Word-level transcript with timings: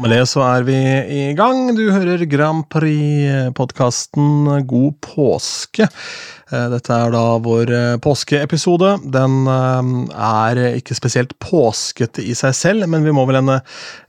Med 0.00 0.14
det 0.14 0.22
så 0.30 0.40
er 0.40 0.62
vi 0.64 0.74
i 1.12 1.22
gang. 1.36 1.74
Du 1.76 1.82
hører 1.92 2.22
Grand 2.24 2.62
Prix-podkasten 2.72 4.62
God 4.64 4.94
påske. 5.04 5.84
Eh, 5.84 6.66
dette 6.72 6.94
er 6.94 7.12
da 7.12 7.24
vår 7.44 7.72
eh, 7.76 7.96
påskeepisode. 8.00 8.94
Den 9.12 9.34
eh, 9.44 9.90
er 10.24 10.60
ikke 10.78 10.96
spesielt 10.96 11.34
påskete 11.44 12.24
i 12.24 12.32
seg 12.38 12.56
selv, 12.56 12.86
men 12.88 13.04
vi 13.04 13.12
må 13.12 13.26
vel 13.28 13.42
en 13.42 13.52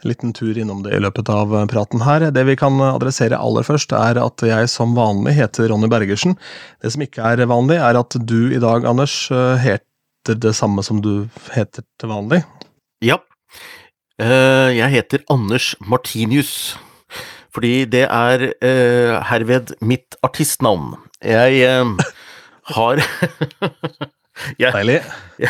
liten 0.08 0.32
tur 0.38 0.56
innom 0.56 0.80
det 0.86 0.96
i 0.96 1.02
løpet 1.04 1.28
av 1.34 1.58
praten 1.74 2.06
her. 2.08 2.30
Det 2.32 2.46
vi 2.48 2.56
kan 2.62 2.80
adressere 2.88 3.42
aller 3.42 3.68
først, 3.68 3.92
er 3.92 4.22
at 4.24 4.46
jeg 4.48 4.72
som 4.72 4.96
vanlig 4.96 5.36
heter 5.42 5.68
Ronny 5.74 5.92
Bergersen. 5.92 6.38
Det 6.80 6.94
som 6.96 7.04
ikke 7.04 7.34
er 7.34 7.44
vanlig, 7.52 7.82
er 7.84 8.00
at 8.00 8.16
du 8.16 8.40
i 8.48 8.64
dag, 8.64 8.88
Anders, 8.88 9.26
heter 9.28 10.40
det 10.40 10.56
samme 10.56 10.88
som 10.88 11.04
du 11.04 11.28
heter 11.52 11.84
til 12.00 12.16
vanlig. 12.16 12.46
Ja. 13.04 13.20
Eh, 14.22 14.78
jeg 14.78 14.90
heter 14.94 15.24
Anders 15.34 15.76
Martinius, 15.82 16.78
fordi 17.54 17.86
det 17.90 18.04
er 18.06 18.44
uh, 18.62 19.16
herved 19.26 19.74
mitt 19.82 20.16
artistnavn. 20.24 20.94
Jeg 21.26 21.82
uh, 21.82 21.98
har 22.76 23.02
jeg, 24.62 25.02
Jeg, 25.40 25.50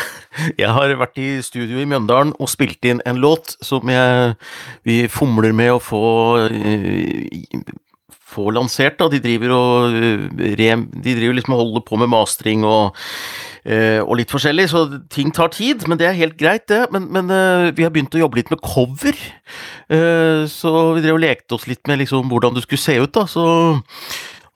jeg, 0.58 0.72
har 0.72 0.94
vært 0.96 1.20
i 1.20 1.42
studio 1.42 1.78
i 1.78 1.84
Mjøndalen 1.84 2.32
og 2.40 2.48
spilt 2.48 2.80
inn 2.88 3.04
en 3.06 3.20
låt 3.20 3.56
som 3.60 3.92
jeg, 3.92 4.34
vi 4.88 5.04
fomler 5.08 5.52
med 5.52 5.74
å 5.76 5.82
få 5.82 6.02
få 8.32 8.48
lansert. 8.56 8.98
da, 8.98 9.08
De 9.12 9.20
driver 9.22 9.54
og 9.54 9.96
de 9.96 11.14
driver 11.14 11.38
liksom 11.38 11.56
og 11.56 11.64
holder 11.64 11.86
på 11.88 12.00
med 12.02 12.12
mastring 12.12 12.66
og 12.68 12.96
Eh, 13.62 14.00
og 14.02 14.16
litt 14.18 14.32
forskjellig, 14.32 14.64
så 14.72 14.80
ting 15.12 15.30
tar 15.34 15.52
tid, 15.54 15.84
men 15.86 15.98
det 16.00 16.08
er 16.08 16.18
helt 16.18 16.34
greit, 16.40 16.64
det. 16.70 16.80
Men, 16.94 17.06
men 17.14 17.30
eh, 17.30 17.68
vi 17.76 17.86
har 17.86 17.92
begynt 17.94 18.14
å 18.18 18.22
jobbe 18.24 18.40
litt 18.40 18.50
med 18.50 18.62
cover, 18.64 19.18
eh, 19.86 20.42
så 20.50 20.72
vi 20.96 21.04
drev 21.04 21.20
og 21.20 21.22
lekte 21.22 21.54
oss 21.54 21.68
litt 21.70 21.86
med 21.90 22.02
liksom 22.02 22.26
hvordan 22.32 22.56
det 22.56 22.64
skulle 22.66 22.82
se 22.82 22.98
ut, 22.98 23.12
da. 23.14 23.28
Så 23.30 23.44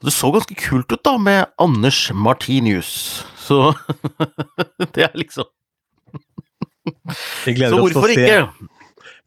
det 0.03 0.13
så 0.13 0.31
ganske 0.35 0.57
kult 0.59 0.91
ut, 0.91 1.03
da, 1.07 1.15
med 1.23 1.47
Anders 1.63 2.01
Martinius. 2.11 2.91
Så 3.39 3.71
det 4.95 5.07
er 5.07 5.15
liksom 5.15 5.47
Så 7.47 7.79
hvorfor 7.79 8.11
ikke? 8.11 8.43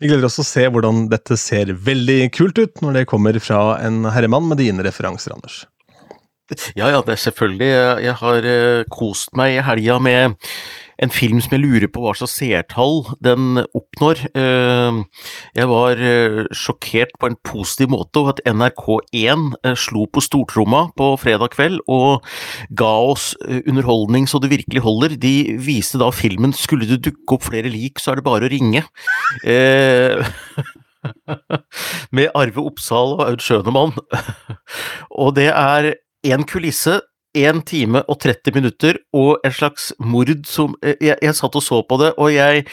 Vi 0.00 0.08
gleder 0.08 0.24
oss 0.24 0.38
til 0.38 0.46
å 0.46 0.48
se 0.48 0.62
hvordan 0.72 1.02
dette 1.12 1.36
ser 1.36 1.74
veldig 1.76 2.30
kult 2.32 2.56
ut 2.56 2.80
når 2.80 2.94
det 2.96 3.08
kommer 3.10 3.36
fra 3.44 3.76
en 3.84 4.06
herremann 4.08 4.46
med 4.48 4.56
dine 4.62 4.84
referanser, 4.86 5.34
Anders. 5.36 5.66
Ja, 6.72 6.88
ja, 6.88 7.02
det 7.04 7.14
er 7.14 7.20
selvfølgelig. 7.20 7.68
Jeg 8.06 8.14
har 8.22 8.48
uh, 8.48 8.86
kost 8.90 9.36
meg 9.38 9.58
i 9.58 9.64
helga 9.66 9.98
med 10.02 10.48
en 11.00 11.12
film 11.12 11.40
som 11.42 11.54
jeg 11.56 11.62
lurer 11.62 11.88
på 11.92 12.02
hva 12.04 12.12
slags 12.16 12.36
seertall 12.38 13.04
den 13.24 13.62
oppnår. 13.76 14.22
Uh, 14.36 15.00
jeg 15.56 15.70
var 15.70 16.00
uh, 16.00 16.42
sjokkert 16.56 17.14
på 17.20 17.30
en 17.30 17.38
positiv 17.46 17.92
måte 17.94 18.20
over 18.20 18.36
at 18.36 18.42
NRK1 18.48 19.74
slo 19.80 20.06
på 20.12 20.22
stortromma 20.24 20.86
på 20.98 21.12
fredag 21.20 21.54
kveld 21.54 21.80
og 21.90 22.26
ga 22.76 22.92
oss 23.12 23.32
underholdning 23.40 24.28
så 24.30 24.40
det 24.42 24.52
virkelig 24.52 24.84
holder. 24.84 25.16
De 25.20 25.56
viste 25.60 26.00
da 26.00 26.10
filmen 26.14 26.52
'Skulle 26.52 26.88
det 26.88 27.02
dukke 27.04 27.36
opp 27.36 27.48
flere 27.48 27.70
lik, 27.72 27.98
så 27.98 28.12
er 28.12 28.20
det 28.20 28.28
bare 28.28 28.46
å 28.46 28.52
ringe'. 28.52 28.84
med 32.16 32.28
Arve 32.34 32.64
Oppsal 32.64 33.16
og 33.16 33.24
Aud 33.26 33.44
Schønemann. 33.44 33.94
og 35.22 35.34
det 35.38 35.48
er 35.52 35.94
en 36.34 36.44
kulisse, 36.44 37.00
én 37.36 37.62
time 37.66 38.02
og 38.10 38.18
30 38.22 38.54
minutter, 38.56 38.98
og 39.14 39.38
en 39.46 39.54
slags 39.54 39.92
mord 39.98 40.32
som 40.46 40.74
eh, 40.82 40.96
Jeg, 41.00 41.16
jeg 41.22 41.36
satt 41.38 41.56
og 41.56 41.62
så 41.62 41.82
på 41.86 41.98
det, 42.00 42.12
og 42.18 42.32
jeg, 42.34 42.64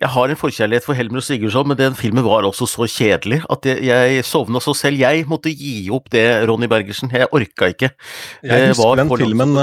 jeg 0.00 0.10
har 0.16 0.28
en 0.28 0.40
forkjærlighet 0.40 0.84
for 0.84 0.98
Helmer 0.98 1.22
og 1.22 1.26
Sigurdsson, 1.26 1.68
men 1.68 1.78
den 1.78 1.96
filmen 1.98 2.24
var 2.24 2.44
også 2.44 2.68
så 2.68 2.88
kjedelig 2.90 3.42
at 3.50 3.66
jeg, 3.70 3.84
jeg 3.86 4.24
sovna. 4.24 4.60
Så 4.60 4.74
selv 4.76 5.00
jeg 5.00 5.24
måtte 5.30 5.52
gi 5.54 5.88
opp 5.94 6.10
det, 6.12 6.26
Ronny 6.48 6.68
Bergersen. 6.70 7.12
Jeg 7.14 7.30
orka 7.32 7.70
ikke. 7.72 7.94
Jeg 8.42 8.70
husker 8.74 9.00
den 9.00 9.16
filmen 9.16 9.56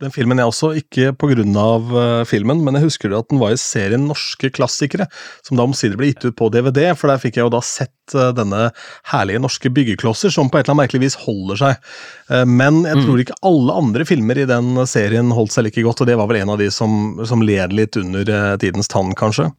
den 0.00 0.12
filmen 0.14 0.40
jeg 0.40 0.50
også, 0.50 0.72
ikke 0.80 1.12
pga. 1.18 1.36
Uh, 1.40 1.94
eh, 2.00 2.22
filmen, 2.28 2.62
men 2.64 2.76
jeg 2.76 2.88
husker 2.88 3.14
at 3.16 3.28
den 3.30 3.40
var 3.40 3.54
i 3.54 3.60
serien 3.60 4.08
Norske 4.08 4.50
klassikere, 4.54 5.06
som 5.46 5.58
da 5.58 5.66
omsider 5.66 5.98
ble 6.00 6.10
gitt 6.10 6.26
ut 6.26 6.36
på 6.38 6.50
DVD, 6.52 6.90
for 6.98 7.12
der 7.12 7.20
fikk 7.22 7.38
jeg 7.38 7.46
jo 7.46 7.52
da 7.54 7.62
sett 7.64 8.16
uh, 8.16 8.30
denne 8.36 8.68
herlige 9.12 9.42
norske 9.42 9.72
byggeklosser, 9.74 10.32
som 10.34 10.50
på 10.50 10.58
et 10.58 10.64
eller 10.64 10.74
annet 10.76 10.84
merkelig 10.84 11.04
vis 11.06 11.18
holder 11.22 11.62
seg. 11.62 11.88
Uh, 12.32 12.44
men 12.48 12.82
jeg 12.88 13.00
mm. 13.00 13.06
tror 13.06 13.24
ikke 13.24 13.40
alle 13.52 13.78
andre 13.84 14.08
filmer 14.08 14.42
i 14.42 14.48
den 14.50 14.74
serien 14.90 15.32
holdt 15.36 15.56
seg 15.56 15.68
like 15.68 15.86
godt, 15.86 16.04
og 16.04 16.10
det 16.10 16.18
var 16.20 16.30
vel 16.30 16.42
en 16.42 16.54
av 16.56 16.60
de 16.60 16.70
som, 16.74 17.20
som 17.28 17.44
led 17.44 17.76
litt 17.76 17.98
under 18.00 18.56
tidens 18.60 18.90
tann, 18.90 19.14
kanskje. 19.18 19.50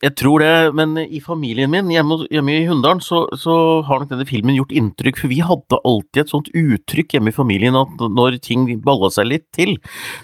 Jeg 0.00 0.14
tror 0.16 0.40
det, 0.40 0.52
men 0.72 0.96
i 1.02 1.18
familien 1.20 1.68
min 1.68 1.90
hjemme, 1.92 2.22
hjemme 2.32 2.54
i 2.56 2.62
Hunndalen 2.64 3.02
så, 3.04 3.26
så, 3.36 3.54
har 3.84 4.00
nok 4.00 4.08
denne 4.14 4.24
filmen 4.28 4.56
gjort 4.56 4.72
inntrykk, 4.72 5.18
for 5.20 5.32
vi 5.32 5.42
hadde 5.44 5.80
alltid 5.84 6.22
et 6.22 6.32
sånt 6.32 6.48
uttrykk 6.56 7.16
hjemme 7.16 7.28
i 7.28 7.36
familien 7.36 7.76
at 7.76 8.00
når 8.08 8.38
ting 8.40 8.64
balla 8.84 9.10
seg 9.12 9.28
litt 9.28 9.50
til, 9.56 9.76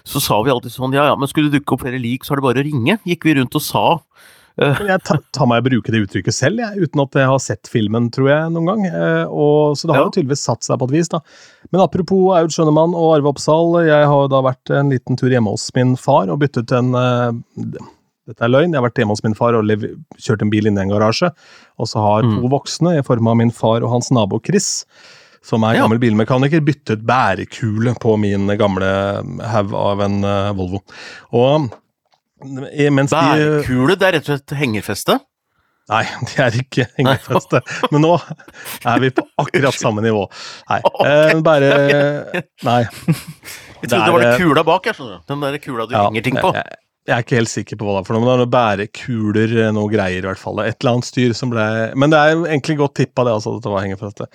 så 0.09 0.23
sa 0.25 0.41
vi 0.47 0.55
alltid 0.55 0.73
sånn 0.73 0.97
ja 0.97 1.11
ja, 1.11 1.19
men 1.21 1.29
skulle 1.29 1.53
det 1.53 1.61
dukke 1.61 1.77
opp 1.77 1.85
flere 1.85 2.01
lik, 2.01 2.25
så 2.25 2.33
er 2.33 2.41
det 2.41 2.47
bare 2.49 2.65
å 2.65 2.67
ringe, 2.71 2.97
gikk 3.05 3.29
vi 3.29 3.37
rundt 3.37 3.59
og 3.61 3.65
sa. 3.67 3.85
Jeg 4.57 5.03
tar, 5.05 5.19
tar 5.37 5.49
meg 5.51 5.61
å 5.61 5.67
bruke 5.67 5.93
det 5.93 6.01
uttrykket 6.07 6.33
selv, 6.33 6.63
jeg, 6.63 6.87
uten 6.89 7.03
at 7.03 7.19
jeg 7.21 7.29
har 7.29 7.43
sett 7.45 7.69
filmen, 7.69 8.07
tror 8.15 8.31
jeg, 8.31 8.47
noen 8.55 8.71
gang. 8.71 8.87
Eh, 8.89 9.25
og, 9.29 9.77
så 9.77 9.91
det 9.91 9.99
har 9.99 10.07
jo 10.07 10.15
tydeligvis 10.15 10.47
satt 10.49 10.65
seg 10.65 10.81
på 10.81 10.89
et 10.89 10.95
vis, 10.95 11.11
da. 11.13 11.21
Men 11.69 11.83
apropos 11.85 12.31
Aud 12.39 12.55
Skjønnemann 12.55 12.97
og 12.97 13.19
Arve 13.19 13.35
Oppsal, 13.35 13.83
jeg 13.85 14.09
har 14.09 14.33
da 14.33 14.41
vært 14.47 14.73
en 14.73 14.95
liten 14.95 15.21
tur 15.21 15.29
hjemme 15.29 15.53
hos 15.53 15.69
min 15.77 15.93
far 16.01 16.33
og 16.33 16.41
byttet 16.41 16.73
en 16.79 16.97
eh, 16.97 17.85
dette 18.27 18.43
er 18.43 18.51
løgn. 18.51 18.75
Jeg 18.75 18.81
har 18.81 18.87
vært 18.89 18.99
hjemme 19.01 19.15
hos 19.15 19.23
min 19.25 19.37
far 19.39 19.57
og 19.59 19.71
kjørt 20.19 20.43
en 20.43 20.51
bil 20.53 20.69
inn 20.69 20.79
i 20.79 20.83
en 20.83 20.93
garasje. 20.93 21.31
Og 21.79 21.91
så 21.91 22.03
har 22.03 22.27
mm. 22.27 22.35
to 22.41 22.51
voksne, 22.53 22.97
i 22.99 23.07
form 23.07 23.31
av 23.31 23.39
min 23.43 23.55
far 23.55 23.87
og 23.87 23.93
hans 23.93 24.11
nabo 24.15 24.41
Chris, 24.45 24.87
som 25.47 25.65
er 25.67 25.79
ja. 25.79 25.85
gammel 25.85 26.01
bilmekaniker, 26.03 26.65
byttet 26.67 27.05
bærekule 27.07 27.95
på 28.03 28.17
min 28.19 28.51
gamle 28.59 28.91
haug 29.47 29.77
av 29.79 30.03
en 30.09 30.19
uh, 30.27 30.51
Volvo. 30.59 30.83
Og 31.37 31.71
mens 32.93 33.15
Bærekule? 33.15 33.95
De, 33.95 34.01
det 34.01 34.09
er 34.09 34.19
rett 34.19 34.29
og 34.29 34.35
slett 34.35 34.57
hengerfeste? 34.59 35.21
Nei, 35.87 36.03
det 36.27 36.41
er 36.43 36.57
ikke 36.59 36.89
hengerfeste. 36.97 37.61
Men 37.93 38.03
nå 38.03 38.17
er 38.19 39.05
vi 39.05 39.13
på 39.15 39.23
akkurat 39.39 39.79
samme 39.79 40.03
nivå. 40.05 40.25
Nei, 40.73 40.81
okay. 40.91 41.13
eh, 41.13 41.43
bare 41.47 41.71
Nei. 42.67 42.81
Jeg 43.77 43.93
trodde 43.93 44.03
det 44.03 44.17
var 44.17 44.25
det 44.25 44.35
kula 44.41 44.67
bak, 44.67 44.89
jeg. 44.89 45.09
Den 45.31 45.45
der 45.45 45.59
kula 45.63 45.87
du 45.87 45.95
ja, 45.95 46.09
henger 46.09 46.27
ting 46.27 46.41
på. 46.41 46.51
Jeg, 46.57 46.81
jeg 47.06 47.15
er 47.15 47.22
ikke 47.22 47.39
helt 47.39 47.53
sikker 47.53 47.78
på 47.78 47.87
hva 47.87 47.97
det 47.97 48.00
er 48.00 48.06
for 48.09 48.17
noe, 48.17 48.22
men 48.22 48.28
det 48.28 48.34
er 48.34 48.41
noen 48.43 48.55
bærekuler, 48.55 49.53
eh, 49.62 49.72
noe 49.75 49.91
greier 49.93 50.25
i 50.25 50.27
hvert 50.27 50.41
fall. 50.43 50.59
Et 50.65 50.75
eller 50.75 50.97
annet 50.97 51.06
styr 51.06 51.34
som 51.39 51.53
ble 51.53 51.67
Men 51.94 52.11
det 52.11 52.19
er 52.19 52.41
egentlig 52.49 52.78
godt 52.81 52.97
tippa, 52.99 53.22
det, 53.27 53.37
altså, 53.37 53.55
at 53.56 53.67
det 53.67 53.72
var 53.72 53.87
dette. 53.87 54.27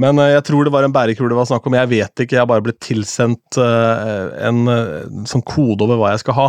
Men 0.00 0.18
uh, 0.18 0.26
jeg 0.26 0.44
tror 0.46 0.66
det 0.66 0.72
var 0.74 0.86
en 0.86 0.94
bærekule 0.94 1.30
det 1.30 1.38
var 1.38 1.48
snakk 1.50 1.66
om. 1.66 1.76
Jeg 1.78 1.90
vet 1.90 2.22
ikke, 2.22 2.36
jeg 2.36 2.42
har 2.42 2.50
bare 2.50 2.64
blitt 2.66 2.80
tilsendt 2.82 3.58
uh, 3.58 4.30
en 4.46 4.70
uh, 4.70 5.26
sånn 5.30 5.42
kode 5.46 5.86
over 5.86 5.98
hva 6.00 6.12
jeg 6.14 6.22
skal 6.24 6.38
ha. 6.38 6.46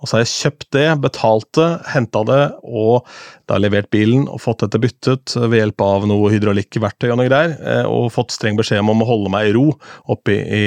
Og 0.00 0.08
så 0.08 0.18
har 0.18 0.24
jeg 0.24 0.32
kjøpt 0.34 0.68
det, 0.76 0.86
betalt 1.04 1.48
det, 1.56 1.70
henta 1.92 2.22
det, 2.28 2.42
og 2.64 3.08
da 3.48 3.60
levert 3.62 3.88
bilen 3.94 4.26
og 4.28 4.40
fått 4.42 4.64
dette 4.64 4.80
byttet 4.82 5.36
ved 5.38 5.60
hjelp 5.60 5.84
av 5.86 6.06
noe 6.10 6.32
hydraulikkverktøy 6.34 7.08
og 7.12 7.20
noe 7.20 7.28
greier, 7.28 7.54
og 7.86 8.10
fått 8.14 8.34
streng 8.34 8.58
beskjed 8.58 8.82
om 8.82 9.04
å 9.04 9.08
holde 9.08 9.30
meg 9.32 9.50
i 9.50 9.52
ro 9.54 9.68
oppe 10.10 10.34
i 10.34 10.64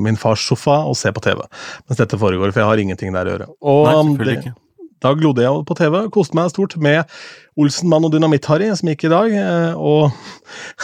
min 0.00 0.16
fars 0.16 0.46
sofa 0.48 0.78
og 0.88 0.96
se 0.98 1.12
på 1.12 1.22
TV 1.22 1.42
mens 1.42 2.00
dette 2.00 2.18
foregår, 2.18 2.54
for 2.54 2.62
jeg 2.62 2.70
har 2.70 2.82
ingenting 2.82 3.12
der 3.12 3.28
å 3.28 3.34
gjøre. 3.34 3.48
Og 3.68 3.91
Nei, 3.92 4.34
det. 4.42 4.56
Da 5.02 5.12
glodde 5.18 5.42
jeg 5.42 5.64
på 5.66 5.76
TV, 5.78 5.96
og 6.04 6.12
koste 6.14 6.36
meg 6.38 6.52
stort 6.52 6.76
med 6.82 7.02
Olsenmann 7.60 8.06
og 8.06 8.12
Dynamitt-Harry, 8.14 8.68
som 8.78 8.88
gikk 8.88 9.08
i 9.08 9.10
dag. 9.12 9.32
Eh, 9.34 9.74
og 9.74 10.12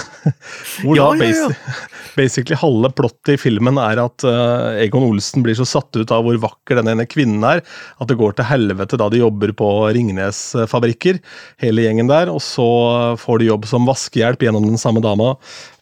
hvor 0.83 0.99
ja, 0.99 1.07
da 1.15 1.29
ja, 1.29 1.47
ja. 1.47 1.77
basically 2.19 2.59
halve 2.59 2.91
plottet 2.99 3.37
i 3.37 3.39
filmen 3.39 3.79
er 3.79 4.01
at 4.03 4.25
uh, 4.27 4.75
Egon 4.83 5.07
Olsen 5.07 5.45
blir 5.47 5.55
så 5.55 5.67
satt 5.69 5.95
ut 5.95 6.11
av 6.15 6.27
hvor 6.27 6.41
vakker 6.43 6.81
denne 6.81 6.97
ene 6.97 7.07
kvinnen 7.09 7.47
er, 7.47 7.63
at 7.63 8.11
det 8.11 8.19
går 8.19 8.35
til 8.37 8.49
helvete 8.49 8.99
da 8.99 9.07
de 9.13 9.23
jobber 9.23 9.55
på 9.57 9.71
Ringnes-fabrikker, 9.95 11.23
hele 11.63 11.87
gjengen 11.87 12.11
der. 12.11 12.33
Og 12.35 12.43
så 12.43 12.69
får 13.23 13.39
de 13.39 13.51
jobb 13.53 13.71
som 13.71 13.87
vaskehjelp 13.89 14.49
gjennom 14.49 14.67
den 14.67 14.83
samme 14.83 15.05
dama, 15.05 15.37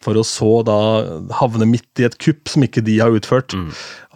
for 0.05 0.19
å 0.19 0.25
så 0.27 0.61
da 0.67 0.79
havne 1.41 1.67
midt 1.73 1.99
i 1.99 2.05
et 2.07 2.21
kupp 2.21 2.53
som 2.53 2.63
ikke 2.63 2.85
de 2.85 3.01
har 3.01 3.17
utført. 3.17 3.57
Mm. 3.57 3.71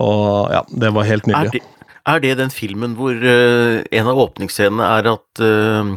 Og 0.05 0.53
ja, 0.53 0.65
det 0.85 0.93
var 0.93 1.09
helt 1.09 1.25
nydelig. 1.29 1.65
Er 1.65 1.65
det 1.65 1.80
den 2.05 2.51
filmen 2.51 2.95
hvor 2.95 3.13
uh, 3.13 3.81
en 3.91 4.07
av 4.07 4.17
åpningsscenene 4.17 4.83
er 4.83 5.09
at 5.13 5.41
uh, 5.41 5.95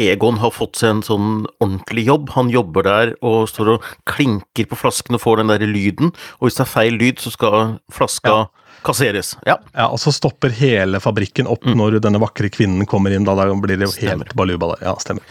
Egon 0.00 0.40
har 0.42 0.50
fått 0.50 0.76
seg 0.80 0.90
en 0.90 1.02
sånn 1.06 1.46
ordentlig 1.62 2.06
jobb. 2.08 2.30
Han 2.34 2.50
jobber 2.50 2.82
der 2.82 3.14
og 3.22 3.48
står 3.48 3.76
og 3.76 3.84
klinker 4.10 4.66
på 4.66 4.78
flasken 4.78 5.14
og 5.14 5.22
får 5.22 5.38
den 5.38 5.52
der 5.52 5.66
lyden, 5.66 6.10
og 6.40 6.48
hvis 6.48 6.58
det 6.58 6.64
er 6.66 6.72
feil 6.72 6.98
lyd, 6.98 7.22
så 7.22 7.30
skal 7.30 7.76
flaska 7.94 8.34
ja. 8.34 8.48
Kasseres. 8.84 9.34
Ja. 9.48 9.58
ja, 9.72 9.86
og 9.88 10.00
så 10.02 10.12
stopper 10.14 10.52
hele 10.54 11.00
fabrikken 11.02 11.48
opp 11.50 11.64
mm. 11.66 11.76
når 11.80 11.98
denne 12.04 12.20
vakre 12.22 12.50
kvinnen 12.52 12.86
kommer 12.90 13.14
inn. 13.14 13.26
Da, 13.26 13.36
da 13.38 13.48
blir 13.52 13.80
det 13.80 13.88
jo 13.88 13.94
helt 14.08 14.34
baluba 14.36 14.74
der. 14.74 14.84
Ja, 14.90 14.96
stemmer. 15.02 15.24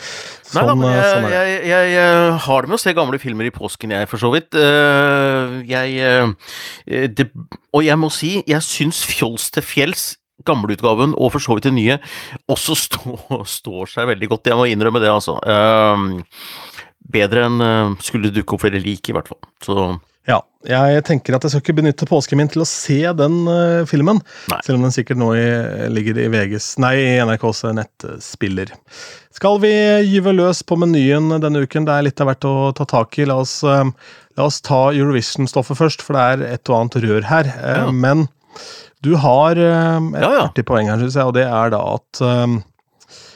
Sånn, 0.44 0.58
Nei 0.58 0.66
da, 0.70 0.76
men 0.78 0.92
jeg, 0.94 1.06
sånn 1.10 1.30
jeg, 1.34 1.54
jeg, 1.70 1.94
jeg, 1.94 2.34
har 2.46 2.66
det 2.66 2.72
med 2.72 2.78
å 2.78 2.84
se 2.84 2.96
gamle 2.98 3.22
filmer 3.22 3.50
i 3.50 3.54
påsken, 3.54 3.94
jeg, 3.96 4.10
for 4.12 4.22
så 4.22 4.34
vidt. 4.34 4.58
Eh, 4.58 5.56
jeg 5.70 7.14
det, 7.18 7.30
Og 7.74 7.86
jeg 7.86 7.98
må 8.02 8.12
si, 8.14 8.36
jeg 8.50 8.66
syns 8.66 9.02
Fjols 9.08 9.50
til 9.54 9.66
fjells 9.66 10.12
gamleutgaven 10.48 11.14
og 11.16 11.34
for 11.36 11.44
så 11.44 11.58
vidt 11.58 11.70
den 11.70 11.78
nye 11.78 12.00
også 12.52 12.76
stå, 12.86 13.18
står 13.48 13.92
seg 13.96 14.10
veldig 14.14 14.32
godt. 14.32 14.52
Jeg 14.52 14.60
må 14.60 14.70
innrømme 14.70 15.02
det, 15.04 15.12
altså. 15.14 15.38
Um, 15.46 16.24
bedre 17.14 17.48
enn 17.48 17.62
uh, 17.62 18.02
skulle 18.04 18.34
dukke 18.34 18.56
opp 18.56 18.66
flere 18.66 18.82
lik, 18.82 19.10
i 19.10 19.16
hvert 19.16 19.30
fall. 19.30 19.42
Så 19.64 19.78
ja, 20.30 20.40
jeg 20.64 21.04
tenker 21.04 21.36
at 21.36 21.44
jeg 21.44 21.52
skal 21.52 21.64
ikke 21.64 21.76
benytte 21.82 22.08
påsken 22.08 22.40
min 22.40 22.50
til 22.52 22.64
å 22.64 22.68
se 22.68 23.02
den 23.20 23.42
uh, 23.50 23.84
filmen. 23.90 24.22
Nei. 24.52 24.60
Selv 24.64 24.80
om 24.80 24.86
den 24.86 24.96
sikkert 24.96 25.20
nå 25.20 25.34
i, 25.36 25.48
ligger 25.92 26.22
i 26.24 26.30
VGs, 26.32 26.68
nei, 26.84 26.94
i 27.02 27.18
NRKs 27.28 27.66
nettspiller. 27.76 28.72
Skal 29.36 29.60
vi 29.64 29.74
gyve 30.08 30.32
løs 30.38 30.64
på 30.64 30.78
menyen 30.80 31.34
denne 31.44 31.66
uken? 31.66 31.88
Det 31.90 31.98
er 31.98 32.08
litt 32.08 32.24
av 32.24 32.32
hvert 32.32 32.48
å 32.48 32.56
ta 32.78 32.88
tak 32.88 33.20
i. 33.20 33.28
La 33.28 33.42
oss, 33.44 33.58
uh, 33.68 33.84
la 34.40 34.48
oss 34.48 34.62
ta 34.64 34.86
Eurovision-stoffet 34.94 35.82
først, 35.82 36.06
for 36.06 36.16
det 36.16 36.24
er 36.24 36.48
et 36.56 36.72
og 36.72 36.80
annet 36.80 37.02
rør 37.04 37.28
her. 37.28 37.52
Ja. 37.60 37.90
Men 37.92 38.30
du 39.04 39.18
har 39.20 39.60
et 39.60 40.22
ja, 40.24 40.36
ja. 40.40 40.46
poeng 40.64 40.88
her, 40.88 41.02
syns 41.04 41.20
jeg, 41.20 41.28
og 41.28 41.36
det 41.36 41.44
er 41.50 41.76
da 41.76 41.82
at 41.98 42.24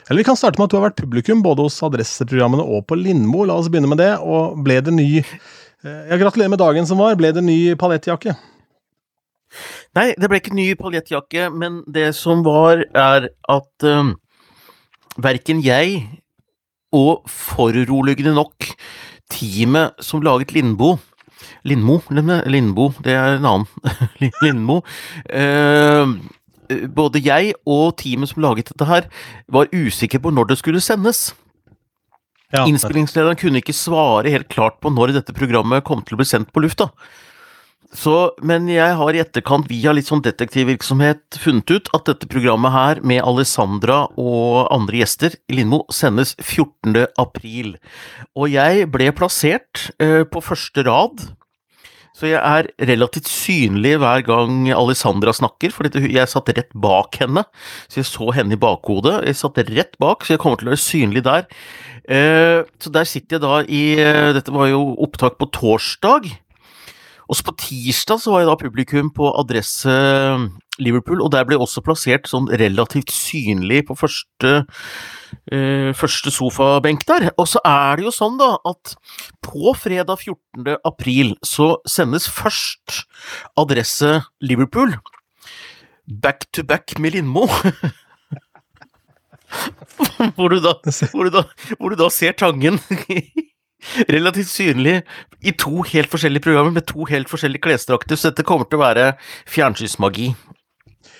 eller 0.08 0.22
vi 0.22 0.24
kan 0.24 0.38
starte 0.40 0.56
med 0.56 0.70
at 0.70 0.72
du 0.72 0.78
har 0.78 0.86
vært 0.86 1.00
publikum 1.02 1.42
både 1.44 1.66
hos 1.66 1.74
adresseprogrammene 1.84 2.64
og 2.64 2.86
på 2.88 2.96
Lindmo. 2.96 3.42
La 3.44 3.58
oss 3.60 3.68
begynne 3.68 3.90
med 3.90 4.00
det. 4.00 4.14
Og 4.24 4.56
ble 4.64 4.78
det 4.80 4.94
ny 4.96 5.08
eh, 5.84 6.04
Ja, 6.10 6.20
gratulerer 6.20 6.52
med 6.52 6.62
dagen 6.62 6.86
som 6.86 7.00
var. 7.02 7.16
Ble 7.18 7.32
det 7.34 7.44
ny 7.44 7.74
paljettjakke? 7.78 8.36
Nei, 9.96 10.12
det 10.20 10.28
ble 10.28 10.40
ikke 10.42 10.56
ny 10.56 10.70
paljettjakke, 10.78 11.48
men 11.50 11.82
det 11.88 12.12
som 12.18 12.44
var, 12.46 12.84
er 12.92 13.30
at 13.48 13.86
um, 13.88 14.14
verken 15.16 15.62
jeg 15.64 16.02
og 16.92 17.24
foruroligende 17.28 18.34
nok 18.36 18.68
teamet 19.32 19.96
som 20.04 20.22
laget 20.24 20.52
Lindbo 20.56 20.96
Lindmo, 21.64 22.00
Lindbo, 22.46 22.92
det 23.04 23.12
er 23.12 23.36
en 23.36 23.46
annen. 23.46 23.66
Lindmo. 24.42 24.80
Uh, 25.30 26.18
både 26.94 27.22
jeg 27.24 27.54
og 27.66 27.96
teamet 27.98 28.30
som 28.30 28.42
laget 28.42 28.70
dette 28.72 28.88
her, 28.88 29.08
var 29.48 29.70
usikre 29.72 30.20
på 30.22 30.32
når 30.34 30.52
det 30.52 30.58
skulle 30.58 30.82
sendes. 30.84 31.30
Ja. 32.54 32.64
Innspillingslederen 32.64 33.36
kunne 33.36 33.60
ikke 33.60 33.76
svare 33.76 34.32
helt 34.32 34.48
klart 34.52 34.78
på 34.80 34.92
når 34.92 35.18
dette 35.18 35.34
programmet 35.36 35.84
kom 35.84 36.00
til 36.04 36.16
å 36.16 36.20
bli 36.22 36.28
sendt 36.28 36.52
på 36.54 36.62
lufta. 36.64 36.88
Så, 37.88 38.34
men 38.44 38.66
jeg 38.68 38.96
har 39.00 39.16
i 39.16 39.20
etterkant 39.22 39.68
via 39.70 39.94
litt 39.96 40.10
sånn 40.10 40.20
detektivvirksomhet 40.24 41.38
funnet 41.40 41.72
ut 41.72 41.88
at 41.96 42.04
dette 42.10 42.28
programmet 42.28 42.74
her 42.74 43.00
med 43.00 43.22
Alessandra 43.24 44.02
og 44.20 44.68
andre 44.74 45.00
gjester 45.00 45.38
i 45.48 45.56
Lindmo 45.56 45.86
sendes 45.92 46.34
14. 46.36 47.06
april. 47.16 47.78
Og 48.36 48.52
jeg 48.52 48.90
ble 48.92 49.08
plassert 49.16 49.88
eh, 50.04 50.20
på 50.28 50.44
første 50.44 50.84
rad 50.84 51.24
så 52.18 52.26
jeg 52.32 52.40
er 52.42 52.66
relativt 52.88 53.28
synlig 53.30 53.94
hver 54.02 54.24
gang 54.26 54.66
Alessandra 54.74 55.30
snakker, 55.36 55.70
for 55.70 55.86
jeg 55.86 56.30
satt 56.30 56.50
rett 56.56 56.72
bak 56.74 57.20
henne. 57.22 57.44
Så 57.86 58.00
jeg 58.00 58.08
så 58.10 58.32
henne 58.34 58.56
i 58.56 58.60
bakhodet. 58.60 59.20
Jeg 59.28 59.38
satt 59.38 59.60
rett 59.68 59.94
bak, 60.02 60.26
så 60.26 60.34
jeg 60.34 60.42
kommer 60.42 60.58
til 60.58 60.70
å 60.70 60.74
være 60.74 60.82
synlig 60.82 61.22
der. 61.28 61.46
Eh, 62.08 62.66
så 62.82 62.90
der 62.90 63.06
sitter 63.06 63.36
jeg 63.36 63.44
da 63.44 63.60
i 63.68 63.82
eh, 64.02 64.32
Dette 64.34 64.54
var 64.54 64.70
jo 64.72 64.82
opptak 65.04 65.38
på 65.38 65.50
torsdag. 65.54 66.26
Og 67.28 67.36
så 67.36 67.44
på 67.44 67.54
tirsdag 67.60 68.22
så 68.22 68.32
var 68.32 68.42
jeg 68.42 68.48
da 68.50 68.56
publikum 68.60 69.10
på 69.14 69.28
adresse 69.36 69.92
Liverpool, 70.80 71.20
og 71.24 71.32
der 71.34 71.44
ble 71.46 71.58
også 71.60 71.82
plassert 71.84 72.28
sånn 72.30 72.48
relativt 72.60 73.10
synlig 73.12 73.82
på 73.88 73.96
første 73.98 74.52
eh, 75.52 75.90
første 75.98 76.32
sofabenk 76.32 77.04
der. 77.08 77.28
Og 77.36 77.50
så 77.50 77.62
er 77.66 77.98
det 77.98 78.06
jo 78.06 78.14
sånn, 78.14 78.38
da, 78.40 78.54
at 78.68 78.94
på 79.44 79.74
fredag 79.76 80.22
14. 80.22 80.78
april 80.88 81.34
så 81.46 81.76
sendes 81.88 82.30
først 82.30 83.02
adresse 83.60 84.22
Liverpool. 84.40 84.96
Back 86.08 86.48
to 86.56 86.64
back 86.64 86.96
med 86.98 87.18
Lindmo. 87.18 87.48
hvor, 90.36 90.48
du 90.48 90.60
da, 90.64 90.74
hvor, 91.12 91.28
du 91.28 91.30
da, 91.34 91.44
hvor 91.76 91.92
du 91.92 91.96
da 92.00 92.08
ser 92.12 92.32
Tangen 92.38 92.80
relativt 94.10 94.50
synlig 94.50 95.00
i 95.46 95.54
to 95.54 95.84
helt 95.86 96.10
forskjellige 96.10 96.46
programmer 96.48 96.74
med 96.74 96.86
to 96.88 97.06
helt 97.10 97.30
forskjellige 97.30 97.64
klesdrakter, 97.68 98.18
så 98.18 98.32
dette 98.32 98.46
kommer 98.46 98.68
til 98.68 98.80
å 98.80 98.86
være 98.86 99.10
fjernsynsmagi. 99.50 100.32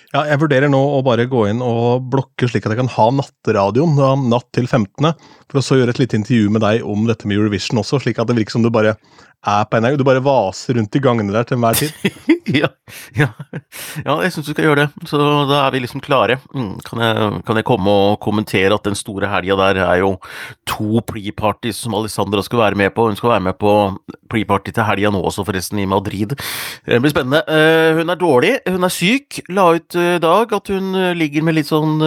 Ja, 0.08 0.22
jeg 0.24 0.40
vurderer 0.40 0.70
nå 0.72 0.78
å 0.80 1.02
bare 1.04 1.26
gå 1.28 1.42
inn 1.50 1.58
og 1.60 2.06
blokke 2.08 2.48
slik 2.48 2.64
at 2.64 2.72
jeg 2.72 2.80
kan 2.80 2.88
ha 2.94 3.08
natteradioen 3.12 3.98
da, 3.98 4.14
natt 4.16 4.48
til 4.56 4.64
15., 4.64 5.10
for 5.50 5.60
å 5.60 5.64
så 5.64 5.76
gjøre 5.76 5.92
et 5.92 6.00
lite 6.00 6.16
intervju 6.16 6.48
med 6.54 6.64
deg 6.64 6.86
om 6.88 7.04
dette 7.08 7.28
med 7.28 7.36
Eurovision 7.36 7.82
også, 7.82 8.00
slik 8.00 8.20
at 8.20 8.30
det 8.30 8.38
virker 8.38 8.56
som 8.56 8.64
du 8.64 8.70
bare 8.72 8.96
er 9.46 9.66
på 9.70 9.78
NRK. 9.78 9.96
Du 9.98 10.04
bare 10.06 10.22
vaser 10.24 10.78
rundt 10.78 10.96
i 10.98 11.02
gangene 11.02 11.34
der 11.34 11.46
til 11.46 11.58
enhver 11.58 11.78
tid. 11.78 11.92
ja, 12.60 12.70
ja. 13.16 13.28
ja, 14.02 14.16
jeg 14.24 14.32
syns 14.34 14.48
du 14.48 14.52
skal 14.52 14.66
gjøre 14.66 14.84
det. 14.84 15.08
Så 15.08 15.20
da 15.20 15.60
er 15.60 15.74
vi 15.74 15.82
liksom 15.84 16.02
klare. 16.04 16.38
Mm, 16.54 16.72
kan, 16.86 17.02
jeg, 17.04 17.28
kan, 17.46 17.60
jeg, 17.60 17.66
komme 17.68 17.94
og 18.08 18.18
kommentere 18.24 18.74
at 18.74 18.88
den 18.88 18.98
store 18.98 19.30
helga 19.30 19.58
der 19.60 19.82
er 19.86 20.00
jo 20.02 20.14
to 20.68 21.02
pre-parties 21.06 21.84
som 21.84 21.96
Alessandra 21.98 22.42
skal 22.44 22.64
være 22.64 22.80
med 22.80 22.94
på. 22.96 23.06
Hun 23.10 23.18
skal 23.18 23.36
være 23.36 23.46
med 23.50 23.58
på 23.60 23.74
pre-party 24.32 24.74
til 24.74 24.88
helga 24.88 25.14
nå 25.14 25.22
også, 25.22 25.46
forresten, 25.46 25.78
i 25.82 25.88
Madrid. 25.88 26.34
Det 26.86 27.00
blir 27.02 27.14
spennende. 27.14 27.44
Uh, 27.46 28.00
hun 28.00 28.10
er 28.10 28.18
dårlig, 28.20 28.56
hun 28.66 28.88
er 28.88 28.94
syk. 28.94 29.42
La 29.54 29.70
ut 29.76 29.98
i 29.98 30.10
uh, 30.16 30.20
dag 30.22 30.58
at 30.58 30.74
hun 30.74 30.92
uh, 30.96 31.14
ligger 31.16 31.46
med 31.46 31.60
litt 31.60 31.70
sånn 31.70 32.02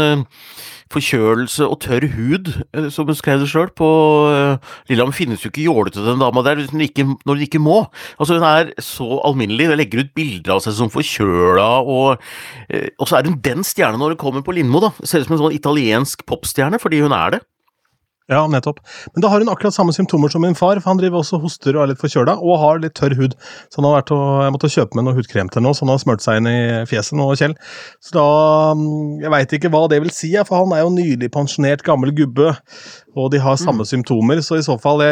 forkjølelse 0.92 1.68
og 1.68 1.80
tørr 1.84 2.08
hud, 2.16 2.52
eh, 2.76 2.90
som 2.94 3.10
hun 3.10 3.18
skrev 3.18 3.42
det 3.42 3.50
sjøl, 3.52 3.72
på 3.78 3.90
uh, 4.32 4.74
Lillehammer 4.90 5.16
finnes 5.16 5.44
jo 5.44 5.52
ikke 5.52 5.66
jålete, 5.66 6.04
den 6.06 6.22
dama 6.22 6.44
der, 6.46 6.62
når 6.62 6.74
hun, 6.74 6.86
ikke, 6.86 7.06
når 7.26 7.38
hun 7.38 7.46
ikke 7.48 7.64
må. 7.64 7.78
Altså, 8.18 8.38
hun 8.38 8.48
er 8.48 8.74
så 8.84 9.08
alminnelig, 9.28 9.70
hun 9.72 9.80
legger 9.82 10.04
ut 10.04 10.14
bilder 10.18 10.56
av 10.58 10.64
seg 10.66 10.78
som 10.78 10.92
forkjøla, 10.94 11.70
og, 11.82 12.28
uh, 12.72 12.90
og 12.98 13.10
så 13.10 13.20
er 13.20 13.32
hun 13.32 13.40
den 13.44 13.66
stjernen 13.68 14.02
når 14.02 14.16
hun 14.16 14.24
kommer 14.26 14.46
på 14.46 14.56
Lindmo, 14.58 14.84
da. 14.84 14.94
Ser 15.04 15.24
ut 15.24 15.30
som 15.30 15.38
en 15.38 15.46
sånn 15.46 15.58
italiensk 15.58 16.26
popstjerne, 16.30 16.82
fordi 16.82 17.04
hun 17.06 17.16
er 17.16 17.38
det. 17.38 17.44
Ja, 18.32 18.46
nettopp. 18.48 18.80
Men 19.12 19.26
da 19.26 19.30
har 19.32 19.44
hun 19.44 19.52
akkurat 19.52 19.76
samme 19.76 19.92
symptomer 19.92 20.32
som 20.32 20.44
min 20.46 20.56
far, 20.56 20.80
for 20.80 20.94
han 20.94 21.00
driver 21.02 21.20
også 21.20 21.42
hoster 21.44 21.76
og 21.76 21.84
er 21.84 21.92
litt 21.92 22.00
forkjøla, 22.00 22.38
og 22.40 22.62
har 22.62 22.80
litt 22.80 22.96
tørr 22.96 23.18
hud. 23.20 23.36
Så 23.68 23.82
han 23.82 23.90
har 23.90 23.98
vært 23.98 24.14
og, 24.16 24.24
jeg 24.46 24.56
måtte 24.56 24.72
kjøpe 24.72 24.98
med 24.98 25.08
noe 25.08 25.18
hudkrem 25.18 25.52
til 25.52 25.66
nå, 25.66 25.74
så 25.76 25.84
han 25.84 25.92
har 25.92 26.00
smurt 26.04 26.24
seg 26.24 26.40
inn 26.40 26.48
i 26.48 26.62
fjeset 26.88 27.18
nå, 27.20 27.28
Kjell. 27.42 27.58
Så 28.00 28.16
da 28.16 28.28
mm, 28.78 29.20
Jeg 29.26 29.34
veit 29.36 29.56
ikke 29.58 29.72
hva 29.74 29.84
det 29.92 30.00
vil 30.06 30.16
si, 30.16 30.32
for 30.48 30.64
han 30.64 30.76
er 30.78 30.86
jo 30.86 30.94
nylig 30.96 31.32
pensjonert 31.34 31.84
gammel 31.84 32.16
gubbe 32.16 32.54
og 33.20 33.32
de 33.34 33.42
har 33.44 33.58
samme 33.60 33.84
mm. 33.84 33.90
symptomer, 33.90 34.40
så 34.46 34.58
i 34.58 34.64
så 34.64 34.78
fall 34.80 35.02
det, 35.02 35.12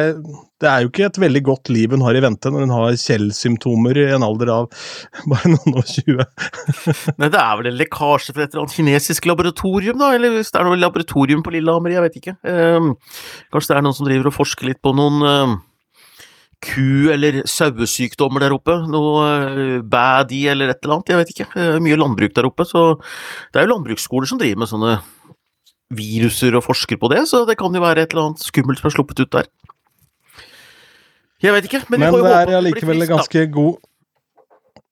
Det 0.61 0.69
er 0.69 0.83
jo 0.83 0.91
ikke 0.91 1.07
et 1.09 1.19
veldig 1.19 1.41
godt 1.43 1.71
liv 1.73 1.91
hun 1.91 2.05
har 2.05 2.15
i 2.15 2.23
vente 2.23 2.51
når 2.51 2.65
hun 2.65 2.75
har 2.75 2.99
Kjell-symptomer 2.99 3.99
i 3.99 4.05
en 4.15 4.25
alder 4.25 4.51
av 4.53 4.67
bare 5.31 5.51
noen 5.51 5.79
og 5.81 5.87
tjue. 5.89 6.25
Nei, 7.19 7.29
det 7.29 7.41
er 7.41 7.55
vel 7.59 7.71
en 7.71 7.79
lekkasje 7.79 8.35
fra 8.35 8.45
et 8.45 8.53
eller 8.53 8.65
annet 8.65 8.77
kinesisk 8.77 9.27
laboratorium, 9.29 9.99
da? 9.99 10.13
Eller 10.15 10.37
hvis 10.37 10.53
det 10.53 10.61
er 10.61 10.69
noe 10.69 10.79
laboratorium 10.79 11.43
på 11.43 11.55
Lillehammer, 11.55 11.95
jeg 11.95 12.05
vet 12.07 12.21
ikke. 12.21 12.37
Um, 12.43 12.93
kanskje 13.51 13.73
det 13.73 13.79
er 13.79 13.87
noen 13.87 13.99
som 13.99 14.07
driver 14.07 14.31
og 14.31 14.37
forsker 14.39 14.71
litt 14.71 14.81
på 14.85 14.95
noen 14.95 15.19
um, 15.25 15.59
ku- 16.63 17.11
eller 17.11 17.41
sauesykdommer 17.49 18.47
der 18.47 18.55
oppe. 18.55 18.79
Noe 18.91 19.29
uh, 19.83 20.33
eller 20.39 20.71
et 20.71 20.83
eller 20.83 20.95
annet, 20.95 21.11
jeg 21.11 21.23
vet 21.23 21.35
ikke. 21.35 21.51
Uh, 21.55 21.77
mye 21.83 21.99
landbruk 21.99 22.35
der 22.35 22.47
oppe, 22.47 22.67
så 22.67 22.93
det 23.51 23.59
er 23.59 23.67
jo 23.67 23.75
landbruksskoler 23.75 24.29
som 24.29 24.39
driver 24.39 24.63
med 24.63 24.71
sånne 24.71 24.99
viruser 25.89 26.55
og 26.57 26.65
forsker 26.67 26.99
på 27.01 27.09
det, 27.11 27.25
så 27.29 27.43
det 27.49 27.57
kan 27.59 27.73
jo 27.73 27.81
være 27.81 28.05
et 28.05 28.13
eller 28.13 28.29
annet 28.29 28.45
skummelt 28.45 28.81
som 28.81 28.89
er 28.89 28.95
sluppet 28.95 29.23
ut 29.23 29.31
der. 29.33 29.47
Jeg 31.39 31.55
vet 31.55 31.69
ikke, 31.69 31.85
men, 31.87 32.03
men 32.03 32.19
det 32.19 32.33
er 32.35 32.57
allikevel 32.57 33.07
ganske 33.07 33.45
god 33.53 33.77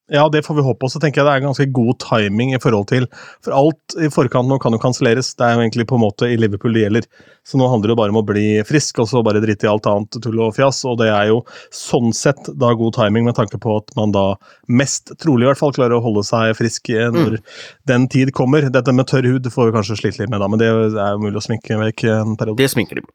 ja, 0.08 0.24
det 0.32 0.46
får 0.46 0.56
vi 0.56 0.64
håpe. 0.64 0.88
Og 0.88 0.92
så 0.94 1.02
tenker 1.04 1.20
jeg 1.20 1.28
det 1.28 1.34
er 1.36 1.44
ganske 1.44 1.66
god 1.76 1.98
timing 2.00 2.54
i 2.56 2.60
forhold 2.64 2.86
til 2.88 3.10
For 3.44 3.52
alt 3.52 3.96
i 4.00 4.08
forkant 4.14 4.48
nå 4.48 4.56
kan 4.64 4.72
jo 4.72 4.80
kanselleres. 4.80 5.34
Det 5.36 5.44
er 5.44 5.58
jo 5.58 5.66
egentlig 5.66 5.88
på 5.90 5.98
en 5.98 6.06
måte 6.06 6.30
i 6.32 6.38
Liverpool 6.40 6.78
det 6.78 6.86
gjelder. 6.86 7.10
Så 7.48 7.56
nå 7.60 7.68
handler 7.72 7.94
det 7.94 7.96
bare 7.96 8.12
om 8.12 8.20
å 8.20 8.26
bli 8.28 8.60
frisk, 8.68 8.98
og 9.00 9.08
så 9.08 9.22
bare 9.24 9.40
drite 9.40 9.64
i 9.64 9.70
alt 9.72 9.88
annet 9.88 10.18
tull 10.24 10.42
og 10.44 10.56
fjas. 10.58 10.82
Og 10.90 10.98
det 11.00 11.08
er 11.14 11.30
jo 11.30 11.38
sånn 11.72 12.12
sett 12.16 12.50
da 12.60 12.74
god 12.76 12.98
timing, 12.98 13.24
med 13.24 13.38
tanke 13.38 13.60
på 13.64 13.78
at 13.80 13.94
man 13.96 14.12
da 14.12 14.26
mest 14.68 15.14
trolig 15.24 15.48
i 15.48 15.50
hvert 15.52 15.62
fall 15.62 15.72
klarer 15.78 15.96
å 15.96 16.04
holde 16.04 16.26
seg 16.28 16.52
frisk 16.60 16.92
når 16.92 17.38
mm. 17.38 17.48
den 17.88 18.10
tid 18.12 18.34
kommer. 18.36 18.68
Dette 18.74 18.92
med 18.92 19.08
tørr 19.08 19.30
hud 19.32 19.48
får 19.54 19.70
vi 19.70 19.78
kanskje 19.78 20.00
slite 20.02 20.26
litt 20.26 20.34
med, 20.34 20.44
da, 20.44 20.52
men 20.52 20.60
det 20.60 20.68
er 20.68 21.16
jo 21.16 21.24
mulig 21.24 21.40
å 21.40 21.46
sminke 21.48 21.80
vekk 21.86 22.06
en 22.12 22.36
periode. 22.36 22.60
Det 22.60 22.70
sminker 22.76 23.00
de. 23.00 23.08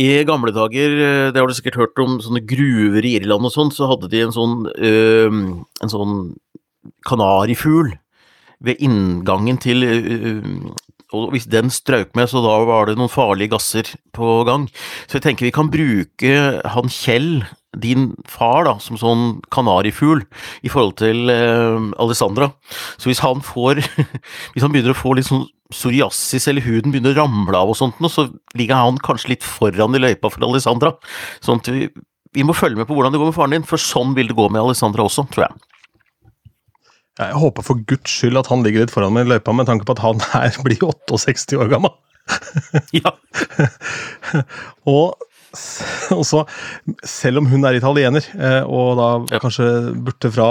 I 0.00 0.08
gamle 0.28 0.56
dager, 0.56 0.98
eh, 1.04 1.28
det 1.34 1.42
har 1.42 1.52
du 1.52 1.56
sikkert 1.58 1.80
hørt 1.82 2.04
om, 2.04 2.18
sånne 2.24 2.44
gruver 2.48 3.04
i 3.04 3.18
Irland 3.20 3.50
og 3.50 3.52
sånn, 3.52 3.74
så 3.74 3.92
hadde 3.92 4.08
de 4.08 4.24
en 4.24 4.32
sånn, 4.32 4.62
øh, 4.72 5.40
en 5.84 5.92
sånn 5.92 6.18
kanarifugl 7.04 7.92
ved 8.64 8.80
inngangen 8.80 9.60
til 9.60 9.84
og 11.16 11.30
hvis 11.32 11.48
den 11.48 11.70
strøk 11.72 12.12
med, 12.18 12.28
så 12.28 12.42
da 12.44 12.56
var 12.68 12.88
det 12.88 12.98
noen 12.98 13.12
farlige 13.12 13.54
gasser 13.54 13.88
på 14.16 14.42
gang. 14.48 14.66
Så 15.08 15.18
jeg 15.18 15.24
tenker 15.24 15.48
vi 15.48 15.54
kan 15.54 15.70
bruke 15.72 16.34
han 16.74 16.92
Kjell, 16.92 17.46
din 17.78 18.10
far, 18.28 18.64
da, 18.66 18.74
som 18.80 18.98
sånn 18.98 19.22
kanarifugl 19.54 20.24
i 20.64 20.72
forhold 20.72 20.96
til 21.00 21.30
eh, 21.32 21.78
Alessandra. 22.00 22.50
Så 22.96 23.10
hvis 23.10 23.22
han 23.22 23.44
får 23.44 23.82
Hvis 24.54 24.64
han 24.64 24.72
begynner 24.72 24.94
å 24.94 24.98
få 24.98 25.14
litt 25.16 25.28
sånn 25.28 25.46
psoriasis 25.68 26.48
eller 26.48 26.64
huden 26.64 26.94
begynner 26.94 27.12
å 27.12 27.22
ramle 27.26 27.58
av 27.60 27.70
og 27.72 27.76
sånt, 27.76 28.00
så 28.08 28.30
ligger 28.56 28.80
han 28.80 29.00
kanskje 29.04 29.34
litt 29.34 29.44
foran 29.44 29.96
i 29.96 30.00
løypa 30.00 30.30
for 30.32 30.46
Alessandra. 30.48 30.94
Sånn 31.44 31.60
at 31.60 31.68
vi, 31.72 31.90
vi 32.34 32.46
må 32.46 32.56
følge 32.56 32.80
med 32.80 32.88
på 32.88 32.96
hvordan 32.96 33.12
det 33.12 33.20
går 33.20 33.30
med 33.30 33.36
faren 33.36 33.56
din, 33.58 33.66
for 33.68 33.80
sånn 33.80 34.16
vil 34.16 34.30
det 34.32 34.38
gå 34.38 34.48
med 34.48 34.62
Alessandra 34.62 35.04
også, 35.04 35.26
tror 35.32 35.44
jeg. 35.44 35.67
Jeg 37.18 37.38
håper 37.42 37.66
for 37.66 37.86
guds 37.90 38.12
skyld 38.20 38.38
at 38.38 38.50
han 38.52 38.62
ligger 38.64 38.84
litt 38.84 38.94
foran 38.94 39.14
meg 39.14 39.26
i 39.26 39.34
løypa, 39.34 39.54
med 39.56 39.68
tanke 39.70 39.86
på 39.88 39.96
at 39.96 40.04
han 40.04 40.22
her 40.32 40.60
blir 40.66 40.84
68 40.84 41.58
år 41.58 41.72
gammel. 41.72 41.94
ja. 43.00 43.10
og, 44.88 45.16
så, 46.28 46.42
selv 47.08 47.40
om 47.40 47.48
hun 47.50 47.64
er 47.66 47.78
italiener, 47.78 48.24
eh, 48.36 48.60
og 48.68 48.98
da 49.00 49.08
ja. 49.32 49.40
kanskje 49.42 49.68
burde 49.96 50.30
fra 50.34 50.48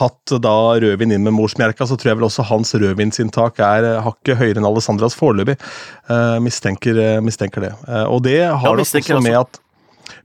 hatt 0.00 0.34
da 0.42 0.56
rødvin 0.80 1.14
inn 1.14 1.26
med 1.26 1.36
morsmelka, 1.36 1.86
så 1.86 1.98
tror 2.00 2.14
jeg 2.14 2.20
vel 2.20 2.28
også 2.30 2.48
hans 2.48 2.72
rødvinsinntak 2.74 3.60
er 3.62 3.90
eh, 3.92 4.02
hakket 4.06 4.40
høyere 4.40 4.62
enn 4.62 4.70
Alessandras 4.70 5.18
foreløpig. 5.18 5.60
Uh, 6.10 6.40
mistenker, 6.42 7.20
mistenker, 7.22 7.68
det. 7.68 7.74
Og 8.08 8.24
det 8.26 8.40
har 8.48 8.64
ja, 8.64 8.78
nok 8.80 8.86
også 8.86 9.20
med 9.22 9.42
at 9.44 9.60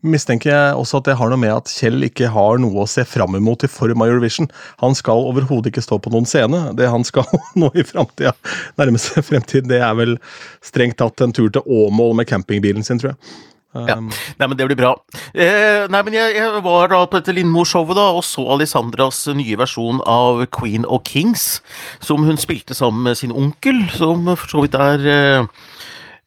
mistenker 0.05 0.51
jeg 0.51 0.75
også 0.79 0.99
at 1.01 1.09
det 1.09 1.17
har 1.19 1.31
noe 1.31 1.41
med 1.41 1.53
at 1.53 1.71
Kjell 1.71 2.05
ikke 2.07 2.29
har 2.33 2.59
noe 2.61 2.83
å 2.83 2.89
se 2.89 3.05
fram 3.07 3.37
imot 3.37 3.65
i 3.65 3.71
form 3.71 4.03
av 4.05 4.11
Eurovision. 4.13 4.49
Han 4.83 4.95
skal 4.97 5.25
overhodet 5.31 5.73
ikke 5.73 5.83
stå 5.85 5.99
på 6.01 6.13
noen 6.13 6.27
scene. 6.29 6.61
Det 6.77 6.89
han 6.91 7.05
skal 7.07 7.27
nå 7.61 7.71
i 7.75 7.85
framtida, 7.87 8.35
nærmeste 8.79 9.23
fremtid, 9.29 9.69
det 9.71 9.81
er 9.83 9.97
vel 9.97 10.17
strengt 10.65 10.99
tatt 11.01 11.25
en 11.25 11.35
tur 11.35 11.51
til 11.51 11.65
Åmål 11.65 12.15
med 12.21 12.29
campingbilen 12.29 12.85
sin, 12.85 13.01
tror 13.01 13.13
jeg. 13.15 13.35
Ja. 13.75 13.97
Um, 13.99 14.07
nei, 14.39 14.47
men 14.47 14.55
det 14.55 14.69
blir 14.69 14.77
bra. 14.79 14.93
Eh, 15.35 15.83
nei, 15.91 16.01
men 16.07 16.15
jeg, 16.15 16.37
jeg, 16.37 16.61
var 16.63 16.93
da 16.93 17.01
på 17.03 17.19
dette 17.19 17.35
Lindmo-showet 17.35 17.97
da, 17.97 18.05
og 18.15 18.23
så 18.23 18.45
Alessandras 18.55 19.25
nye 19.35 19.57
versjon 19.59 19.99
av 20.07 20.45
Queen 20.55 20.87
of 20.87 21.03
Kings, 21.09 21.59
som 21.99 22.23
hun 22.23 22.39
spilte 22.39 22.77
sammen 22.77 23.03
med 23.03 23.19
sin 23.19 23.35
onkel, 23.35 23.83
som 23.91 24.23
for 24.31 24.47
så 24.53 24.63
vidt 24.63 24.79
er 24.79 25.09
eh, 25.11 25.49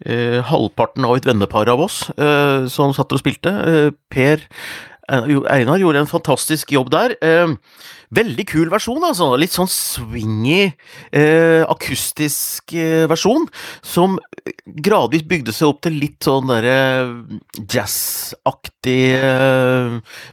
eh, 0.07 0.39
halvparten 0.45 1.07
av 1.09 1.17
et 1.19 1.27
vennepar 1.27 1.71
av 1.73 1.81
oss 1.89 2.05
eh, 2.17 2.69
som 2.71 2.95
satt 2.97 3.13
og 3.15 3.23
spilte. 3.23 3.51
Eh, 3.51 3.91
per 4.13 4.47
Einar 5.09 5.81
gjorde 5.81 6.03
en 6.03 6.11
fantastisk 6.11 6.73
jobb 6.75 6.91
der. 6.93 7.15
Eh, 7.25 7.55
veldig 8.13 8.45
kul 8.49 8.69
versjon, 8.69 9.01
altså. 9.05 9.31
Litt 9.41 9.55
sånn 9.55 9.71
swingy, 9.73 10.75
eh, 11.13 11.65
akustisk 11.65 12.75
eh, 12.77 13.07
versjon. 13.09 13.49
Som 13.81 14.19
gradvis 14.67 15.25
bygde 15.25 15.53
seg 15.57 15.69
opp 15.73 15.81
til 15.85 15.97
litt 15.97 16.21
sånn 16.25 16.49
derre 16.49 17.25
jazzaktig 17.69 19.19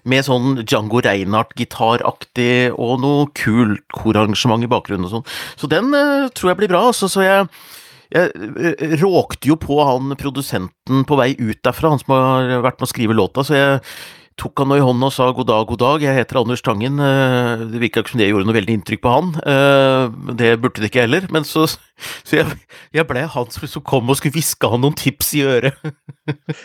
Med 0.05 0.23
sånn 0.27 0.61
Django 0.63 1.01
Reinhardt-gitaraktig 1.03 2.71
og 2.71 2.99
noe 3.03 3.25
kult 3.35 3.83
korarrangement 3.91 4.63
i 4.63 4.71
bakgrunnen 4.71 5.07
og 5.07 5.17
sånn. 5.17 5.27
Så 5.59 5.71
den 5.71 5.91
tror 6.35 6.51
jeg 6.51 6.59
blir 6.61 6.71
bra, 6.71 6.85
altså. 6.91 7.09
Så 7.11 7.23
jeg 7.23 7.47
jeg 8.13 8.33
eh, 8.35 8.99
råkte 9.01 9.49
jo 9.49 9.57
på 9.61 9.79
han 9.85 10.13
produsenten 10.19 11.07
på 11.07 11.17
vei 11.19 11.33
ut 11.39 11.61
derfra, 11.65 11.93
han 11.93 12.01
som 12.01 12.15
har 12.15 12.61
vært 12.65 12.79
med 12.79 12.87
å 12.87 12.91
skrive 12.93 13.17
låta, 13.17 13.45
så 13.45 13.57
jeg 13.57 13.81
tok 14.39 14.59
han 14.59 14.71
nå 14.71 14.77
i 14.79 14.83
hånden 14.83 15.07
og 15.07 15.13
sa 15.15 15.29
god 15.31 15.47
dag, 15.47 15.67
god 15.69 15.79
dag, 15.79 16.03
jeg 16.03 16.17
heter 16.17 16.41
Anders 16.41 16.63
Tangen. 16.65 16.99
Eh, 16.99 17.63
det 17.71 17.81
virka 17.81 18.03
ikke 18.03 18.15
som 18.15 18.21
det 18.21 18.27
gjorde 18.29 18.49
noe 18.49 18.57
veldig 18.57 18.75
inntrykk 18.79 19.03
på 19.05 19.13
han. 19.13 19.29
Eh, 19.39 20.33
det 20.41 20.49
burde 20.63 20.83
det 20.83 20.91
ikke 20.91 21.05
heller, 21.05 21.27
men 21.31 21.47
så, 21.47 21.63
så 21.71 22.41
jeg, 22.41 22.57
jeg 22.95 23.07
ble 23.07 23.23
han 23.31 23.53
som 23.55 23.85
kom 23.87 24.11
og 24.11 24.19
skulle 24.19 24.35
hviske 24.35 24.71
han 24.71 24.83
noen 24.83 24.97
tips 24.99 25.31
i 25.39 25.45
øret. 25.47 25.79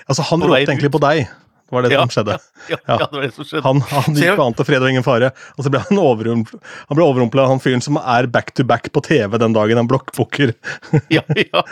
Altså, 0.09 0.25
han 0.31 0.43
råkte 0.43 0.65
egentlig 0.65 0.91
på 0.95 1.03
deg? 1.05 1.27
Det 1.71 1.77
var 1.77 1.85
det 1.87 1.93
ja, 1.95 2.03
som 2.03 2.11
skjedde. 2.11 2.39
Ja, 2.71 2.77
ja, 2.87 2.97
det 2.99 3.17
var 3.17 3.23
det 3.25 3.31
som 3.35 3.47
skjedde. 3.47 3.63
Han, 3.65 3.81
han 3.89 4.17
gikk 4.19 4.37
på 4.37 4.45
annet 4.45 4.61
og 4.61 4.67
fred 4.69 4.85
og 4.85 4.91
ingen 4.91 5.05
fare, 5.07 5.31
og 5.57 5.65
så 5.65 5.71
ble 5.73 5.81
han 5.87 6.01
overrumpla 6.03 7.45
av 7.45 7.53
han 7.55 7.63
fyren 7.63 7.83
som 7.85 7.97
er 8.01 8.27
back 8.31 8.51
to 8.59 8.67
back 8.67 8.91
på 8.93 9.03
TV 9.07 9.39
den 9.41 9.55
dagen, 9.57 9.79
han 9.81 9.91
blokkbukker. 9.91 10.55
Ja, 11.11 11.23
ja. 11.35 11.63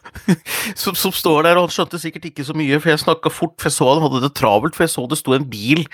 som, 0.80 0.94
som, 0.94 1.12
står 1.14 1.44
der, 1.44 1.58
og 1.58 1.66
han 1.66 1.72
skjønte 1.74 2.00
sikkert 2.00 2.28
ikke 2.30 2.44
så 2.46 2.54
mye, 2.56 2.78
for 2.80 2.92
jeg 2.92 3.02
snakka 3.02 3.30
fort, 3.32 3.56
for 3.60 3.68
jeg 3.68 3.76
så 3.76 3.88
han 3.90 4.02
hadde 4.04 4.22
det 4.24 4.32
travelt, 4.38 4.76
for 4.76 4.86
jeg 4.86 4.92
så 4.94 5.04
det 5.10 5.18
sto 5.20 5.34
en 5.36 5.46
bil 5.50 5.84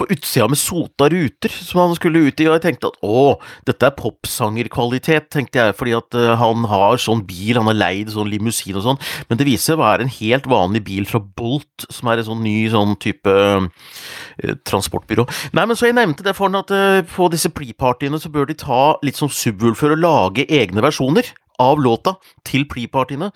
på 0.00 0.06
utsida 0.12 0.48
med 0.50 0.60
sota 0.60 1.08
ruter 1.12 1.52
som 1.52 1.82
han 1.82 1.96
skulle 1.98 2.22
ut 2.28 2.40
i, 2.40 2.48
og 2.48 2.56
jeg 2.58 2.64
tenkte 2.66 2.92
at 2.92 3.00
å, 3.04 3.24
dette 3.68 3.88
er 3.88 3.96
popsangerkvalitet, 3.98 5.30
tenkte 5.32 5.60
jeg, 5.60 5.76
fordi 5.78 5.96
at 5.98 6.18
uh, 6.18 6.34
han 6.40 6.68
har 6.70 7.00
sånn 7.02 7.24
bil, 7.28 7.58
han 7.58 7.68
har 7.72 7.78
leid 7.78 8.12
sånn 8.14 8.30
limousin 8.30 8.78
og 8.80 8.86
sånn, 8.86 9.02
men 9.28 9.40
det 9.40 9.48
viser 9.48 9.72
seg 9.72 9.80
å 9.80 9.84
være 9.84 10.06
en 10.06 10.14
helt 10.20 10.48
vanlig 10.50 10.84
bil 10.86 11.08
fra 11.08 11.20
Bolt, 11.20 11.88
som 11.88 12.10
er 12.10 12.20
en 12.20 12.30
sånn 12.30 12.44
ny 12.44 12.49
ny 12.50 12.56
sånn 12.72 12.96
type 13.02 13.30
eh, 13.30 14.54
transportbyrå. 14.66 15.26
Nei, 15.56 15.66
men 15.66 15.78
så 15.78 15.88
jeg 15.88 15.98
nevnte 15.98 16.26
det 16.26 16.34
for 16.38 16.52
at 16.58 16.74
eh, 16.74 17.02
på 17.06 17.30
disse 17.32 17.52
pre-partyene 17.54 18.20
så 18.20 18.32
bør 18.32 18.50
de 18.50 18.58
ta 18.58 18.82
litt 19.06 19.20
som 19.20 19.30
subwoolfer 19.30 19.94
og 19.94 20.02
lage 20.02 20.48
egne 20.50 20.84
versjoner 20.84 21.30
av 21.60 21.80
låta 21.82 22.16
til 22.48 22.66
pre-partyene. 22.68 23.30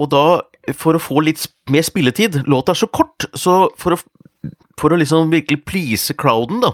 Og 0.00 0.10
da, 0.12 0.24
for 0.74 0.96
å 0.96 1.02
få 1.02 1.22
litt 1.26 1.44
mer 1.72 1.84
spilletid 1.86 2.42
Låta 2.48 2.72
er 2.72 2.80
så 2.80 2.88
kort, 2.88 3.28
så 3.36 3.66
for 3.78 3.96
å 3.96 4.00
for 4.76 4.92
å 4.92 4.98
liksom 5.00 5.30
virkelig 5.32 5.62
please 5.64 6.14
crowden, 6.20 6.60
da, 6.60 6.72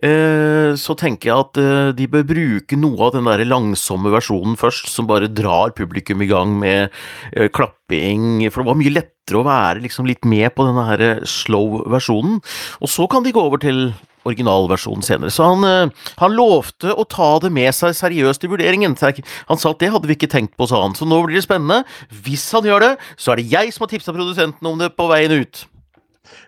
eh, 0.00 0.72
så 0.80 0.96
tenker 0.96 1.30
jeg 1.30 1.42
at 1.42 1.60
eh, 1.60 1.90
de 1.96 2.06
bør 2.10 2.24
bruke 2.30 2.78
noe 2.80 3.08
av 3.08 3.18
den 3.18 3.28
der 3.28 3.44
langsomme 3.48 4.12
versjonen 4.14 4.56
først, 4.60 4.88
som 4.92 5.08
bare 5.10 5.28
drar 5.28 5.74
publikum 5.76 6.24
i 6.24 6.30
gang 6.30 6.56
med 6.60 6.88
eh, 7.34 7.50
klapping, 7.52 8.46
for 8.48 8.62
det 8.62 8.70
var 8.70 8.80
mye 8.80 8.94
lettere 8.96 9.40
å 9.40 9.44
være 9.46 9.84
liksom 9.84 10.08
litt 10.08 10.24
med 10.28 10.54
på 10.56 10.64
denne 10.64 10.86
her 10.88 11.04
slow-versjonen, 11.28 12.40
og 12.80 12.92
så 12.92 13.08
kan 13.12 13.26
de 13.26 13.34
gå 13.36 13.44
over 13.44 13.60
til 13.60 13.90
originalversjonen 14.24 15.04
senere. 15.04 15.28
Så 15.28 15.44
han, 15.44 15.90
han, 16.16 16.32
lovte 16.32 16.94
å 16.96 17.04
ta 17.04 17.26
det 17.44 17.50
med 17.52 17.68
seg 17.76 17.92
seriøst 17.98 18.46
i 18.46 18.48
vurderingen. 18.48 18.96
Han 18.96 19.60
sa 19.60 19.74
at 19.74 19.84
det 19.84 19.90
hadde 19.92 20.08
vi 20.08 20.16
ikke 20.16 20.30
tenkt 20.32 20.56
på, 20.56 20.64
sa 20.64 20.80
han. 20.80 20.96
Så 20.96 21.04
nå 21.04 21.18
blir 21.26 21.36
det 21.36 21.44
spennende. 21.44 21.82
Hvis 22.24 22.46
han 22.56 22.64
gjør 22.64 22.86
det, 22.86 22.92
så 23.20 23.34
er 23.34 23.42
det 23.42 23.50
jeg 23.52 23.76
som 23.76 23.84
har 23.84 23.92
tipsa 23.92 24.16
produsenten 24.16 24.72
om 24.72 24.80
det 24.80 24.94
på 24.96 25.10
veien 25.12 25.44
ut. 25.44 25.66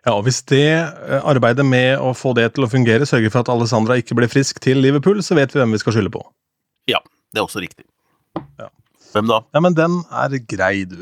Ja, 0.06 0.14
og 0.14 0.24
Hvis 0.26 0.42
det 0.48 0.64
eh, 0.68 1.20
arbeidet 1.22 1.66
med 1.66 2.00
å 2.00 2.12
få 2.16 2.34
det 2.36 2.48
til 2.56 2.66
å 2.66 2.70
fungere 2.70 3.08
sørger 3.08 3.32
for 3.32 3.44
at 3.44 3.52
Alessandra 3.52 3.98
ikke 4.00 4.16
blir 4.18 4.30
frisk 4.32 4.60
til 4.64 4.80
Liverpool, 4.82 5.22
så 5.24 5.36
vet 5.38 5.54
vi 5.54 5.62
hvem 5.62 5.76
vi 5.76 5.82
skal 5.82 5.96
skylde 5.96 6.14
på. 6.14 6.24
Ja, 6.90 7.02
det 7.32 7.42
er 7.42 7.46
også 7.46 7.62
riktig. 7.64 7.86
Ja. 8.60 8.70
Hvem 9.14 9.30
da? 9.30 9.42
Ja, 9.54 9.62
men 9.64 9.76
den 9.76 10.00
er 10.12 10.36
grei, 10.48 10.84
du. 10.88 11.00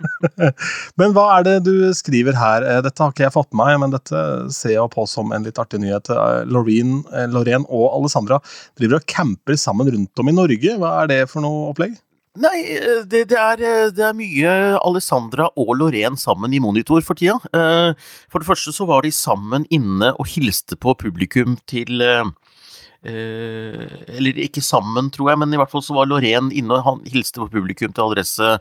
men 1.00 1.12
hva 1.16 1.26
er 1.36 1.44
det 1.44 1.56
du 1.68 1.74
skriver 1.96 2.36
her? 2.38 2.66
Eh, 2.66 2.82
dette 2.84 3.02
har 3.02 3.14
ikke 3.14 3.26
jeg 3.26 3.36
fått 3.36 3.50
med 3.54 3.64
meg, 3.64 3.80
men 3.84 3.96
dette 3.96 4.22
ser 4.54 4.76
jeg 4.76 4.92
på 4.92 5.06
som 5.08 5.32
en 5.36 5.46
litt 5.46 5.60
artig 5.60 5.82
nyhet. 5.82 6.12
Eh, 6.12 6.44
Loreen, 6.50 7.00
Loreen 7.32 7.66
og 7.68 7.88
Alessandra 7.94 8.40
driver 8.80 9.00
og 9.00 9.08
camper 9.10 9.58
sammen 9.60 9.90
rundt 9.92 10.22
om 10.22 10.32
i 10.32 10.36
Norge. 10.36 10.76
Hva 10.80 10.94
er 11.02 11.12
det 11.12 11.20
for 11.32 11.44
noe 11.44 11.70
opplegg? 11.72 11.98
Nei, 12.38 12.60
eh, 12.76 13.00
det, 13.10 13.24
det, 13.32 13.38
er, 13.38 13.58
eh, 13.58 13.88
det, 13.90 14.04
er, 14.06 14.14
mye 14.14 14.50
Alessandra 14.78 15.48
og 15.58 15.72
Lorén 15.80 16.14
sammen 16.14 16.54
i 16.54 16.60
monitor 16.62 17.02
for 17.02 17.18
tida. 17.18 17.40
Eh, 17.50 17.90
for 18.30 18.38
det 18.38 18.46
første 18.46 18.70
så 18.76 18.86
var 18.86 19.02
de 19.02 19.10
sammen 19.10 19.66
inne 19.74 20.12
og 20.14 20.30
hilste 20.30 20.78
på 20.78 20.94
publikum 20.94 21.58
til 21.66 21.98
Eller 23.02 24.36
ikke 24.44 24.60
sammen, 24.60 25.08
tror 25.10 25.30
jeg, 25.30 25.38
men 25.40 25.54
i 25.54 25.56
hvert 25.56 25.70
fall 25.72 25.82
så 25.82 25.96
var 25.96 26.06
Lorén 26.06 26.52
inne 26.52 26.76
og 26.76 26.84
han 26.84 27.06
hilste 27.08 27.40
på 27.40 27.48
publikum 27.50 27.94
til 27.96 28.04
adresse 28.04 28.58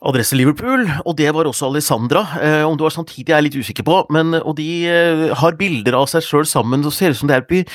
Adresse 0.00 0.32
Liverpool, 0.32 0.86
og 1.04 1.12
det 1.18 1.28
var 1.36 1.44
også 1.44 1.68
Alessandra. 1.68 2.22
Eh, 2.40 2.62
om 2.64 2.76
det 2.76 2.86
var 2.86 2.94
samtidig 2.94 3.28
er 3.28 3.36
jeg 3.36 3.46
litt 3.50 3.58
usikker 3.60 3.84
på, 3.84 3.98
men, 4.08 4.32
og 4.38 4.54
de 4.56 4.68
eh, 4.88 5.26
har 5.36 5.58
bilder 5.60 5.98
av 5.98 6.06
seg 6.08 6.24
sjøl 6.24 6.46
sammen 6.48 6.86
og 6.88 6.94
ser 6.96 7.12
ut 7.12 7.20
som 7.20 7.28
det 7.28 7.36
er, 7.36 7.66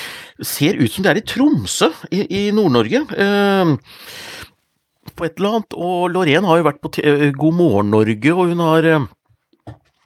ut 0.42 0.48
som 0.50 1.06
det 1.06 1.12
er 1.12 1.20
i 1.22 1.26
Tromsø 1.30 1.92
i, 2.10 2.24
i 2.26 2.42
Nord-Norge. 2.56 3.04
Eh, 3.14 3.76
på 5.16 5.28
et 5.28 5.38
eller 5.40 5.60
annet. 5.60 5.78
Og 5.78 6.10
Lorén 6.14 6.48
har 6.48 6.62
jo 6.62 6.68
vært 6.70 6.82
på 6.84 6.94
eh, 7.04 7.30
God 7.36 7.60
morgen 7.60 7.94
Norge, 7.96 8.34
og 8.34 8.52
hun 8.52 8.64
har 8.64 8.90
eh, 8.90 9.08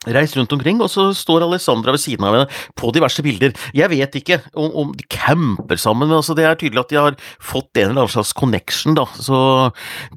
reist 0.07 0.37
rundt 0.37 0.53
omkring, 0.55 0.79
og 0.79 0.87
så 0.91 1.09
står 1.15 1.43
Alessandra 1.43 1.91
ved 1.91 2.01
siden 2.01 2.25
av 2.27 2.35
henne 2.35 2.61
på 2.79 2.91
diverse 2.95 3.23
bilder. 3.25 3.51
Jeg 3.75 3.91
vet 3.91 4.15
ikke 4.15 4.39
om, 4.53 4.69
om 4.83 4.93
de 4.95 5.05
camper 5.11 5.79
sammen, 5.81 6.07
men 6.07 6.19
altså 6.21 6.35
det 6.37 6.45
er 6.47 6.59
tydelig 6.59 6.85
at 6.85 6.93
de 6.93 6.99
har 6.99 7.17
fått 7.43 7.81
en 7.81 7.89
eller 7.89 8.05
annen 8.05 8.13
slags 8.13 8.31
connection, 8.37 8.95
da. 8.97 9.05
Så 9.19 9.39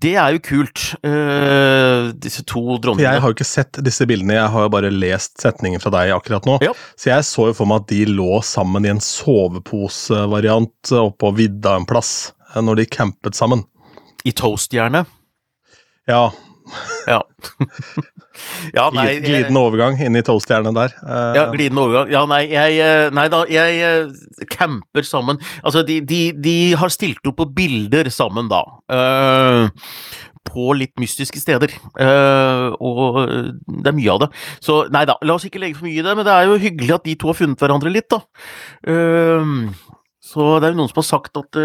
det 0.04 0.14
er 0.22 0.36
jo 0.36 0.44
kult, 0.46 0.84
uh, 1.02 2.12
disse 2.14 2.44
to 2.46 2.78
dronningene. 2.78 3.16
Jeg 3.16 3.24
har 3.24 3.32
jo 3.32 3.38
ikke 3.38 3.48
sett 3.48 3.82
disse 3.84 4.06
bildene, 4.08 4.38
jeg 4.38 4.54
har 4.54 4.68
jo 4.68 4.74
bare 4.76 4.92
lest 4.94 5.42
setningen 5.42 5.82
fra 5.82 5.94
deg 5.96 6.14
akkurat 6.14 6.46
nå. 6.48 6.60
Ja. 6.64 6.76
Så 6.94 7.10
jeg 7.10 7.26
så 7.26 7.50
jo 7.50 7.58
for 7.58 7.70
meg 7.70 7.82
at 7.82 7.90
de 7.90 8.04
lå 8.12 8.38
sammen 8.46 8.86
i 8.86 8.92
en 8.94 9.02
soveposevariant 9.02 10.94
oppå 11.02 11.34
vidda 11.42 11.74
en 11.80 11.88
plass, 11.90 12.30
når 12.54 12.82
de 12.82 12.90
campet 12.92 13.34
sammen. 13.34 13.66
I 14.24 14.32
toast, 14.38 14.72
gjerne? 14.74 15.04
Ja. 16.10 16.30
Ja. 17.06 17.18
ja 18.76 18.86
nei, 18.94 19.18
glidende 19.22 19.60
overgang 19.60 19.98
inn 20.02 20.16
i 20.18 20.22
toastjernet 20.24 20.76
der. 20.76 20.94
Uh, 21.02 21.30
ja, 21.36 21.44
glidende 21.52 21.84
overgang. 21.84 22.12
Ja, 22.12 22.24
nei, 22.30 22.42
jeg, 22.52 22.78
eh, 22.82 23.06
nei 23.14 23.26
da, 23.32 23.42
jeg 23.50 23.80
uh, 23.82 24.44
camper 24.52 25.06
sammen. 25.06 25.40
Altså, 25.62 25.84
de, 25.86 26.00
de, 26.06 26.22
de, 26.38 26.56
har 26.78 26.92
stilt 26.94 27.26
opp 27.28 27.40
på 27.42 27.48
bilder 27.56 28.10
sammen, 28.14 28.50
da. 28.52 28.62
Uh, 28.92 29.66
på 30.48 30.72
litt 30.76 30.94
mystiske 31.00 31.40
steder. 31.42 31.74
Uh, 31.98 32.74
og 32.82 33.20
det 33.66 33.92
er 33.92 33.98
mye 33.98 34.14
av 34.14 34.24
det. 34.24 34.30
Så 34.64 34.82
nei 34.94 35.04
da, 35.08 35.18
la 35.22 35.38
oss 35.38 35.46
ikke 35.48 35.62
legge 35.62 35.80
for 35.80 35.88
mye 35.88 36.00
i 36.00 36.06
det, 36.06 36.16
men 36.18 36.26
det 36.28 36.36
er 36.36 36.48
jo 36.50 36.60
hyggelig 36.62 36.96
at 36.98 37.06
de 37.08 37.18
to 37.18 37.30
har 37.30 37.38
funnet 37.38 37.62
hverandre 37.62 37.92
litt, 37.94 38.10
da. 38.12 38.22
Uh, 38.86 39.70
så 40.22 40.56
det 40.62 40.68
er 40.68 40.74
jo 40.74 40.80
noen 40.80 40.90
som 40.92 41.02
har 41.02 41.10
sagt 41.10 41.38
at 41.40 41.58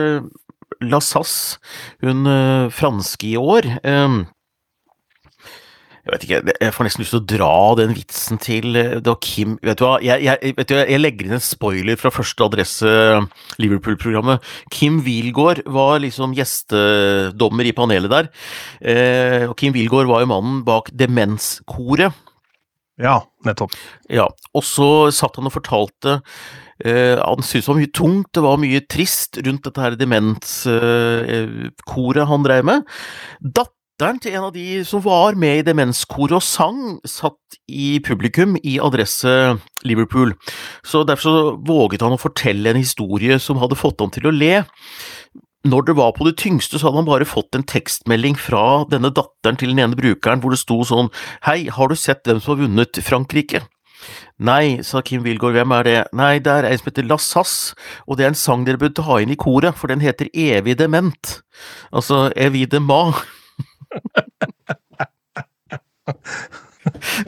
La 0.83 0.99
Sasse, 1.03 1.57
hun 2.03 2.27
uh, 2.29 2.67
franske 2.73 3.31
i 3.31 3.37
år 3.39 3.65
uh, 3.81 4.17
Jeg 6.03 6.11
vet 6.13 6.25
ikke, 6.27 6.53
jeg 6.61 6.75
får 6.75 6.87
nesten 6.87 7.03
lyst 7.03 7.15
til 7.15 7.21
å 7.21 7.29
dra 7.31 7.55
den 7.79 7.95
vitsen 7.97 8.41
til 8.43 8.77
eh, 8.79 8.97
da 9.03 9.15
Kim 9.23 9.55
Vet 9.65 9.79
du 9.79 9.85
hva, 9.87 9.95
jeg, 10.03 10.23
jeg, 10.27 10.53
vet 10.59 10.69
du, 10.69 10.75
jeg 10.77 11.01
legger 11.01 11.27
inn 11.27 11.37
en 11.39 11.43
spoiler 11.43 11.99
fra 11.99 12.11
første 12.13 12.45
adresse 12.45 12.93
Liverpool-programmet. 13.59 14.45
Kim 14.71 15.01
Wilgård 15.07 15.63
var 15.65 15.97
liksom 16.03 16.35
gjestedommer 16.37 17.67
i 17.67 17.73
panelet 17.75 18.13
der. 18.13 18.29
Eh, 18.79 19.43
og 19.49 19.57
Kim 19.59 19.75
Wilgård 19.75 20.07
var 20.07 20.23
jo 20.23 20.31
mannen 20.31 20.61
bak 20.67 20.93
Demenskoret. 20.95 22.15
Ja, 22.97 23.19
nettopp. 23.45 23.75
Ja, 24.09 24.29
og 24.55 24.63
så 24.65 24.87
satt 25.13 25.35
han 25.37 25.49
og 25.49 25.53
fortalte 25.53 26.21
han 26.85 27.41
syntes 27.41 27.65
det 27.65 27.71
var 27.71 27.79
mye 27.79 27.95
tungt, 27.95 28.27
det 28.35 28.43
var 28.43 28.57
mye 28.61 28.81
trist 28.85 29.37
rundt 29.45 29.63
dette 29.65 29.81
her 29.81 29.95
demenskoret 29.97 32.23
uh, 32.23 32.29
han 32.29 32.43
drev 32.45 32.63
med. 32.69 32.81
Datteren 33.41 34.19
til 34.21 34.33
en 34.37 34.47
av 34.49 34.53
de 34.53 34.85
som 34.85 35.01
var 35.01 35.33
med 35.39 35.57
i 35.57 35.65
demenskoret 35.65 36.35
og 36.37 36.43
sang, 36.45 36.99
satt 37.01 37.57
i 37.65 37.97
publikum 38.05 38.57
i 38.61 38.77
adresse 38.83 39.57
Liverpool, 39.87 40.35
så 40.85 41.03
derfor 41.07 41.23
så 41.23 41.57
våget 41.65 42.01
han 42.05 42.13
å 42.13 42.21
fortelle 42.21 42.69
en 42.69 42.77
historie 42.77 43.39
som 43.41 43.57
hadde 43.61 43.79
fått 43.79 44.01
ham 44.03 44.11
til 44.13 44.27
å 44.29 44.35
le. 44.35 44.61
Når 45.67 45.87
det 45.87 45.95
var 45.97 46.13
på 46.15 46.27
det 46.27 46.37
tyngste, 46.39 46.77
så 46.77 46.87
hadde 46.87 47.01
han 47.01 47.09
bare 47.09 47.27
fått 47.27 47.57
en 47.57 47.65
tekstmelding 47.67 48.37
fra 48.39 48.85
denne 48.91 49.09
datteren 49.11 49.57
til 49.59 49.73
den 49.73 49.81
ene 49.83 49.97
brukeren 49.97 50.43
hvor 50.43 50.53
det 50.53 50.61
sto 50.61 50.77
sånn 50.85 51.09
Hei, 51.47 51.65
har 51.73 51.89
du 51.89 51.97
sett 51.97 52.23
dem 52.27 52.39
som 52.39 52.53
har 52.53 52.67
vunnet 52.67 53.01
Frankrike? 53.03 53.65
Nei, 54.37 54.83
sa 54.85 55.01
Kim 55.01 55.23
Wilgård, 55.25 55.55
hvem 55.57 55.71
er 55.79 55.83
det? 55.87 55.97
Nei, 56.17 56.37
det 56.43 56.51
er 56.53 56.67
ei 56.69 56.77
som 56.77 56.89
heter 56.91 57.07
La 57.09 57.17
Sass, 57.21 57.73
og 58.05 58.17
det 58.17 58.25
er 58.27 58.31
en 58.33 58.37
sang 58.37 58.65
dere 58.67 58.81
bør 58.81 58.93
ta 58.97 59.17
inn 59.23 59.33
i 59.33 59.39
koret, 59.39 59.75
for 59.79 59.87
den 59.91 60.03
heter 60.03 60.29
Evig 60.33 60.77
dement. 60.79 61.41
Altså 61.91 62.27
Evig 62.37 62.67
dema. 62.71 63.01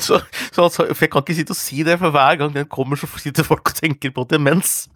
så, 0.06 0.20
så 0.54 0.68
altså, 0.68 0.86
for 0.94 1.04
jeg 1.06 1.12
kan 1.12 1.26
ikke 1.26 1.40
sitte 1.40 1.56
og 1.56 1.62
si 1.62 1.84
det, 1.88 1.98
for 2.02 2.14
hver 2.14 2.38
gang 2.42 2.54
den 2.56 2.70
kommer, 2.70 2.96
så 3.00 3.10
sitter 3.18 3.48
folk 3.48 3.74
og 3.74 3.80
tenker 3.80 4.14
på 4.16 4.28
demens. 4.30 4.88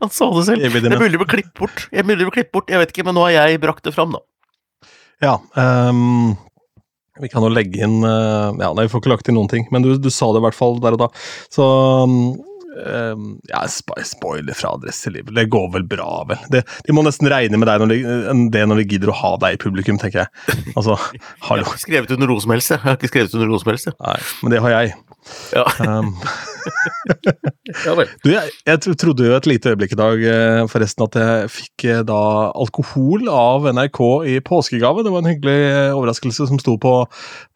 Han 0.00 0.10
sa 0.12 0.28
det 0.34 0.46
selv. 0.48 0.64
Det 0.72 0.92
er 0.92 1.00
mulig 1.00 1.20
å 1.20 1.28
klippe 1.28 1.54
bort. 1.56 1.86
Jeg 1.92 2.04
bort, 2.52 2.70
jeg 2.70 2.80
vet 2.82 2.92
ikke, 2.92 3.06
men 3.08 3.16
nå 3.16 3.28
har 3.28 3.36
jeg 3.36 3.62
brakt 3.62 3.84
det 3.86 3.94
fram, 3.96 4.16
da. 4.16 4.20
Ja, 5.24 5.38
um, 5.56 6.34
vi 7.22 7.30
kan 7.32 7.44
jo 7.46 7.52
legge 7.52 7.84
inn 7.86 8.02
uh, 8.04 8.52
Ja, 8.60 8.72
nei, 8.76 8.86
vi 8.86 8.92
får 8.92 9.02
ikke 9.02 9.14
lagt 9.14 9.30
inn 9.30 9.38
noen 9.38 9.50
ting, 9.52 9.66
men 9.74 9.84
du, 9.84 9.94
du 10.00 10.10
sa 10.12 10.30
det 10.34 10.42
i 10.42 10.46
hvert 10.48 10.58
fall 10.58 10.78
der 10.82 10.96
og 10.96 11.06
da. 11.06 11.08
Så 11.52 11.66
um, 12.76 13.40
ja, 13.48 13.62
spoiler 14.04 14.54
fra 14.56 14.74
Adresselivet. 14.76 15.34
Det 15.34 15.46
går 15.52 15.70
vel 15.72 15.86
bra, 15.88 16.24
vel. 16.28 16.42
Det, 16.52 16.62
de 16.86 16.96
må 16.96 17.04
nesten 17.06 17.30
regne 17.32 17.60
med 17.60 17.70
deg 17.70 17.82
når 17.82 17.92
de, 17.92 17.98
det 18.54 18.64
når 18.68 18.82
de 18.82 18.88
gidder 18.90 19.12
å 19.12 19.18
ha 19.22 19.32
deg 19.46 19.56
i 19.56 19.62
publikum, 19.62 20.00
tenker 20.02 20.24
jeg. 20.24 20.60
Altså, 20.76 20.98
hallo. 21.48 21.64
Jeg 21.64 21.70
har 21.70 21.74
ikke 21.74 21.84
skrevet 21.86 22.16
under 22.16 22.32
noe 22.32 22.44
som 22.44 22.56
helst, 22.56 22.74
jeg. 22.74 22.82
har 22.84 22.98
ikke 22.98 23.12
skrevet 23.12 23.38
under 23.38 23.52
noe 23.52 23.62
som 23.62 23.72
helst. 23.72 23.92
Nei, 23.96 24.18
men 24.42 24.56
det 24.56 24.64
har 24.64 24.76
jeg. 24.76 24.96
Ja. 25.54 25.64
Um, 25.80 26.14
ja 27.86 27.94
du, 27.96 28.30
jeg, 28.30 28.50
jeg, 28.66 28.96
trodde 28.98 29.26
jo 29.26 29.36
et 29.36 29.48
lite 29.48 29.72
øyeblikk 29.72 29.94
i 29.94 29.98
dag 29.98 30.22
eh, 30.30 30.62
forresten 30.70 31.06
at 31.06 31.18
jeg 31.20 31.50
fikk 31.52 31.86
eh, 31.90 32.02
da 32.06 32.18
alkohol 32.54 33.28
av 33.30 33.68
NRK 33.76 34.00
i 34.32 34.36
påskegave. 34.44 35.04
Det 35.06 35.12
var 35.14 35.22
en 35.22 35.30
hyggelig 35.30 35.56
eh, 35.68 35.94
overraskelse 35.96 36.48
som 36.50 36.60
sto 36.62 36.76
på, 36.82 36.94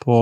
på 0.05 0.19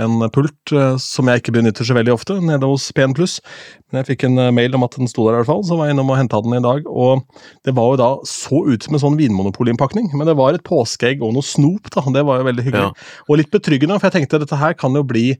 en 0.00 0.24
pult 0.32 0.74
som 1.02 1.30
jeg 1.30 1.42
ikke 1.42 1.56
benytter 1.58 1.86
så 1.86 1.96
veldig 1.96 2.14
ofte, 2.14 2.38
nede 2.44 2.68
hos 2.68 2.90
PN+. 2.96 3.14
Men 3.14 4.00
jeg 4.00 4.12
fikk 4.12 4.26
en 4.28 4.42
mail 4.54 4.76
om 4.78 4.86
at 4.86 4.96
den 4.98 5.10
sto 5.10 5.26
der 5.26 5.38
i 5.38 5.40
hvert 5.40 5.50
fall, 5.50 5.64
så 5.66 5.78
var 5.78 5.88
jeg 5.88 5.96
innom 5.96 6.12
og 6.12 6.20
henta 6.20 6.40
den 6.44 6.58
i 6.58 6.64
dag. 6.64 6.86
Og 6.88 7.24
det 7.66 7.74
var 7.76 7.92
jo 7.92 8.00
da 8.00 8.10
så 8.28 8.62
ut 8.68 8.86
som 8.86 8.96
en 8.96 9.04
sånn 9.04 9.18
vinmonopolinnpakning, 9.20 10.12
men 10.14 10.30
det 10.30 10.38
var 10.38 10.56
et 10.56 10.66
påskeegg 10.66 11.24
og 11.26 11.34
noe 11.36 11.46
snop, 11.46 11.90
da. 11.94 12.04
Det 12.14 12.24
var 12.26 12.40
jo 12.40 12.48
veldig 12.50 12.68
hyggelig. 12.68 12.92
Ja. 12.92 13.24
Og 13.28 13.42
litt 13.42 13.52
betryggende, 13.52 13.98
for 13.98 14.10
jeg 14.10 14.20
tenkte 14.20 14.42
dette 14.42 14.60
her 14.60 14.76
kan 14.78 14.94
jo 14.96 15.04
bli 15.06 15.32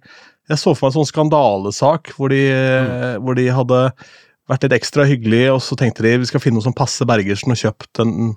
jeg 0.50 0.60
så 0.60 0.74
for 0.74 0.86
meg 0.86 0.90
en 0.90 0.98
sånn 0.98 1.10
skandalesak 1.10 2.12
hvor 2.16 2.32
de, 2.32 2.42
mm. 2.50 3.22
hvor 3.24 3.38
de 3.38 3.46
hadde 3.54 3.80
vært 4.50 4.66
litt 4.66 4.76
ekstra 4.80 5.06
hyggelige, 5.06 5.54
og 5.54 5.62
så 5.62 5.78
tenkte 5.78 6.04
de 6.06 6.16
vi 6.22 6.28
skal 6.30 6.42
finne 6.42 6.58
noe 6.58 6.66
som 6.66 6.76
passer 6.76 7.08
Bergersen, 7.08 7.54
og 7.54 7.60
kjøpt 7.60 8.02
en, 8.02 8.34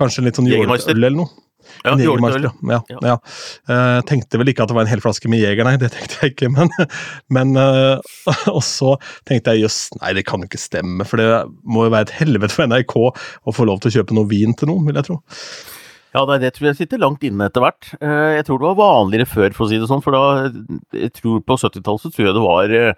kanskje 0.00 0.22
en 0.22 0.28
litt 0.28 0.40
sånn 0.40 0.50
jordøl 0.50 0.94
eller 0.96 1.18
noe. 1.22 1.30
Ja, 1.84 1.94
Jegermeister, 1.96 2.44
ja. 2.68 2.78
ja, 2.88 2.98
ja. 3.08 3.14
Uh, 3.68 4.00
tenkte 4.08 4.36
vel 4.40 4.50
ikke 4.52 4.64
at 4.64 4.70
det 4.70 4.76
var 4.76 4.84
en 4.84 4.90
hel 4.90 5.00
flaske 5.00 5.30
med 5.32 5.40
Jeger, 5.40 5.66
nei, 5.66 5.78
det 5.80 5.90
tenkte 5.94 6.18
jeg 6.20 6.34
ikke. 6.34 6.50
Men, 6.56 6.70
men 7.32 7.54
uh, 7.56 8.36
Og 8.52 8.60
så 8.64 8.94
tenkte 9.28 9.54
jeg 9.54 9.64
jøss, 9.64 9.78
nei, 10.00 10.12
det 10.18 10.26
kan 10.28 10.44
jo 10.44 10.48
ikke 10.50 10.60
stemme, 10.60 11.06
for 11.08 11.20
det 11.20 11.28
må 11.64 11.86
jo 11.86 11.94
være 11.94 12.10
et 12.10 12.16
helvete 12.20 12.54
for 12.54 12.68
NRK 12.68 12.94
å 13.00 13.54
få 13.56 13.66
lov 13.68 13.80
til 13.82 13.90
å 13.90 13.96
kjøpe 13.98 14.16
noe 14.16 14.30
vin 14.30 14.54
til 14.56 14.70
noen, 14.70 14.84
vil 14.88 15.00
jeg 15.00 15.08
tro. 15.08 15.18
Ja, 16.14 16.22
det 16.38 16.52
tror 16.54 16.68
jeg 16.68 16.78
sitter 16.78 17.00
langt 17.02 17.24
inne 17.26 17.48
etter 17.48 17.64
hvert. 17.64 17.88
Eh, 17.98 18.36
jeg 18.36 18.44
tror 18.46 18.60
det 18.60 18.68
var 18.68 18.76
vanligere 18.78 19.26
før, 19.26 19.54
for 19.56 19.66
å 19.66 19.70
si 19.70 19.80
det 19.82 19.88
sånn. 19.90 20.02
For 20.04 20.14
da, 20.14 20.50
jeg 20.94 21.10
tror 21.16 21.40
på 21.42 21.56
70-tallet 21.58 22.04
så 22.04 22.10
tror 22.14 22.28
jeg 22.28 22.36
det 22.36 22.44
var 22.44 22.70
jeg, 22.70 22.92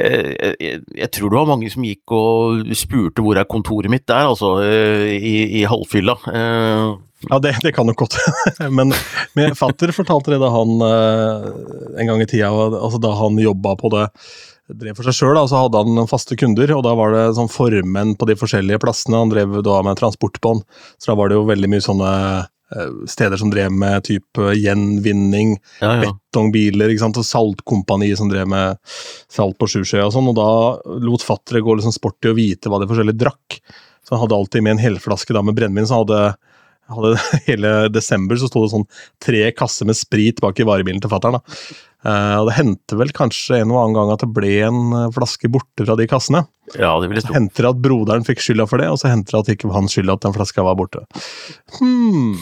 eh, 0.00 0.30
jeg, 0.56 0.78
jeg, 0.96 1.10
tror 1.12 1.28
det 1.28 1.40
var 1.42 1.50
mange 1.50 1.68
som 1.74 1.84
gikk 1.84 2.14
og 2.16 2.72
spurte 2.78 3.24
hvor 3.24 3.36
er 3.36 3.48
kontoret 3.52 3.92
mitt 3.92 4.06
der, 4.08 4.30
altså, 4.30 4.54
eh, 4.64 5.12
i, 5.18 5.34
i 5.60 5.66
halvfylla. 5.68 6.16
Ja, 7.28 7.40
det, 7.42 7.56
det 7.64 7.74
kan 7.74 7.88
nok 7.90 7.98
godt 7.98 8.14
Men 8.78 8.92
min 9.34 9.56
fatter 9.58 9.90
fortalte 9.90 10.30
det 10.30 10.38
da 10.38 10.52
han 10.54 10.76
en 10.78 12.10
gang 12.12 12.22
i 12.22 12.28
tida, 12.30 12.52
altså 12.54 13.00
da 13.02 13.10
han 13.18 13.40
jobba 13.42 13.74
på 13.76 13.90
det 13.92 14.06
drev 14.76 14.98
for 14.98 15.08
seg 15.08 15.16
sjøl, 15.16 15.40
så 15.48 15.64
hadde 15.64 15.80
han 15.80 16.10
faste 16.10 16.36
kunder, 16.38 16.70
og 16.76 16.84
da 16.86 16.92
var 16.98 17.14
det 17.14 17.24
sånn 17.38 17.50
formenn 17.52 18.14
på 18.18 18.28
de 18.28 18.36
forskjellige 18.38 18.80
plassene. 18.82 19.22
Han 19.22 19.32
drev 19.32 19.58
da 19.66 19.80
med 19.86 19.98
transportbånd, 20.00 20.64
så 21.00 21.12
da 21.12 21.18
var 21.18 21.30
det 21.30 21.38
jo 21.38 21.48
veldig 21.48 21.70
mye 21.72 21.84
sånne 21.84 22.12
eh, 22.42 22.98
steder 23.08 23.40
som 23.40 23.52
drev 23.52 23.72
med 23.72 24.04
type 24.08 24.52
gjenvinning, 24.58 25.56
ja, 25.80 25.94
ja. 26.02 26.12
betongbiler 26.12 26.92
ikke 26.92 27.06
sant? 27.06 27.20
og 27.20 27.28
saltkompani 27.28 28.10
som 28.18 28.32
drev 28.32 28.50
med 28.50 28.80
salt 29.32 29.58
på 29.60 29.70
Sjusjøya 29.72 30.08
og 30.08 30.16
sånn. 30.16 30.32
Og 30.32 30.38
da 30.38 30.50
lot 31.06 31.24
fattere 31.24 31.64
gå 31.64 31.78
liksom 31.78 31.96
sport 31.96 32.28
i 32.28 32.32
å 32.34 32.38
vite 32.38 32.72
hva 32.72 32.82
de 32.82 32.90
forskjellige 32.90 33.24
drakk. 33.24 33.60
Så 34.04 34.16
han 34.16 34.24
hadde 34.24 34.36
alltid 34.36 34.64
med 34.64 34.76
en 34.76 34.84
helflaske 34.84 35.36
da 35.36 35.44
med 35.44 35.56
brennevin. 35.56 35.88
så 35.88 35.98
han 35.98 36.06
hadde 36.06 36.22
hadde 36.92 37.14
hele 37.48 37.74
desember 37.92 38.40
så 38.40 38.50
sto 38.50 38.64
det 38.64 38.72
sånn 38.74 38.88
tre 39.24 39.44
kasser 39.56 39.88
med 39.88 39.98
sprit 39.98 40.42
bak 40.44 40.60
i 40.60 40.66
varebilen 40.68 41.02
til 41.04 41.12
fatter'n. 41.12 41.40
Uh, 42.06 42.38
og 42.38 42.48
det 42.48 42.54
hendte 42.60 42.94
vel 42.94 43.10
kanskje 43.10 43.58
en 43.58 43.72
og 43.74 43.80
annen 43.80 43.96
gang 43.96 44.12
at 44.14 44.22
det 44.22 44.28
ble 44.30 44.52
en 44.68 44.92
eh, 44.94 45.08
flaske 45.16 45.50
borte 45.50 45.82
fra 45.82 45.96
de 45.98 46.06
kassene. 46.10 46.44
Ja, 46.78 46.92
det 47.02 47.08
ville 47.10 47.24
stå. 47.24 47.34
At 47.34 47.80
broderen 47.82 48.26
fikk 48.26 48.44
skylda 48.44 48.68
for 48.70 48.78
det, 48.78 48.86
og 48.92 49.00
så 49.02 49.10
henter 49.10 49.34
det 49.34 49.40
at 49.40 49.50
ikke 49.56 49.72
han 49.74 49.90
skylda 49.90 50.14
at 50.14 50.26
den 50.28 50.36
flaska 50.36 50.62
var 50.62 50.78
borte. 50.78 51.02
Hmm. 51.80 52.38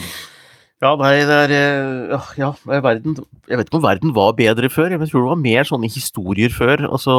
Ja, 0.84 0.92
nei, 1.00 1.14
det 1.24 1.36
er 1.46 1.52
eh, 1.56 2.30
Ja, 2.36 2.50
verden 2.68 3.16
Jeg 3.48 3.56
vet 3.56 3.70
ikke 3.70 3.78
om 3.78 3.86
verden 3.86 4.12
var 4.16 4.36
bedre 4.36 4.68
før, 4.68 4.92
jeg 4.92 5.08
tror 5.08 5.22
det 5.22 5.30
var 5.30 5.44
mer 5.46 5.68
sånne 5.68 5.88
historier 5.88 6.52
før. 6.52 6.84
Altså, 6.90 7.16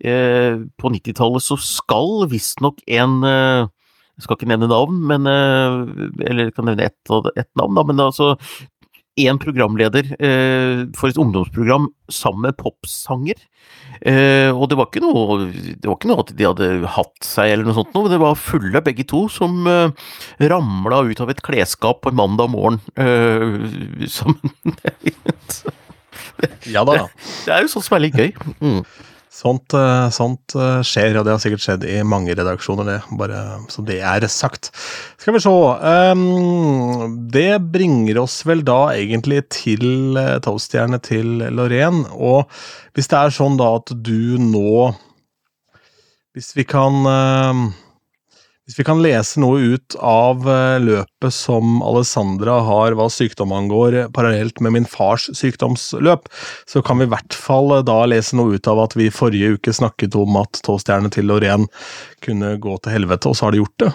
eh, 0.00 0.56
på 0.80 0.92
90-tallet 0.96 1.44
så 1.44 1.58
skal 1.60 2.24
visstnok 2.32 2.80
en 2.88 3.20
eh, 3.28 3.68
jeg 4.14 4.26
skal 4.26 4.38
ikke 4.38 4.46
nevne 4.50 4.70
navn, 4.70 5.00
men 5.10 5.26
Eller 5.26 6.46
jeg 6.46 6.54
kan 6.54 6.68
nevne 6.68 6.86
ett 6.86 7.12
et 7.34 7.50
navn, 7.58 7.74
da, 7.74 7.82
men 7.82 8.02
altså 8.04 8.34
én 9.20 9.38
programleder 9.38 10.08
eh, 10.18 10.84
for 10.98 11.10
et 11.10 11.18
ungdomsprogram 11.20 11.86
sammen 12.10 12.48
med 12.48 12.56
popsanger. 12.58 13.38
Eh, 14.02 14.50
og 14.50 14.66
det 14.70 14.78
var, 14.78 14.88
ikke 14.90 15.04
noe, 15.04 15.48
det 15.54 15.86
var 15.86 15.96
ikke 15.96 16.10
noe 16.10 16.24
at 16.24 16.32
de 16.34 16.48
hadde 16.48 16.70
hatt 16.96 17.26
seg 17.26 17.52
eller 17.52 17.68
noe 17.68 17.78
sånt, 17.78 17.94
men 17.94 18.10
det 18.12 18.20
var 18.22 18.40
fulle 18.40 18.82
begge 18.84 19.06
to 19.10 19.24
som 19.32 19.64
eh, 19.70 20.10
ramla 20.50 21.04
ut 21.06 21.22
av 21.22 21.30
et 21.32 21.42
klesskap 21.46 22.02
på 22.02 22.12
en 22.12 22.18
mandag 22.18 22.50
morgen 22.52 22.80
eh, 22.98 24.06
sammen. 24.18 24.54
ja 26.66 26.82
da. 26.82 26.98
Det, 26.98 27.08
det, 27.46 27.54
er 27.54 27.64
jo 27.64 27.74
sånt 27.76 27.86
som 27.86 27.98
er 28.00 28.08
litt 28.08 28.18
gøy. 28.18 28.32
Mm. 28.58 28.82
Sånt, 29.34 29.74
eh, 29.74 30.08
sånt, 30.14 30.54
eh, 30.54 30.80
skjer, 30.86 31.16
og 31.18 31.24
det 31.26 31.32
har 31.34 31.40
sikkert 31.42 31.64
skjedd 31.64 31.84
i 31.90 31.96
mange 32.06 32.36
redaksjoner, 32.38 32.86
det. 32.86 32.98
Bare 33.18 33.40
så 33.72 33.82
det 33.82 33.96
er 33.98 34.26
sagt. 34.30 34.70
Skal 35.18 35.34
vi 35.34 35.40
se 35.42 35.50
um, 35.50 37.16
Det 37.34 37.58
bringer 37.74 38.20
oss 38.22 38.44
vel 38.46 38.62
da 38.62 38.92
egentlig 38.94 39.42
til 39.50 40.14
toaststjerne 40.44 41.02
til 41.02 41.42
Lorén. 41.50 42.04
Og 42.14 42.46
hvis 42.94 43.10
det 43.10 43.18
er 43.18 43.34
sånn 43.34 43.58
da 43.58 43.74
at 43.80 43.90
du 44.06 44.38
nå 44.38 44.94
Hvis 46.34 46.54
vi 46.54 46.64
kan 46.66 47.02
uh, 47.06 47.66
hvis 48.64 48.78
vi 48.78 48.84
kan 48.88 49.02
lese 49.04 49.40
noe 49.42 49.74
ut 49.74 49.96
av 50.00 50.46
eh, 50.48 50.78
løpet 50.80 51.34
som 51.36 51.82
Alessandra 51.84 52.56
har 52.64 52.96
hva 52.96 53.10
sykdom 53.12 53.52
angår, 53.52 53.98
parallelt 54.16 54.62
med 54.64 54.72
min 54.78 54.88
fars 54.88 55.26
sykdomsløp, 55.36 56.30
så 56.70 56.80
kan 56.84 57.00
vi 57.00 57.04
i 57.04 57.12
hvert 57.12 57.36
fall 57.36 57.76
eh, 57.76 57.84
da 57.84 57.98
lese 58.08 58.38
noe 58.38 58.56
ut 58.56 58.70
av 58.70 58.80
at 58.86 58.96
vi 58.96 59.10
forrige 59.12 59.58
uke 59.58 59.76
snakket 59.76 60.16
om 60.16 60.40
at 60.40 60.64
tåstjernet 60.64 61.12
til 61.18 61.28
Lorén 61.28 61.68
kunne 62.24 62.56
gå 62.56 62.80
til 62.80 62.96
helvete, 62.96 63.28
og 63.28 63.36
så 63.36 63.50
har 63.50 63.52
de 63.56 63.60
gjort 63.60 63.84
det. 63.84 63.92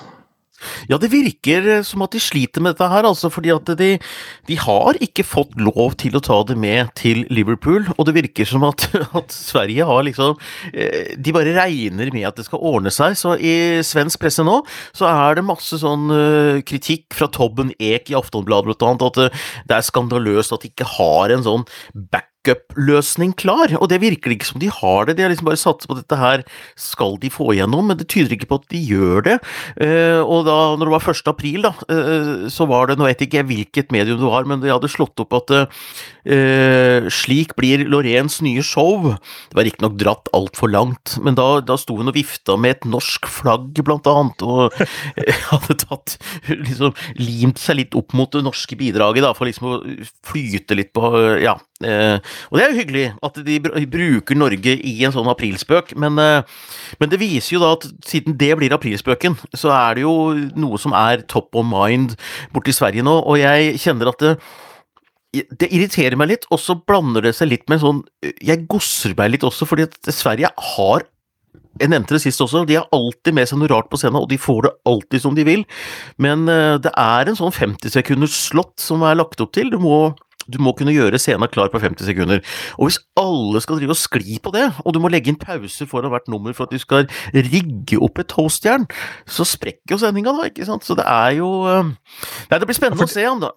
Ja, 0.89 0.99
det 1.01 1.11
virker 1.13 1.67
eh, 1.77 1.83
som 1.87 2.03
at 2.05 2.15
de 2.15 2.21
sliter 2.23 2.63
med 2.63 2.75
dette 2.75 2.89
her, 2.91 3.07
altså, 3.07 3.31
fordi 3.33 3.51
at 3.53 3.69
de, 3.79 3.91
de, 4.49 4.57
har 4.59 4.99
ikke 5.03 5.25
fått 5.27 5.55
lov 5.59 5.95
til 6.01 6.17
å 6.17 6.23
ta 6.23 6.39
det 6.47 6.57
med 6.59 6.91
til 6.99 7.23
Liverpool, 7.33 7.87
og 7.95 8.07
det 8.07 8.15
virker 8.17 8.47
som 8.49 8.65
at, 8.67 8.87
at, 9.19 9.35
Sverige 9.35 9.85
har 9.87 10.03
liksom 10.05 10.35
eh, 10.73 11.15
De 11.17 11.33
bare 11.35 11.55
regner 11.55 12.11
med 12.13 12.27
at 12.27 12.39
det 12.39 12.47
skal 12.47 12.63
ordne 12.71 12.91
seg, 12.93 13.17
så 13.19 13.35
i 13.35 13.81
svensk 13.85 14.21
presse 14.21 14.43
nå 14.45 14.59
så 14.95 15.07
er 15.09 15.37
det 15.37 15.45
masse 15.47 15.79
sånn 15.81 16.09
uh, 16.11 16.59
kritikk 16.65 17.13
fra 17.15 17.29
Tobben 17.31 17.71
Ek 17.79 18.11
i 18.11 18.17
Aftonbladet 18.17 18.69
blant 18.69 18.85
annet, 18.85 19.05
at 19.29 19.39
det 19.69 19.77
er 19.77 19.85
skandaløst 19.85 20.53
at 20.55 20.65
de 20.65 20.71
ikke 20.71 20.87
har 20.97 21.33
en 21.33 21.45
sånn 21.45 21.65
back 22.11 22.28
backup-løsning 22.39 23.33
klar, 23.37 23.71
og 23.79 23.89
det 23.89 23.99
virker 24.01 24.31
ikke 24.31 24.47
som 24.47 24.59
de 24.61 24.69
har 24.71 25.05
det. 25.07 25.17
De 25.17 25.23
har 25.23 25.31
liksom 25.31 25.47
bare 25.49 25.59
satset 25.59 25.87
på 25.89 25.95
at 25.95 26.03
dette 26.03 26.19
her 26.19 26.43
skal 26.79 27.17
de 27.19 27.29
få 27.29 27.53
igjennom, 27.53 27.87
men 27.87 27.97
det 27.97 28.09
tyder 28.09 28.33
ikke 28.35 28.49
på 28.49 28.59
at 28.61 28.69
de 28.71 28.79
gjør 28.79 29.25
det. 29.25 29.37
Uh, 29.79 30.21
og 30.23 30.45
da 30.47 30.57
når 30.77 30.89
det 30.89 30.95
var 30.95 31.09
1. 31.13 31.23
april, 31.31 31.67
da, 31.67 31.73
uh, 31.91 32.47
så 32.51 32.67
var 32.69 32.89
det, 32.89 32.97
nå 32.99 33.07
vet 33.07 33.21
jeg 33.21 33.29
ikke 33.29 33.45
hvilket 33.49 33.93
medium 33.95 34.19
det 34.21 34.29
var, 34.29 34.47
men 34.47 34.63
de 34.63 34.71
hadde 34.71 34.91
slått 34.91 35.19
opp 35.19 35.35
at 35.41 35.55
uh, 35.59 37.09
slik 37.11 37.55
blir 37.59 37.85
Lorens 37.89 38.39
nye 38.45 38.63
show. 38.65 39.11
Det 39.49 39.59
var 39.59 39.67
riktignok 39.67 39.97
dratt 39.99 40.31
altfor 40.35 40.71
langt, 40.71 41.17
men 41.23 41.37
da, 41.39 41.59
da 41.65 41.77
sto 41.79 41.99
hun 41.99 42.11
og 42.11 42.17
vifta 42.17 42.57
med 42.59 42.77
et 42.77 42.89
norsk 42.89 43.29
flagg, 43.29 43.83
blant 43.85 44.07
annet, 44.09 44.43
og 44.45 44.75
hadde 45.51 45.79
tatt 45.83 46.17
liksom 46.49 46.95
limt 47.19 47.59
seg 47.61 47.81
litt 47.81 47.97
opp 47.97 48.15
mot 48.17 48.31
det 48.33 48.45
norske 48.45 48.77
bidraget, 48.79 49.25
da, 49.25 49.33
for 49.35 49.49
liksom 49.49 49.69
å 49.69 49.79
flyte 50.25 50.77
litt 50.77 50.91
på 50.95 51.09
ja, 51.43 51.57
Eh, 51.79 52.19
og 52.51 52.57
det 52.57 52.63
er 52.63 52.73
jo 52.73 52.79
hyggelig 52.81 53.03
at 53.23 53.37
de 53.45 53.59
bruker 53.87 54.35
Norge 54.35 54.73
i 54.83 54.93
en 55.07 55.13
sånn 55.15 55.29
aprilspøk, 55.31 55.93
men, 55.95 56.19
eh, 56.19 56.41
men, 56.99 57.11
det 57.11 57.21
viser 57.21 57.55
jo 57.55 57.61
da 57.63 57.69
at 57.77 57.85
siden 58.03 58.35
det 58.35 58.51
blir 58.59 58.75
aprilspøken, 58.75 59.37
så 59.55 59.71
er 59.71 59.95
det 59.95 60.03
jo 60.03 60.15
noe 60.59 60.79
som 60.81 60.91
er 60.91 61.23
top 61.31 61.55
of 61.55 61.63
mind 61.63 62.17
borti 62.51 62.75
Sverige 62.75 63.05
nå, 63.07 63.15
og 63.23 63.39
jeg 63.39 63.79
kjenner 63.79 64.11
at 64.11 64.25
det 64.25 64.33
det 65.29 65.67
irriterer 65.69 66.17
meg 66.17 66.31
litt, 66.31 66.45
og 66.49 66.57
så 66.57 66.73
blander 66.73 67.21
det 67.21 67.35
seg 67.37 67.51
litt 67.51 67.67
med 67.69 67.83
sånn 67.83 67.99
Jeg 68.41 68.63
gosser 68.65 69.13
meg 69.13 69.29
litt 69.29 69.43
også, 69.45 69.67
fordi 69.69 69.85
at 69.85 70.09
Sverige 70.09 70.49
har 70.73 71.05
jeg 71.79 71.91
nevnte 71.93 72.15
det 72.15 72.23
sist 72.23 72.41
også, 72.43 72.65
de 72.67 72.79
har 72.79 72.89
alltid 72.91 73.35
med 73.37 73.47
seg 73.47 73.59
noe 73.61 73.69
rart 73.71 73.87
på 73.91 73.99
scenen, 73.99 74.19
og 74.19 74.27
de 74.31 74.39
får 74.41 74.65
det 74.65 74.71
alltid 74.89 75.21
som 75.23 75.35
de 75.37 75.45
vil. 75.47 75.61
Men 76.19 76.49
eh, 76.51 76.75
det 76.81 76.91
er 76.91 77.29
en 77.29 77.37
sånn 77.37 77.53
50 77.55 77.93
sekunders 77.93 78.35
slott 78.49 78.75
som 78.81 79.05
er 79.07 79.15
lagt 79.15 79.39
opp 79.39 79.53
til. 79.55 79.69
Du 79.71 79.77
må 79.79 79.99
du 80.49 80.59
må 80.63 80.73
kunne 80.77 80.93
gjøre 80.95 81.19
scenen 81.21 81.51
klar 81.51 81.71
på 81.73 81.81
50 81.81 82.09
sekunder. 82.09 82.43
Og 82.77 82.89
hvis 82.89 82.99
alle 83.19 83.61
skal 83.63 83.79
drive 83.79 83.95
og 83.95 84.01
skli 84.01 84.39
på 84.43 84.53
det, 84.55 84.67
og 84.83 84.95
du 84.95 85.01
må 85.03 85.11
legge 85.13 85.31
inn 85.31 85.39
pauser 85.39 85.89
foran 85.89 86.11
hvert 86.13 86.29
nummer 86.31 86.55
for 86.57 86.67
at 86.67 86.75
du 86.75 86.81
skal 86.81 87.07
rigge 87.33 87.99
opp 88.01 88.21
et 88.21 88.31
toastjern, 88.31 88.87
så 89.29 89.47
sprekker 89.47 89.95
jo 89.95 90.01
sendinga 90.01 90.33
da, 90.35 90.49
ikke 90.49 90.67
sant. 90.67 90.87
Så 90.87 90.97
det 90.99 91.07
er 91.07 91.37
jo 91.39 91.49
eh, 91.69 91.95
Nei, 92.49 92.57
det 92.57 92.67
blir 92.67 92.77
spennende 92.77 93.05
å 93.05 93.11
se 93.11 93.25
han, 93.25 93.41
da. 93.43 93.53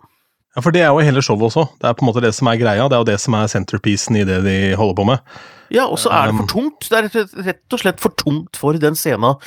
Ja, 0.52 0.60
for 0.60 0.74
det 0.74 0.82
er 0.84 0.90
jo 0.92 1.00
hele 1.00 1.22
showet 1.24 1.48
også. 1.48 1.64
Det 1.80 1.88
er 1.88 1.96
på 1.96 2.04
en 2.04 2.10
måte 2.10 2.22
det 2.24 2.34
som 2.36 2.50
er 2.50 2.60
greia. 2.60 2.84
Det 2.84 2.96
er 2.98 3.00
jo 3.00 3.08
det 3.08 3.18
som 3.22 3.36
er 3.38 3.48
centerpiecen 3.48 4.18
i 4.20 4.26
det 4.28 4.42
de 4.44 4.56
holder 4.76 4.98
på 4.98 5.06
med. 5.08 5.22
Ja, 5.72 5.86
og 5.88 5.98
så 6.00 6.12
er 6.12 6.28
det 6.28 6.36
for 6.36 6.44
um, 6.44 6.50
tungt. 6.50 6.88
Det 6.90 6.98
er 6.98 7.08
rett 7.46 7.76
og 7.76 7.80
slett 7.80 8.02
for 8.02 8.14
tungt 8.18 8.58
for 8.60 8.76
den 8.80 8.96
scenen 8.98 9.38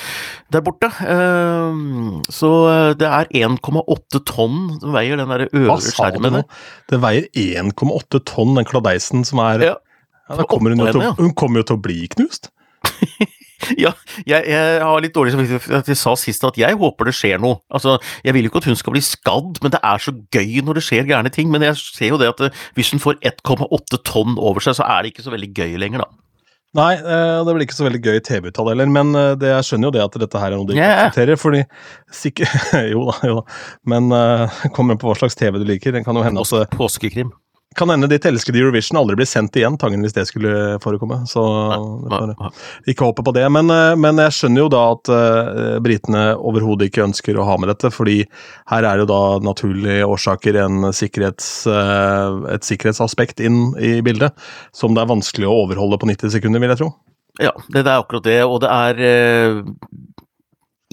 der 0.54 0.64
borte. 0.66 0.90
Um, 1.06 2.24
så 2.34 2.52
eh, 2.72 2.92
det 3.00 3.10
er 3.10 3.30
1,8 3.46 4.22
tonn 4.26 4.60
som 4.82 4.96
veier 4.96 5.22
den 5.22 5.32
der 5.32 5.48
øvre 5.52 5.80
skjermen. 5.86 6.42
Det 6.90 7.02
veier 7.04 7.30
1,8 7.32 8.24
tonn, 8.26 8.56
den 8.58 8.70
kladeisen 8.70 9.28
som 9.28 9.44
er 9.46 9.70
ja. 9.72 9.76
Ja, 10.26 10.42
kommer 10.50 10.74
hun, 10.74 10.82
til, 10.90 11.04
hun 11.20 11.34
kommer 11.38 11.62
jo 11.62 11.70
til 11.70 11.78
å 11.78 11.84
bli 11.86 12.08
knust. 12.16 12.50
Ja, 13.84 13.92
jeg, 14.28 14.46
jeg, 14.50 14.82
har 14.84 15.04
litt 15.04 15.16
dårlig 15.16 15.34
samvittighet 15.34 15.80
at 15.80 15.90
jeg 15.90 16.00
sa 16.00 16.16
sist 16.20 16.44
at 16.48 16.60
jeg 16.60 16.78
håper 16.80 17.10
det 17.10 17.16
skjer 17.18 17.42
noe. 17.42 17.62
Altså, 17.70 17.98
Jeg 18.26 18.36
vil 18.36 18.48
jo 18.48 18.52
ikke 18.52 18.64
at 18.64 18.70
hun 18.72 18.80
skal 18.80 18.96
bli 18.96 19.04
skadd, 19.06 19.62
men 19.64 19.74
det 19.74 19.82
er 19.82 20.04
så 20.04 20.14
gøy 20.36 20.60
når 20.66 20.80
det 20.80 20.86
skjer 20.88 21.10
gærne 21.10 21.32
ting. 21.34 21.50
Men 21.54 21.66
jeg 21.66 21.80
ser 21.80 22.14
jo 22.14 22.22
det 22.22 22.32
at 22.34 22.46
eh, 22.48 22.62
hvis 22.78 22.94
hun 22.96 23.04
får 23.04 23.20
1,8 23.26 24.04
tonn 24.08 24.38
over 24.38 24.64
seg, 24.64 24.78
så 24.80 24.88
er 24.88 25.04
det 25.04 25.14
ikke 25.14 25.26
så 25.26 25.34
veldig 25.34 25.52
gøy 25.56 25.76
lenger, 25.82 26.06
da. 26.06 26.12
Nei, 26.76 26.92
eh, 27.00 27.38
det 27.48 27.54
blir 27.56 27.64
ikke 27.64 27.78
så 27.78 27.86
veldig 27.88 28.02
gøy 28.04 28.18
TV-uttale 28.26 28.74
heller, 28.74 28.90
men 28.92 29.16
eh, 29.16 29.32
det, 29.40 29.54
jeg 29.54 29.68
skjønner 29.70 29.88
jo 29.88 29.96
det 29.96 30.04
at 30.04 30.18
dette 30.26 30.42
her 30.42 30.52
er 30.52 30.60
noe 30.60 30.68
de 30.68 30.76
ikke 30.76 30.84
yeah. 30.84 31.06
aksepterer, 31.06 31.40
fordi 31.40 31.62
sikkert 32.12 32.76
Jo 32.94 33.06
da, 33.08 33.16
jo 33.30 33.38
da, 33.40 33.60
men 33.94 34.12
uh, 34.12 34.60
kommer 34.76 35.00
på 35.00 35.08
hva 35.08 35.16
slags 35.22 35.40
TV 35.40 35.62
du 35.62 35.68
liker. 35.70 35.96
Det 35.96 36.04
kan 36.08 36.20
jo 36.20 36.26
hende 36.26 36.44
at 36.44 36.76
Påskekrim 36.76 37.32
kan 37.76 37.90
hende 37.92 38.08
ditt 38.08 38.26
elskede 38.26 38.60
Eurovision 38.62 39.00
aldri 39.00 39.18
blir 39.20 39.28
sendt 39.30 39.56
igjen, 39.60 39.78
Tangen, 39.80 40.04
hvis 40.06 40.16
det 40.16 40.26
skulle 40.30 40.78
forekomme. 40.84 41.22
Så 41.30 41.44
ikke 42.88 43.10
håpe 43.10 43.26
på 43.26 43.34
det. 43.36 43.46
Men, 43.52 43.70
eh, 43.74 43.96
men, 44.00 44.22
jeg 44.26 44.36
skjønner 44.38 44.64
jo 44.64 44.70
da 44.72 44.84
at 44.94 45.12
uh, 45.12 45.76
britene 45.84 46.24
overhodet 46.36 46.90
ikke 46.90 47.06
ønsker 47.06 47.38
å 47.38 47.48
ha 47.48 47.58
med 47.60 47.72
dette, 47.74 47.92
fordi 47.94 48.22
her 48.72 48.88
er 48.88 49.04
jo 49.04 49.10
da 49.10 49.22
naturlige 49.44 50.08
årsaker 50.08 50.60
en 50.64 50.90
sikkerhets, 50.96 51.50
uh, 51.70 52.46
et 52.54 52.68
sikkerhetsaspekt 52.68 53.44
inn 53.44 53.74
i 53.76 53.98
bildet, 54.06 54.36
som 54.76 54.96
det 54.96 55.04
er 55.04 55.12
vanskelig 55.12 55.50
å 55.50 55.60
overholde 55.66 56.00
på 56.02 56.10
90 56.12 56.38
sekunder, 56.38 56.64
vil 56.64 56.76
jeg 56.76 56.84
tro. 56.84 56.92
Ja, 57.44 57.52
det 57.68 57.84
er 57.84 57.98
akkurat 57.98 58.24
det, 58.24 58.40
og 58.48 58.62
det 58.64 58.72
er 58.72 59.76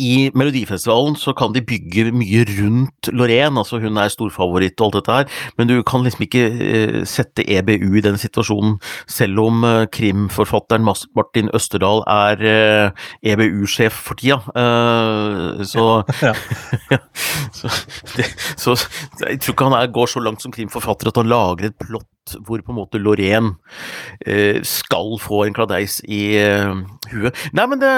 i 0.01 0.31
Melodifestivalen 0.35 1.17
så 1.21 1.35
kan 1.37 1.53
de 1.53 1.61
bygge 1.65 2.07
mye 2.17 2.47
rundt 2.49 3.11
Lorraine, 3.13 3.61
altså 3.61 3.81
hun 3.83 3.99
er 4.01 4.13
storfavoritt 4.13 4.81
og 4.81 4.87
alt 4.87 4.97
dette 4.99 5.17
her, 5.19 5.43
men 5.59 5.69
du 5.69 5.75
kan 5.85 6.05
liksom 6.07 6.25
ikke 6.25 6.45
uh, 6.49 7.01
sette 7.09 7.45
EBU 7.45 7.99
i 8.01 8.05
den 8.05 8.17
situasjonen, 8.21 8.79
selv 9.11 9.43
om 9.45 9.67
uh, 9.67 9.85
krimforfatteren 9.93 10.87
Martin 10.87 11.53
Østerdal 11.53 12.05
er 12.09 12.41
uh, 12.41 13.03
eh, 13.23 13.35
EBU-sjef 13.35 13.93
for 14.09 14.19
tida. 14.19 14.41
så, 15.69 15.85
ja. 16.27 16.33
så, 17.53 17.69
det, 18.17 18.27
så, 18.57 18.77
jeg 19.21 19.41
tror 19.43 19.55
ikke 19.55 19.69
han 19.69 19.79
er, 19.79 19.93
går 19.93 20.11
så 20.11 20.25
langt 20.25 20.43
som 20.43 20.55
krimforfatter 20.55 21.13
at 21.13 21.21
han 21.21 21.31
lager 21.31 21.69
et 21.69 21.79
plott 21.81 22.09
hvor 22.47 22.63
på 22.63 22.73
en 22.73 22.79
måte 22.79 23.01
Lorraine 23.03 23.57
skal 24.67 25.17
få 25.21 25.45
en 25.47 25.57
kladeis 25.57 25.99
i 26.07 26.23
huet. 27.11 27.39
Nei, 27.57 27.65
men 27.69 27.81
det, 27.81 27.93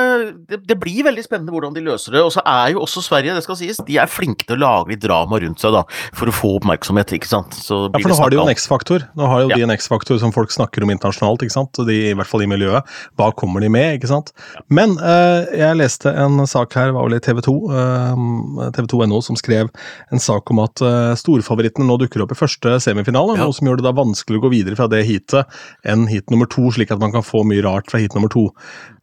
det, 0.49 0.61
det 0.69 0.77
blir 0.81 1.05
veldig 1.07 1.25
spennende 1.25 1.55
hvordan 1.55 1.75
de 1.77 1.83
løser 1.85 2.17
det. 2.17 2.23
Og 2.25 2.33
så 2.35 2.43
er 2.49 2.75
jo 2.75 2.83
også 2.85 3.03
Sverige, 3.05 3.35
det 3.37 3.45
skal 3.47 3.59
sies, 3.59 3.81
de 3.87 3.99
er 4.01 4.11
flinke 4.11 4.47
til 4.49 4.57
å 4.59 4.63
lage 4.63 4.95
litt 4.95 5.03
drama 5.05 5.41
rundt 5.43 5.63
seg, 5.63 5.75
da, 5.77 5.85
for 6.17 6.31
å 6.31 6.35
få 6.35 6.55
oppmerksomhet, 6.59 7.15
ikke 7.19 7.31
sant. 7.31 7.57
Så 7.57 7.85
ja, 7.87 8.01
for 8.01 8.11
nå 8.11 8.19
har 8.21 8.33
de 8.33 8.39
jo 8.39 8.47
en 8.47 8.55
X-faktor. 8.55 9.07
Nå 9.19 9.31
har 9.31 9.45
jo 9.45 9.53
ja. 9.53 9.61
de 9.61 9.67
en 9.69 9.75
X-faktor 9.77 10.21
som 10.23 10.35
folk 10.35 10.55
snakker 10.55 10.87
om 10.87 10.95
internasjonalt, 10.95 11.45
ikke 11.47 11.57
sant. 11.57 11.83
De, 11.89 11.99
I 12.11 12.17
hvert 12.19 12.31
fall 12.31 12.47
i 12.47 12.51
miljøet. 12.51 12.95
Hva 13.21 13.31
kommer 13.37 13.65
de 13.65 13.71
med, 13.73 13.99
ikke 13.99 14.11
sant. 14.11 14.33
Men 14.73 14.97
uh, 15.03 15.45
jeg 15.55 15.81
leste 15.81 16.13
en 16.25 16.43
sak 16.51 16.77
her, 16.79 16.95
var 16.97 17.09
vel 17.09 17.19
i 17.19 17.23
TV 17.25 17.43
2, 17.45 17.57
uh, 17.71 18.69
TV2.no, 18.75 19.21
som 19.25 19.39
skrev 19.39 19.71
en 20.13 20.23
sak 20.23 20.51
om 20.55 20.63
at 20.65 20.85
uh, 20.85 21.13
storfavorittene 21.19 21.89
nå 21.89 21.99
dukker 22.03 22.25
opp 22.25 22.35
i 22.35 22.39
første 22.39 22.79
semifinale, 22.83 23.37
ja. 23.39 23.45
noe 23.45 23.57
som 23.57 23.69
gjør 23.69 23.81
det 23.81 23.89
da 23.89 23.95
vanskelig 23.95 24.14
å 24.15 24.43
gå 24.45 24.53
videre 24.53 24.79
fra 24.79 24.89
det 24.91 25.05
heatet 25.09 25.51
enn 25.85 26.07
heat 26.11 26.31
nummer 26.31 26.47
to, 26.51 26.69
slik 26.75 26.93
at 26.95 27.03
man 27.03 27.15
kan 27.15 27.27
få 27.27 27.45
mye 27.49 27.65
rart 27.65 27.91
fra 27.91 28.01
heat 28.03 28.15
nummer 28.15 28.33
to. 28.33 28.49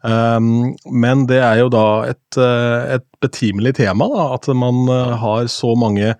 Um, 0.01 0.73
men 0.87 1.27
det 1.29 1.41
er 1.43 1.61
jo 1.61 1.69
da 1.73 1.85
et, 2.09 2.37
eh, 2.39 2.95
et 2.97 3.05
betimelig 3.21 3.75
tema, 3.77 4.07
da, 4.09 4.31
at 4.37 4.47
man 4.57 4.87
eh, 4.89 5.17
har 5.21 5.45
så 5.51 5.75
mange 5.77 6.15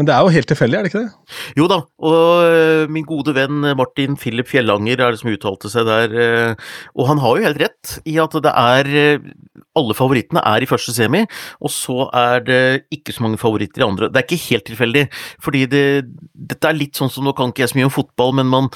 men 0.00 0.08
det 0.08 0.14
er 0.16 0.24
jo 0.24 0.32
helt 0.32 0.48
tilfeldig, 0.48 0.78
er 0.78 0.86
det 0.86 0.90
ikke 0.94 1.02
det? 1.02 1.34
Jo 1.58 1.66
da, 1.68 1.76
og 2.08 2.44
uh, 2.48 2.84
min 2.88 3.04
gode 3.04 3.34
venn 3.36 3.66
Martin 3.76 4.16
Philip 4.16 4.48
Fjellanger 4.48 4.96
er 4.96 5.12
det 5.12 5.20
som 5.20 5.28
uttalte 5.28 5.68
seg 5.68 5.84
der, 5.84 6.14
uh, 6.16 6.70
og 6.96 7.10
han 7.10 7.20
har 7.20 7.36
jo 7.36 7.44
helt 7.44 7.60
rett 7.60 7.92
i 8.08 8.16
at 8.24 8.38
det 8.40 8.54
er 8.56 8.88
uh, 9.20 9.28
Alle 9.76 9.94
favorittene 9.98 10.40
er 10.48 10.64
i 10.64 10.70
første 10.70 10.96
semi, 10.96 11.20
og 11.60 11.74
så 11.74 12.08
er 12.16 12.40
det 12.48 12.62
ikke 12.96 13.12
så 13.12 13.26
mange 13.26 13.38
favoritter 13.38 13.84
i 13.84 13.86
andre. 13.90 14.08
Det 14.08 14.22
er 14.22 14.26
ikke 14.26 14.48
helt 14.48 14.66
tilfeldig, 14.70 15.04
fordi 15.44 15.66
det, 15.70 15.84
dette 16.32 16.72
er 16.72 16.80
litt 16.80 16.96
sånn 16.96 17.12
som 17.12 17.28
Nå 17.28 17.36
kan 17.36 17.52
ikke 17.52 17.66
jeg 17.66 17.74
så 17.74 17.78
mye 17.78 17.90
om 17.90 17.98
fotball, 18.00 18.38
men 18.40 18.48
man 18.48 18.72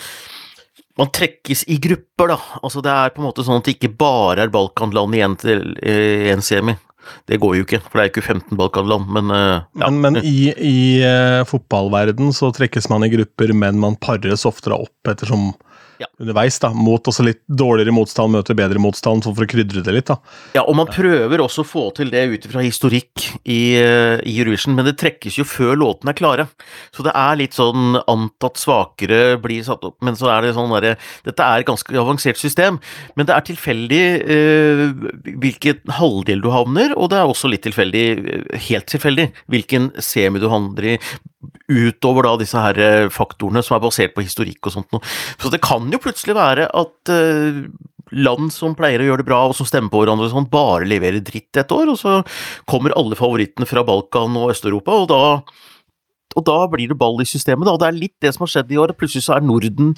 man 0.98 1.10
trekkes 1.10 1.64
i 1.72 1.80
grupper, 1.82 2.34
da. 2.34 2.38
Altså 2.62 2.82
Det 2.84 2.92
er 2.92 3.14
på 3.14 3.22
en 3.22 3.26
måte 3.26 3.42
sånn 3.46 3.58
at 3.58 3.66
det 3.66 3.78
ikke 3.78 3.96
bare 3.98 4.44
er 4.44 4.52
Balkanland 4.54 5.16
igjen 5.16 5.38
til 5.40 5.64
én 5.82 6.38
eh, 6.38 6.44
semi. 6.44 6.76
Det 7.30 7.40
går 7.42 7.58
jo 7.58 7.66
ikke, 7.66 7.80
for 7.84 7.98
det 7.98 8.04
er 8.04 8.12
ikke 8.12 8.26
15 8.26 8.58
Balkanland, 8.60 9.10
men 9.16 9.32
uh, 9.32 9.62
ja. 9.80 9.90
Men, 9.90 10.00
men 10.04 10.18
i, 10.22 10.50
i 10.54 10.76
uh, 11.04 11.42
fotballverden 11.48 12.32
så 12.36 12.52
trekkes 12.54 12.90
man 12.92 13.06
i 13.06 13.12
grupper, 13.12 13.54
men 13.56 13.80
man 13.82 13.98
pares 14.00 14.46
oftere 14.48 14.78
opp 14.86 15.12
ettersom 15.12 15.52
ja. 16.00 16.09
underveis, 16.20 16.59
da, 16.62 16.70
mot 16.74 17.11
også 17.11 17.24
litt 17.26 17.42
dårligere 17.46 17.94
motstand 17.94 18.35
møter 18.35 18.57
bedre 18.59 18.80
motstand, 18.83 19.24
for 19.26 19.46
å 19.46 19.48
krydre 19.50 19.83
det 19.85 19.94
litt. 19.94 20.11
da. 20.11 20.18
Ja, 20.57 20.64
og 20.64 20.76
man 20.78 20.90
prøver 20.90 21.42
også 21.44 21.64
å 21.64 21.68
få 21.68 21.85
til 21.96 22.12
det 22.12 22.24
ut 22.33 22.48
ifra 22.48 22.64
historikk 22.64 23.26
i, 23.42 23.76
uh, 23.80 24.20
i 24.22 24.37
Eurovision, 24.38 24.76
men 24.76 24.88
det 24.88 24.96
trekkes 25.00 25.38
jo 25.40 25.46
før 25.48 25.76
låtene 25.80 26.14
er 26.14 26.18
klare. 26.18 26.46
Så 26.94 27.07
det 27.07 27.14
er 27.18 27.40
litt 27.40 27.57
sånn 27.57 27.98
antatt 28.00 28.61
svakere 28.61 29.37
blir 29.42 29.64
satt 29.66 29.85
opp, 29.87 29.98
men 30.04 30.18
så 30.18 30.30
er 30.35 30.44
det 30.44 30.54
sånn 30.57 30.72
derre 30.74 30.96
Dette 31.24 31.44
er 31.44 31.62
et 31.62 31.68
ganske 31.68 31.94
avansert 31.98 32.38
system, 32.40 32.78
men 33.18 33.28
det 33.28 33.35
er 33.35 33.44
tilfeldig 33.46 34.02
eh, 34.35 34.83
hvilken 35.40 35.94
halvdel 35.98 36.42
du 36.44 36.50
havner, 36.52 36.94
og 36.98 37.11
det 37.12 37.20
er 37.20 37.30
også 37.30 37.50
litt 37.52 37.64
tilfeldig, 37.66 38.07
uh, 38.24 38.59
helt 38.68 38.90
tilfeldig, 38.90 39.30
hvilken 39.52 39.92
semi 40.02 40.42
du 40.42 40.50
havner 40.52 40.94
i 40.94 40.98
utover 41.70 42.29
da 42.29 42.37
disse 42.40 42.61
her 42.61 42.79
eh, 42.83 43.09
faktorene 43.12 43.62
som 43.64 43.79
er 43.79 43.85
basert 43.85 44.14
på 44.16 44.24
historikk 44.24 44.68
og 44.68 44.77
sånt 44.77 44.94
noe. 44.94 45.05
Så 45.40 45.53
det 45.53 45.62
kan 45.64 45.87
jo 45.92 46.00
plutselig 46.03 46.37
være 46.37 46.68
at 46.68 47.12
uh, 47.12 47.62
land 48.12 48.53
som 48.53 48.77
pleier 48.77 49.03
å 49.03 49.09
gjøre 49.09 49.24
det 49.24 49.29
bra, 49.29 49.40
og 49.48 49.57
som 49.57 49.68
stemmer 49.68 49.92
på 49.92 50.03
hverandre 50.03 50.29
og 50.29 50.35
sånn, 50.35 50.50
bare 50.53 50.88
leverer 50.88 51.24
dritt 51.24 51.57
et 51.61 51.72
år, 51.74 51.94
og 51.94 52.00
så 52.00 52.18
kommer 52.68 52.96
alle 52.98 53.18
favorittene 53.18 53.68
fra 53.68 53.85
Balkan 53.87 54.37
og 54.40 54.53
Øst-Europa, 54.55 54.98
og 55.05 55.09
da 55.12 55.22
og 56.35 56.42
da 56.48 56.57
blir 56.66 56.90
det 56.90 56.98
ball 56.98 57.20
i 57.22 57.29
systemet, 57.29 57.62
da. 57.62 57.74
Og 57.77 57.79
det 57.79 57.87
er 57.87 57.94
litt 57.94 58.16
det 58.22 58.33
som 58.35 58.42
har 58.42 58.50
skjedd 58.50 58.72
i 58.74 58.79
år. 58.83 58.94
Plutselig 58.98 59.22
så 59.27 59.37
er 59.37 59.44
Norden 59.46 59.92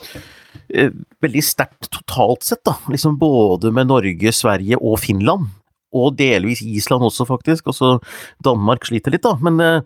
eh, 0.68 0.90
veldig 1.24 1.44
sterkt 1.44 1.88
totalt 1.94 2.44
sett, 2.44 2.60
da. 2.68 2.74
Liksom 2.92 3.16
både 3.20 3.72
med 3.72 3.88
Norge, 3.88 4.34
Sverige 4.36 4.76
og 4.76 4.98
Finland. 5.00 5.48
Og 5.96 6.16
delvis 6.18 6.62
Island 6.64 7.06
også, 7.06 7.26
faktisk. 7.28 7.70
Også 7.72 7.96
Danmark 8.44 8.86
sliter 8.88 9.14
litt, 9.14 9.24
da. 9.26 9.34
Men 9.42 9.62
eh, 9.62 9.80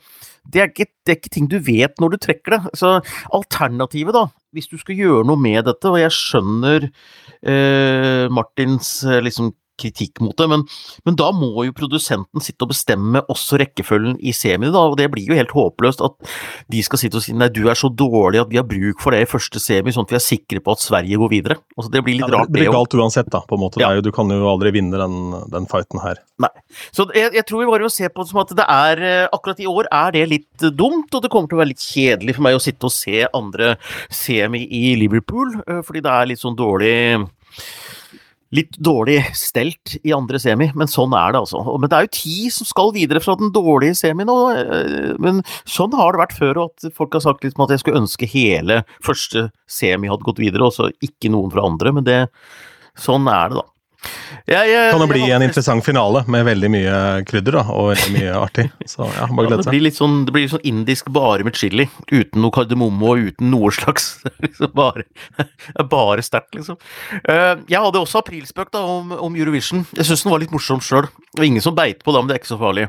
det, 0.51 0.63
er 0.63 0.71
ikke, 0.73 0.89
det, 1.05 1.15
er 1.15 1.19
ikke, 1.21 1.35
ting 1.37 1.49
du 1.51 1.59
vet 1.63 2.01
når 2.03 2.15
du 2.15 2.21
trekker 2.27 2.57
det. 2.57 2.75
Så 2.81 2.97
alternativet, 3.37 4.17
da, 4.17 4.27
hvis 4.57 4.71
du 4.71 4.77
skal 4.81 4.99
gjøre 4.99 5.27
noe 5.29 5.41
med 5.41 5.65
dette, 5.69 5.91
og 5.91 6.01
jeg 6.01 6.15
skjønner 6.17 6.89
eh, 6.91 8.27
Martins 8.33 8.99
eh, 9.07 9.23
liksom 9.25 9.53
kritikk 9.81 10.21
mot 10.25 10.37
det, 10.39 10.47
men, 10.51 10.65
men, 11.07 11.17
da 11.19 11.31
må 11.35 11.67
jo 11.67 11.77
produsenten 11.77 12.45
sitte 12.45 12.67
og 12.67 12.73
bestemme 12.73 13.23
også 13.33 13.59
rekkefølgen 13.61 14.19
i 14.21 14.35
semiene, 14.37 14.73
da, 14.75 14.85
og 14.91 14.99
det 15.01 15.11
blir 15.13 15.29
jo 15.31 15.39
helt 15.39 15.55
håpløst 15.55 16.05
at 16.07 16.17
de 16.73 16.83
skal 16.87 17.03
sitte 17.03 17.21
og 17.21 17.25
si 17.25 17.35
nei, 17.37 17.51
du 17.53 17.65
er 17.71 17.79
så 17.79 17.91
dårlig 17.93 18.43
at 18.43 18.53
vi 18.53 18.61
har 18.61 18.69
bruk 18.69 19.03
for 19.03 19.17
det 19.17 19.25
i 19.25 19.31
første 19.31 19.63
semi, 19.63 19.95
sånn 19.95 20.07
at 20.09 20.15
vi 20.15 20.21
er 20.21 20.25
sikre 20.25 20.63
på 20.65 20.77
at 20.77 20.85
Sverige 20.85 21.21
går 21.21 21.33
videre. 21.33 21.59
Altså, 21.77 21.91
det 21.93 22.05
blir 22.07 22.19
litt 22.19 22.29
ja, 22.29 22.33
rart, 22.37 22.51
det. 22.51 22.59
blir 22.59 22.73
galt 22.73 22.97
uansett, 22.97 23.31
da, 23.33 23.43
på 23.47 23.59
en 23.59 23.65
måte. 23.65 23.83
Ja. 23.83 23.93
Jo, 23.97 24.05
du 24.05 24.13
kan 24.15 24.31
jo 24.33 24.49
aldri 24.51 24.73
vinne 24.77 25.01
den, 25.01 25.19
den 25.53 25.69
fighten 25.71 26.03
her. 26.05 26.23
Nei. 26.41 26.53
Så 26.95 27.09
jeg, 27.17 27.35
jeg, 27.37 27.45
tror 27.49 27.65
vi 27.65 27.71
bare 27.71 27.87
må 27.89 27.93
se 27.93 28.09
på 28.09 28.23
det 28.23 28.31
som 28.31 28.41
at 28.41 28.53
det 28.57 28.65
er 28.71 29.01
Akkurat 29.35 29.59
i 29.61 29.67
år 29.69 29.89
er 29.93 30.15
det 30.15 30.23
litt 30.31 30.65
dumt, 30.77 31.13
og 31.15 31.23
det 31.23 31.31
kommer 31.33 31.51
til 31.51 31.59
å 31.59 31.61
være 31.61 31.73
litt 31.73 31.85
kjedelig 31.85 32.37
for 32.37 32.47
meg 32.47 32.57
å 32.57 32.63
sitte 32.63 32.89
og 32.89 32.95
se 32.95 33.25
andre 33.27 33.75
semi 34.13 34.63
i 34.65 34.95
Liverpool, 35.01 35.55
fordi 35.87 36.03
det 36.05 36.13
er 36.13 36.31
litt 36.31 36.43
sånn 36.43 36.59
dårlig 36.59 36.95
litt 38.55 38.75
dårlig 38.83 39.21
stelt 39.39 39.95
i 40.03 40.15
andre 40.15 40.41
semi, 40.43 40.71
men 40.75 40.91
sånn 40.91 41.15
er 41.15 41.35
det 41.35 41.43
altså. 41.45 41.63
Men 41.79 41.91
det 41.91 41.99
er 41.99 42.07
jo 42.07 42.13
ti 42.17 42.37
som 42.55 42.67
skal 42.69 42.91
videre 42.97 43.23
fra 43.23 43.37
den 43.39 43.53
dårlige 43.55 43.99
semien, 44.01 44.27
nå, 44.27 44.39
men 45.23 45.43
sånn 45.71 45.95
har 45.99 46.15
det 46.15 46.23
vært 46.25 46.39
før, 46.39 46.63
og 46.65 46.73
at 46.75 46.97
folk 46.97 47.15
har 47.15 47.25
sagt 47.27 47.47
litt 47.47 47.61
at 47.61 47.77
jeg 47.77 47.85
skulle 47.85 48.03
ønske 48.03 48.31
hele 48.31 48.81
første 49.07 49.49
semi 49.71 50.11
hadde 50.11 50.27
gått 50.27 50.43
videre, 50.43 50.67
og 50.67 50.75
så 50.75 50.91
ikke 51.05 51.31
noen 51.31 51.55
fra 51.55 51.67
andre, 51.69 51.95
men 51.95 52.09
det 52.09 52.25
Sånn 53.01 53.29
er 53.31 53.53
det, 53.53 53.61
da. 53.61 53.63
Jeg, 54.49 54.71
jeg, 54.71 54.91
kan 54.91 55.03
det 55.03 55.09
bli 55.11 55.27
en 55.31 55.43
interessant 55.45 55.85
finale 55.85 56.23
med 56.31 56.47
veldig 56.49 56.71
mye 56.73 56.95
krydder 57.29 57.59
da, 57.59 57.65
og 57.75 57.91
veldig 57.93 58.13
mye 58.15 58.37
artig. 58.39 58.65
Så 58.89 59.05
ja, 59.13 59.27
bare 59.29 59.51
glede 59.51 59.61
seg. 59.61 59.69
det, 59.69 59.75
blir 59.75 59.85
litt 59.85 59.99
sånn, 59.99 60.17
det 60.27 60.35
blir 60.35 60.49
sånn 60.51 60.65
indisk 60.67 61.11
bare 61.15 61.47
med 61.47 61.59
chili, 61.61 61.87
uten 62.09 62.41
noe 62.41 62.55
kardemomme 62.55 63.11
og 63.13 63.29
uten 63.31 63.53
noe 63.53 63.73
slags 63.75 64.13
liksom 64.45 64.73
Bare, 64.77 65.05
bare 65.91 66.23
sterkt, 66.25 66.55
liksom. 66.57 66.79
Eh, 67.21 67.61
jeg 67.69 67.83
hadde 67.83 68.01
også 68.01 68.23
aprilspøk 68.23 68.71
da, 68.73 68.83
om, 68.87 69.13
om 69.13 69.37
Eurovision. 69.37 69.85
Jeg 69.99 70.09
syns 70.09 70.25
den 70.25 70.33
var 70.33 70.43
litt 70.43 70.55
morsom 70.55 70.81
sjøl. 70.85 71.11
Det 71.31 71.39
var 71.39 71.47
ingen 71.47 71.63
som 71.63 71.77
beit 71.77 72.01
på 72.03 72.11
det, 72.11 72.21
men 72.21 72.31
det 72.31 72.35
er 72.35 72.41
ikke 72.41 72.51
så 72.51 72.59
farlig. 72.59 72.89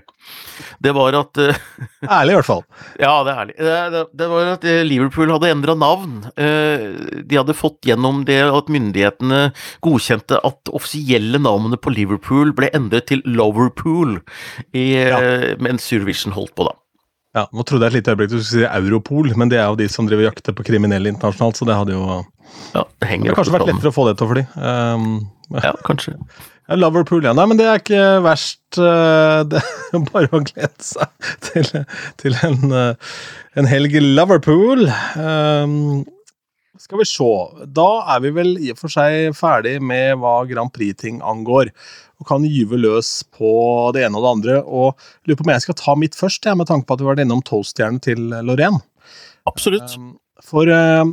Det 0.82 0.94
var 0.98 1.18
at 1.20 1.38
uh, 1.38 1.60
Ærlig, 2.18 2.34
i 2.34 2.38
hvert 2.40 2.48
fall. 2.48 2.64
Ja, 2.98 3.12
det 3.22 3.34
er 3.34 3.42
ærlig. 3.44 3.56
Det, 3.60 4.04
det 4.18 4.30
var 4.32 4.52
at 4.56 4.66
eh, 4.66 4.82
Liverpool 4.88 5.34
hadde 5.36 5.52
endra 5.54 5.76
navn. 5.78 6.16
De 6.36 7.38
hadde 7.38 7.58
fått 7.58 7.86
gjennom 7.86 8.24
det 8.26 8.40
at 8.48 8.72
myndighetene 8.74 9.42
godkjente 9.86 10.42
at 10.48 10.74
offisielle 10.74 11.42
navnet 11.42 11.82
på 11.86 11.94
Liverpool 11.94 12.56
ble 12.58 12.72
endret 12.74 13.12
til 13.12 13.22
Loverpool 13.30 14.18
i, 14.74 14.88
ja. 14.98 15.22
mens 15.62 15.92
Eurovision 15.94 16.34
holdt 16.34 16.56
på, 16.58 16.66
da. 16.70 16.78
Ja, 17.32 17.46
Nå 17.56 17.64
trodde 17.64 17.88
jeg 17.88 17.94
et 17.94 18.02
lite 18.02 18.12
øyeblikk 18.12 18.32
du 18.34 18.40
skulle 18.42 18.68
si 18.68 18.68
Europol, 18.68 19.30
men 19.40 19.52
det 19.52 19.62
er 19.62 19.70
jo 19.72 19.78
de 19.80 19.88
som 19.92 20.08
driver 20.08 20.28
jakter 20.28 20.56
på 20.56 20.66
kriminelle 20.68 21.14
internasjonalt, 21.14 21.60
så 21.62 21.68
det 21.68 21.78
hadde 21.80 21.96
jo 21.96 22.04
ja, 22.76 22.84
det 22.84 23.20
det 23.24 23.36
kanskje 23.38 23.54
vært 23.56 23.70
lettere 23.70 23.92
å 23.92 23.96
få 23.96 24.08
det 24.10 24.18
til 24.20 24.28
å 24.28 24.32
fly. 24.34 24.44
Um, 24.60 25.14
ja, 25.56 25.72
kanskje. 25.88 26.18
Loverpool, 26.80 27.26
ja. 27.26 27.34
Nei, 27.36 27.48
men 27.50 27.60
det 27.60 27.68
er 27.68 27.82
ikke 27.82 28.06
verst. 28.26 28.62
Uh, 28.78 29.44
det 29.50 29.60
er 29.60 30.06
bare 30.12 30.32
å 30.32 30.44
glede 30.46 30.86
seg 30.86 31.30
til, 31.48 31.70
til 32.22 32.38
en, 32.48 32.72
uh, 32.72 33.16
en 33.60 33.70
helg 33.70 33.98
i 33.98 34.04
Loverpool. 34.04 34.88
Um, 35.20 36.04
skal 36.82 37.02
vi 37.02 37.08
se. 37.10 37.32
Da 37.78 37.90
er 38.16 38.24
vi 38.24 38.32
vel 38.36 38.56
i 38.60 38.72
og 38.74 38.80
for 38.80 38.94
seg 38.94 39.36
ferdig 39.38 39.78
med 39.84 40.18
hva 40.22 40.42
Grand 40.50 40.74
Prix-ting 40.74 41.22
angår 41.22 41.70
og 42.22 42.28
kan 42.30 42.46
gyve 42.46 42.78
løs 42.78 43.10
på 43.34 43.52
det 43.96 44.06
ene 44.06 44.20
og 44.20 44.26
det 44.26 44.32
andre. 44.36 44.58
Og 44.66 44.96
lurer 45.26 45.40
på 45.40 45.46
om 45.46 45.54
jeg 45.54 45.66
skal 45.66 45.78
ta 45.80 45.96
mitt 45.98 46.18
først, 46.18 46.46
ja, 46.46 46.56
med 46.58 46.70
tanke 46.70 46.88
på 46.88 46.98
at 46.98 47.02
du 47.02 47.08
var 47.08 47.22
innom 47.22 47.44
toaststjernen 47.46 48.02
til 48.04 48.30
Lorraine. 48.46 48.82
Absolutt. 49.50 49.98
Um, 49.98 50.14
for 50.46 50.70
uh, 50.70 51.06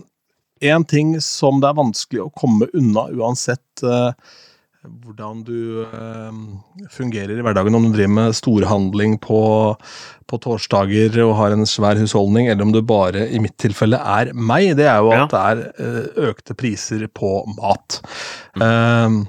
en 0.60 0.84
ting 0.88 1.16
som 1.24 1.62
det 1.62 1.70
er 1.70 1.80
vanskelig 1.80 2.26
å 2.26 2.32
komme 2.36 2.68
unna 2.76 3.08
uansett 3.14 3.84
uh, 3.84 4.12
hvordan 5.04 5.42
du 5.46 5.84
uh, 5.86 6.34
fungerer 6.94 7.38
i 7.38 7.44
hverdagen, 7.44 7.76
om 7.76 7.88
du 7.88 7.96
driver 7.96 8.14
med 8.16 8.36
storhandling 8.38 9.16
på, 9.24 9.40
på, 10.28 10.40
torsdager 10.44 11.20
og 11.24 11.36
har 11.40 11.56
en 11.56 11.68
svær 11.68 12.00
husholdning, 12.00 12.50
eller 12.50 12.66
om 12.66 12.74
du 12.74 12.82
bare, 12.82 13.28
i 13.28 13.40
mitt 13.42 13.58
tilfelle, 13.60 14.00
er 14.00 14.32
meg, 14.34 14.74
det 14.78 14.88
er 14.90 15.02
jo 15.02 15.14
at 15.14 15.24
ja. 15.24 15.26
det 15.32 15.42
er 15.48 16.30
økte 16.30 16.56
priser 16.58 17.08
på 17.12 17.42
mat. 17.56 18.00
Mm. 18.58 19.26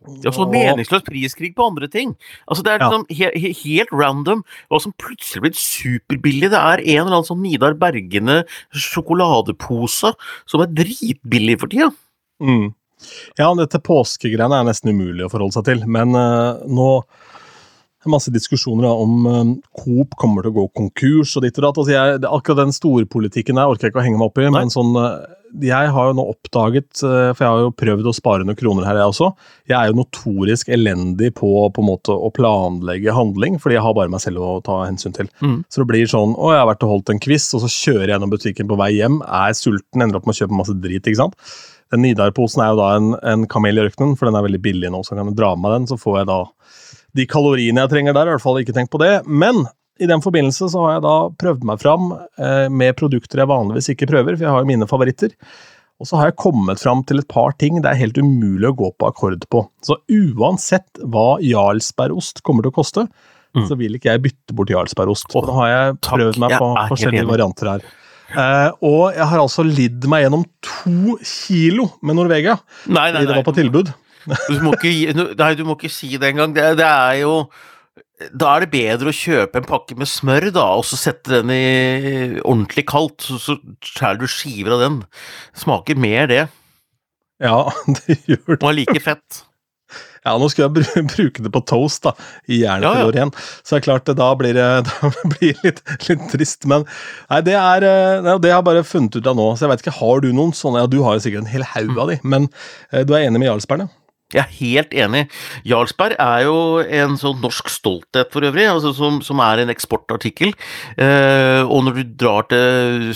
Det 0.00 0.24
er 0.24 0.32
også 0.32 0.46
meningsløs 0.48 1.04
priskrig 1.04 1.50
på 1.56 1.66
andre 1.68 1.88
ting. 1.90 2.14
Altså 2.48 2.64
Det 2.64 2.72
er 2.72 2.80
liksom 2.80 3.04
ja. 3.12 3.28
he 3.36 3.40
he 3.42 3.52
helt 3.52 3.92
random 3.92 4.42
hva 4.72 4.80
som 4.80 4.94
plutselig 4.96 5.44
blir 5.44 5.56
superbillig. 5.60 6.50
Det 6.50 6.60
er 6.60 6.80
en 6.80 7.02
eller 7.02 7.18
annen 7.18 7.28
sånn 7.28 7.42
Nidar 7.44 7.76
Bergene 7.80 8.40
sjokoladepose 8.72 10.14
som 10.48 10.64
er 10.64 10.72
dritbillig 10.72 11.58
for 11.60 11.72
tida. 11.72 11.90
Mm. 12.40 12.72
Ja, 13.40 13.50
dette 13.58 13.82
påskegreiene 13.82 14.60
er 14.60 14.68
nesten 14.68 14.94
umulig 14.94 15.26
å 15.26 15.32
forholde 15.32 15.58
seg 15.58 15.68
til, 15.70 15.84
men 15.90 16.16
uh, 16.16 16.62
nå 16.68 16.90
det 18.00 18.08
er 18.08 18.14
masse 18.14 18.32
diskusjoner 18.32 18.86
da, 18.86 18.94
om 18.96 19.26
um, 19.28 19.50
Coop 19.76 20.14
kommer 20.20 20.40
til 20.40 20.54
å 20.54 20.56
gå 20.56 20.62
konkurs 20.78 21.34
og 21.36 21.44
ditt 21.44 21.58
og 21.60 21.66
datt. 21.66 21.80
Altså, 21.82 21.92
jeg, 21.92 22.22
akkurat 22.24 22.62
den 22.62 22.72
storpolitikken 22.72 23.60
der 23.60 23.68
orker 23.68 23.86
jeg 23.86 23.92
ikke 23.92 24.00
å 24.00 24.04
henge 24.06 24.20
meg 24.22 24.30
opp 24.30 24.40
i, 24.40 24.46
Nei. 24.46 24.62
men 24.62 24.72
sånn 24.72 24.94
uh, 24.96 25.18
jeg 25.58 25.90
har 25.90 26.10
jo 26.10 26.14
nå 26.14 26.24
oppdaget, 26.30 27.00
for 27.00 27.42
jeg 27.42 27.48
har 27.48 27.62
jo 27.64 27.72
prøvd 27.74 28.06
å 28.06 28.14
spare 28.14 28.46
noen 28.46 28.58
kroner 28.58 28.86
her, 28.86 29.00
jeg 29.00 29.12
også. 29.12 29.30
Jeg 29.70 29.76
er 29.78 29.90
jo 29.90 29.98
notorisk 29.98 30.70
elendig 30.72 31.32
på, 31.38 31.50
på 31.74 31.82
en 31.82 31.88
måte 31.88 32.14
å 32.14 32.30
planlegge 32.34 33.14
handling, 33.16 33.58
fordi 33.62 33.76
jeg 33.76 33.84
har 33.84 33.96
bare 33.96 34.12
meg 34.12 34.22
selv 34.22 34.44
å 34.44 34.52
ta 34.66 34.80
hensyn 34.84 35.16
til. 35.16 35.30
Mm. 35.42 35.60
Så 35.66 35.82
det 35.82 35.88
blir 35.90 36.10
sånn 36.10 36.36
å, 36.36 36.52
jeg 36.54 36.62
har 36.62 36.70
vært 36.70 36.86
og 36.86 36.94
holdt 36.94 37.14
en 37.14 37.22
quiz, 37.22 37.48
og 37.56 37.64
så 37.64 37.72
kjører 37.72 38.06
jeg 38.06 38.14
gjennom 38.14 38.34
butikken 38.34 38.70
på 38.70 38.78
vei 38.80 38.92
hjem, 38.94 39.20
er 39.26 39.58
sulten, 39.58 40.04
ender 40.04 40.20
opp 40.20 40.30
med 40.30 40.36
å 40.36 40.42
kjøpe 40.44 40.60
masse 40.60 40.76
drit, 40.78 41.02
ikke 41.02 41.22
sant. 41.24 41.38
Den 41.90 42.04
Nidar-posen 42.06 42.62
er 42.62 42.72
jo 42.72 42.80
da 42.80 42.88
en, 42.96 43.12
en 43.26 43.48
kamel 43.50 43.78
i 43.80 43.84
ørkenen, 43.88 44.16
for 44.18 44.28
den 44.28 44.38
er 44.38 44.46
veldig 44.46 44.62
billig 44.62 44.92
nå, 44.94 45.02
så 45.06 45.16
kan 45.16 45.26
jeg 45.26 45.38
dra 45.38 45.54
med 45.58 45.74
den, 45.74 45.90
så 45.90 45.98
får 46.00 46.20
jeg 46.20 46.30
da 46.30 46.40
de 47.18 47.26
kaloriene 47.26 47.84
jeg 47.84 47.92
trenger 47.94 48.14
der. 48.16 48.28
I 48.28 48.34
hvert 48.36 48.44
fall 48.44 48.60
ikke 48.60 48.76
tenkt 48.76 48.92
på 48.92 49.00
det. 49.02 49.14
Men 49.26 49.64
i 50.00 50.08
den 50.08 50.22
forbindelse 50.24 50.70
så 50.72 50.84
har 50.84 50.96
jeg 50.96 51.04
da 51.04 51.16
prøvd 51.42 51.66
meg 51.68 51.82
fram 51.82 52.12
eh, 52.14 52.68
med 52.72 52.96
produkter 52.98 53.42
jeg 53.42 53.50
vanligvis 53.50 53.90
ikke 53.92 54.08
prøver, 54.10 54.36
for 54.36 54.46
jeg 54.46 54.54
har 54.54 54.64
jo 54.64 54.70
mine 54.70 54.88
favoritter. 54.90 55.34
Og 56.00 56.08
så 56.08 56.16
har 56.16 56.30
jeg 56.30 56.40
kommet 56.40 56.80
fram 56.80 57.02
til 57.04 57.20
et 57.20 57.28
par 57.28 57.52
ting 57.60 57.82
det 57.82 57.90
er 57.90 58.00
helt 58.00 58.16
umulig 58.16 58.70
å 58.70 58.76
gå 58.76 58.88
på 58.96 59.10
akkord 59.10 59.44
på. 59.52 59.66
Så 59.84 59.98
uansett 60.08 61.02
hva 61.02 61.34
Jarlsbergost 61.44 62.40
kommer 62.46 62.64
til 62.64 62.72
å 62.72 62.78
koste, 62.78 63.04
mm. 63.56 63.66
så 63.68 63.76
vil 63.76 63.98
ikke 63.98 64.14
jeg 64.14 64.24
bytte 64.24 64.56
bort 64.56 64.72
Jarlsbergost. 64.72 65.28
Oh, 65.36 65.44
da 65.44 65.58
har 65.58 65.72
jeg 65.74 65.98
prøvd 66.08 66.40
meg 66.40 66.56
på 66.56 66.70
forskjellige 66.94 67.28
varianter 67.28 67.74
her. 67.74 67.90
Uh, 68.30 68.70
og 68.86 69.02
jeg 69.16 69.26
har 69.26 69.42
altså 69.42 69.64
lidd 69.66 70.06
meg 70.10 70.22
gjennom 70.22 70.44
to 70.62 71.16
kilo 71.26 71.88
med 72.06 72.14
Norvegia 72.14 72.54
nei, 72.86 73.08
nei, 73.10 73.24
fordi 73.24 73.26
det 73.26 73.38
var 73.40 73.46
på 73.48 73.56
tilbud. 73.56 73.90
Du 74.46 74.60
må 74.62 74.74
ikke, 74.76 75.26
nei, 75.34 75.50
du 75.58 75.64
må 75.66 75.74
ikke 75.74 75.90
si 75.90 76.12
det 76.14 76.28
engang. 76.30 76.54
Det, 76.54 76.68
det 76.78 76.86
er 76.86 77.22
jo 77.24 77.34
da 78.36 78.52
er 78.52 78.66
det 78.66 78.72
bedre 78.74 79.10
å 79.10 79.16
kjøpe 79.16 79.60
en 79.60 79.68
pakke 79.68 79.96
med 79.96 80.08
smør, 80.08 80.50
da, 80.52 80.66
og 80.76 80.84
så 80.84 80.98
sette 81.00 81.40
den 81.40 81.52
i 81.54 82.40
ordentlig 82.42 82.84
kaldt, 82.90 83.24
så, 83.24 83.38
så 83.40 83.56
skjærer 83.80 84.20
du 84.20 84.26
skiver 84.28 84.76
av 84.76 84.82
den. 84.84 84.98
Smaker 85.56 86.00
mer 86.00 86.28
det. 86.28 86.42
Ja, 87.40 87.62
det 88.02 88.18
gjør 88.28 88.44
det. 88.44 88.58
Og 88.60 88.68
er 88.68 88.76
like 88.82 89.00
fett. 89.04 89.40
Ja, 90.26 90.34
nå 90.36 90.50
skulle 90.52 90.68
jeg 90.68 91.06
bruke 91.14 91.44
det 91.44 91.52
på 91.54 91.62
toast, 91.68 92.04
da, 92.04 92.12
i 92.50 92.60
jernet 92.62 92.84
ja, 92.86 93.08
ja. 93.16 93.28
Så 93.62 93.76
det 93.76 93.80
er 93.80 93.86
klart, 93.86 94.10
da 94.18 94.28
blir 94.36 94.56
det 94.56 94.68
blir 95.36 95.62
litt, 95.64 95.80
litt, 96.08 96.26
trist. 96.32 96.66
Men 96.70 96.84
nei, 97.30 97.40
det 97.46 97.56
er 97.56 97.86
eh, 97.88 98.32
det 98.40 98.52
har 98.52 98.60
jeg 98.60 98.68
bare 98.68 98.86
funnet 98.86 99.16
ut 99.16 99.30
av 99.30 99.38
nå. 99.38 99.48
Så 99.56 99.66
jeg 99.66 99.74
vet 99.74 99.86
ikke, 99.86 99.96
har 100.00 100.24
du 100.24 100.30
noen 100.34 100.52
sånne? 100.56 100.84
Ja, 100.84 100.90
du 100.90 101.00
har 101.06 101.16
jo 101.16 101.24
sikkert 101.24 101.46
en 101.46 101.54
hel 101.54 101.66
haug 101.72 101.96
av 101.96 102.12
de, 102.12 102.20
men 102.22 102.50
eh, 102.92 103.04
du 103.06 103.14
er 103.16 103.24
enig 103.24 103.40
med 103.40 103.50
Jarlsberg? 103.50 103.88
Jeg 104.30 104.44
er 104.44 104.58
helt 104.60 104.92
enig. 104.94 105.24
Jarlsberg 105.66 106.14
er 106.22 106.44
jo 106.46 106.56
en 106.80 107.16
sånn 107.18 107.40
norsk 107.42 107.70
stolthet 107.72 108.30
for 108.30 108.46
øvrig, 108.46 108.68
altså 108.70 108.92
som, 108.94 109.18
som, 109.26 109.40
er 109.42 109.64
en 109.64 109.72
eksportartikkel. 109.72 110.52
Eh, 110.94 111.62
og 111.64 111.86
når 111.86 111.96
du 111.98 112.12
drar 112.20 112.46
til 112.50 113.10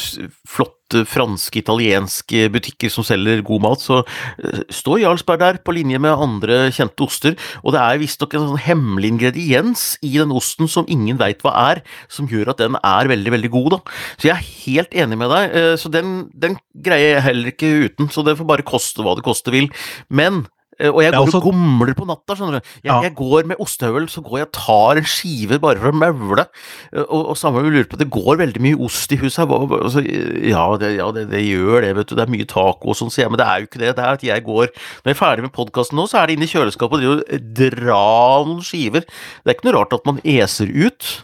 flotte 0.49 1.05
franske, 1.09 1.61
italienske 1.63 2.49
butikker 2.55 2.91
som 2.93 3.07
selger 3.07 3.45
god 3.47 3.63
mat, 3.63 3.85
så 3.85 4.01
eh, 4.03 4.65
står 4.75 5.05
Jarlsberg 5.05 5.43
der 5.43 5.61
på 5.63 5.75
linje 5.77 6.01
med 6.03 6.25
andre 6.27 6.59
kjente 6.75 7.07
oster. 7.07 7.39
Og 7.63 7.77
det 7.77 7.83
er 7.85 8.01
visstnok 8.03 8.35
en 8.35 8.49
sånn 8.49 8.65
hemmelig 8.67 9.13
ingrediens 9.15 9.85
i 10.03 10.17
den 10.17 10.35
osten 10.35 10.71
som 10.71 10.89
ingen 10.91 11.21
veit 11.21 11.47
hva 11.47 11.55
er, 11.71 11.83
som 12.11 12.27
gjør 12.31 12.51
at 12.57 12.65
den 12.65 12.81
er 12.81 13.13
veldig, 13.13 13.37
veldig 13.37 13.53
god. 13.55 13.77
da. 13.77 13.95
Så 14.19 14.33
jeg 14.33 14.35
er 14.35 14.51
helt 14.65 14.99
enig 15.05 15.21
med 15.23 15.31
deg. 15.31 15.55
Eh, 15.61 15.77
så 15.79 15.95
den, 15.95 16.19
den 16.35 16.59
greier 16.75 17.21
jeg 17.21 17.27
heller 17.29 17.55
ikke 17.55 17.73
uten, 17.87 18.11
så 18.11 18.27
det 18.27 18.35
får 18.41 18.51
bare 18.51 18.67
koste 18.67 19.07
hva 19.07 19.15
det 19.15 19.27
koste 19.27 19.55
vil. 19.55 19.71
Men 20.11 20.43
Og 20.81 21.03
jeg 21.05 21.13
går 21.13 21.27
også- 21.27 21.39
og 21.39 21.43
gomler 21.53 21.95
på 21.95 22.07
natta, 22.07 22.35
skjønner 22.35 22.59
du. 22.59 22.69
Jeg, 22.83 22.85
Ja. 22.85 23.01
jeg 23.03 23.15
går 23.15 23.47
med 23.47 23.57
ostehøvel, 23.59 24.09
så 24.09 24.23
går 24.23 24.39
jeg 24.39 24.47
og 24.49 24.53
tar 24.53 24.97
en 24.97 25.05
skive 25.05 25.61
bare 25.61 25.77
for 25.79 25.93
å 25.93 25.95
maule. 25.95 26.47
Eh, 26.93 27.01
Og, 27.05 27.31
og 27.31 27.37
samme 27.37 27.63
lurer 27.63 27.85
på, 27.87 27.97
det 27.99 28.11
går 28.11 28.37
veldig 28.39 28.61
mye 28.61 28.81
ost 28.85 29.13
i 29.13 29.17
huset 29.17 29.47
her. 29.47 29.55
Altså, 29.85 30.03
ja, 30.03 30.77
det, 30.77 30.97
ja 30.99 31.11
det, 31.13 31.31
det 31.31 31.43
gjør 31.45 31.81
det, 31.83 31.95
vet 31.97 32.07
du. 32.09 32.15
Det 32.17 32.27
er 32.29 32.33
mye 32.33 32.47
taco 32.47 32.89
og 32.91 32.97
sånn, 32.97 33.11
sier 33.13 33.25
jeg. 33.25 33.31
Men 33.31 33.39
det 33.39 33.47
er 33.47 33.61
jo 33.61 33.67
ikke 33.67 33.79
det. 33.85 33.97
Det 33.97 34.05
er 34.05 34.13
at 34.13 34.23
jeg 34.23 34.45
går 34.45 34.69
Når 34.75 35.07
jeg 35.07 35.15
er 35.15 35.23
ferdig 35.27 35.43
med 35.43 35.53
podkasten 35.53 35.95
nå, 35.97 36.09
så 36.09 36.23
er 36.23 36.27
det 36.27 36.37
inne 36.39 36.49
i 36.49 36.53
kjøleskapet 36.55 37.05
og 37.05 37.15
og 37.15 37.55
drar 37.55 38.45
noen 38.47 38.61
skiver. 38.65 39.05
Det 39.45 39.47
er 39.47 39.55
ikke 39.55 39.65
noe 39.71 39.79
rart 39.79 39.93
at 39.95 40.05
man 40.07 40.19
eser 40.25 40.67
ut. 40.67 41.23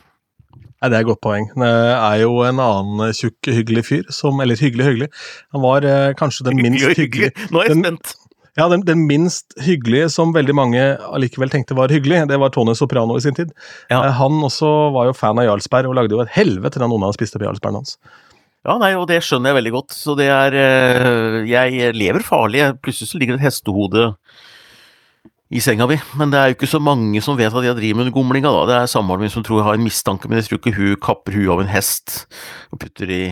Nei, 0.81 0.89
Det 0.89 0.97
er 0.97 1.01
et 1.01 1.07
godt 1.11 1.21
poeng. 1.21 1.47
Det 1.57 1.69
er 1.69 2.21
jo 2.23 2.41
en 2.49 2.57
annen 2.57 3.13
tjukk, 3.13 3.37
hyggelig 3.53 3.85
fyr 3.85 4.05
som 4.11 4.41
Eller 4.41 4.57
hyggelig, 4.57 4.87
hyggelig. 4.87 5.09
Han 5.53 5.61
var 5.61 5.85
eh, 5.85 6.15
kanskje 6.15 6.45
den 6.49 6.57
minst 6.57 6.81
hyggelige 6.85 6.97
hyggelig. 6.97 7.51
Nå 7.51 7.61
er 7.61 7.69
jeg 7.69 7.83
spent. 7.85 8.15
Ja, 8.59 8.67
den, 8.69 8.83
den 8.83 9.05
minst 9.07 9.55
hyggelige 9.63 10.09
som 10.11 10.33
veldig 10.35 10.55
mange 10.59 10.81
allikevel 11.15 11.51
tenkte 11.53 11.77
var 11.79 11.89
hyggelig, 11.93 12.25
det 12.29 12.39
var 12.43 12.51
Tony 12.51 12.75
Soprano 12.75 13.17
i 13.17 13.23
sin 13.23 13.35
tid. 13.37 13.53
Ja. 13.91 14.01
Eh, 14.09 14.13
Han 14.19 14.41
også 14.43 14.71
var 14.95 15.07
jo 15.07 15.13
fan 15.17 15.39
av 15.39 15.47
Jarlsberg 15.47 15.87
og 15.91 15.95
lagde 16.01 16.17
jo 16.17 16.21
et 16.25 16.33
helvete 16.35 16.81
da 16.83 16.89
noen 16.91 17.05
av 17.07 17.13
dem 17.13 17.19
spiste 17.21 17.39
på 17.39 17.47
Jarlsbergen 17.47 17.79
hans. 17.83 17.97
Ja, 18.67 18.75
nei, 18.77 18.91
og 18.99 19.07
det 19.09 19.23
skjønner 19.25 19.55
jeg 19.55 19.61
veldig 19.63 19.73
godt. 19.73 19.95
Så 19.97 20.17
det 20.19 20.27
er 20.29 20.53
eh, 20.53 21.37
Jeg 21.49 21.95
lever 21.97 22.21
farlig. 22.27 22.67
Plutselig 22.85 23.09
så 23.09 23.21
ligger 23.23 23.39
det 23.39 23.41
et 23.41 23.47
hestehode 23.49 24.11
i 25.51 25.63
senga 25.65 25.87
mi. 25.91 25.97
Men 26.21 26.31
det 26.31 26.39
er 26.39 26.51
jo 26.53 26.59
ikke 26.59 26.69
så 26.71 26.79
mange 26.83 27.23
som 27.25 27.39
vet 27.39 27.55
at 27.57 27.65
jeg 27.67 27.79
driver 27.79 28.03
med 28.05 28.13
gomlinga, 28.15 28.53
da. 28.53 28.67
Det 28.69 28.77
er 28.83 28.91
samboeren 28.93 29.25
min 29.25 29.33
som 29.33 29.43
tror 29.47 29.63
jeg 29.63 29.67
har 29.71 29.79
en 29.81 29.87
mistanke, 29.87 30.29
men 30.31 30.39
jeg 30.43 30.51
tror 30.51 30.61
ikke 30.61 30.77
hun 30.77 30.93
kapper 31.03 31.39
huet 31.39 31.51
av 31.57 31.63
en 31.65 31.73
hest 31.73 32.25
og 32.71 32.83
putter 32.85 33.11
i 33.17 33.23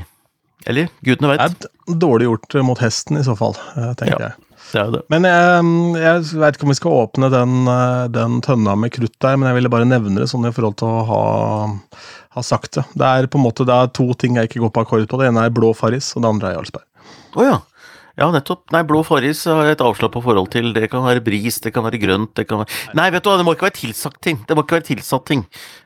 Eller? 0.66 0.88
Gudene 1.06 1.34
veit. 1.36 1.68
dårlig 1.86 2.26
gjort 2.26 2.56
mot 2.66 2.80
hesten 2.82 3.20
i 3.20 3.22
så 3.26 3.36
fall, 3.38 3.54
eh, 3.76 3.92
tenker 4.00 4.16
Ja. 4.16 4.30
jeg. 4.32 4.47
Det 4.72 4.80
er 4.82 4.90
det. 4.92 5.02
Men 5.12 5.24
jeg, 5.28 5.64
jeg 6.02 6.40
vet 6.42 6.58
ikke 6.58 6.68
om 6.68 6.72
vi 6.72 6.78
skal 6.78 6.98
åpne 7.04 7.30
den, 7.32 7.54
eh, 7.72 8.04
den 8.12 8.38
tønna 8.44 8.76
med 8.76 8.92
krutt 8.94 9.16
der, 9.24 9.38
men 9.38 9.50
jeg 9.50 9.60
ville 9.60 9.72
bare 9.72 9.88
nevne 9.88 10.20
det 10.20 10.28
sånn 10.32 10.48
i 10.48 10.52
forhold 10.54 10.78
til 10.80 10.90
å 10.90 11.06
ha, 11.08 11.22
ha 12.36 12.44
sagt 12.44 12.76
det. 12.76 12.84
Det 12.98 13.08
er 13.08 13.30
på 13.30 13.40
en 13.40 13.46
måte 13.46 13.66
det 13.68 13.74
er 13.74 13.96
to 13.96 14.10
ting 14.20 14.36
jeg 14.38 14.50
ikke 14.50 14.66
går 14.66 14.74
på 14.74 14.84
akkord 14.84 15.08
på. 15.08 15.20
Det 15.20 15.30
ene 15.30 15.46
er 15.48 15.54
blå 15.54 15.72
Farris, 15.76 16.12
og 16.16 16.24
det 16.24 16.32
andre 16.34 16.52
er 16.52 16.58
Jarlsberg. 16.58 16.86
Oh, 17.36 17.44
ja. 17.46 17.58
Ja, 18.18 18.26
nettopp. 18.34 18.64
Nei, 18.74 18.82
blå 18.82 19.04
Farris 19.06 19.44
har 19.46 19.62
jeg 19.62 19.76
et 19.76 19.82
avslappa 19.84 20.20
forhold 20.24 20.50
til. 20.50 20.72
Det 20.74 20.88
kan 20.90 21.04
være 21.06 21.22
bris, 21.22 21.60
det 21.62 21.70
kan 21.74 21.86
være 21.86 22.00
grønt, 22.02 22.32
det 22.34 22.48
kan 22.50 22.64
være 22.64 22.96
Nei, 22.98 23.06
vet 23.14 23.22
du 23.22 23.30
hva, 23.30 23.36
det 23.38 23.46
må 23.46 23.54
ikke 23.54 23.68
være 23.68 23.78
tilsatt 23.78 24.18
ting. 24.26 24.40
Det 24.48 24.56
må 24.58 24.64
ikke 24.66 24.80
være 24.80 24.88
tilsatt 24.90 25.26
ting. 25.30 25.44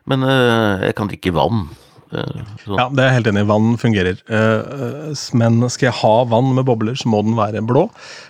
Men 0.09 0.25
øh, 0.25 0.87
jeg 0.87 0.97
kan 0.97 1.12
drikke 1.12 1.35
vann. 1.37 1.66
Sånn. 2.12 2.77
Ja, 2.77 2.87
det 2.92 3.03
er 3.03 3.09
jeg 3.09 3.18
helt 3.18 3.31
enig 3.33 3.42
i. 3.44 3.48
Vann 3.48 3.72
fungerer. 3.81 4.20
Eh, 4.29 4.77
eh, 4.87 5.25
men 5.38 5.59
skal 5.72 5.88
jeg 5.88 5.98
ha 6.03 6.14
vann 6.29 6.53
med 6.57 6.66
bobler, 6.68 6.96
så 6.98 7.09
må 7.12 7.22
den 7.25 7.38
være 7.38 7.64
blå. 7.66 7.87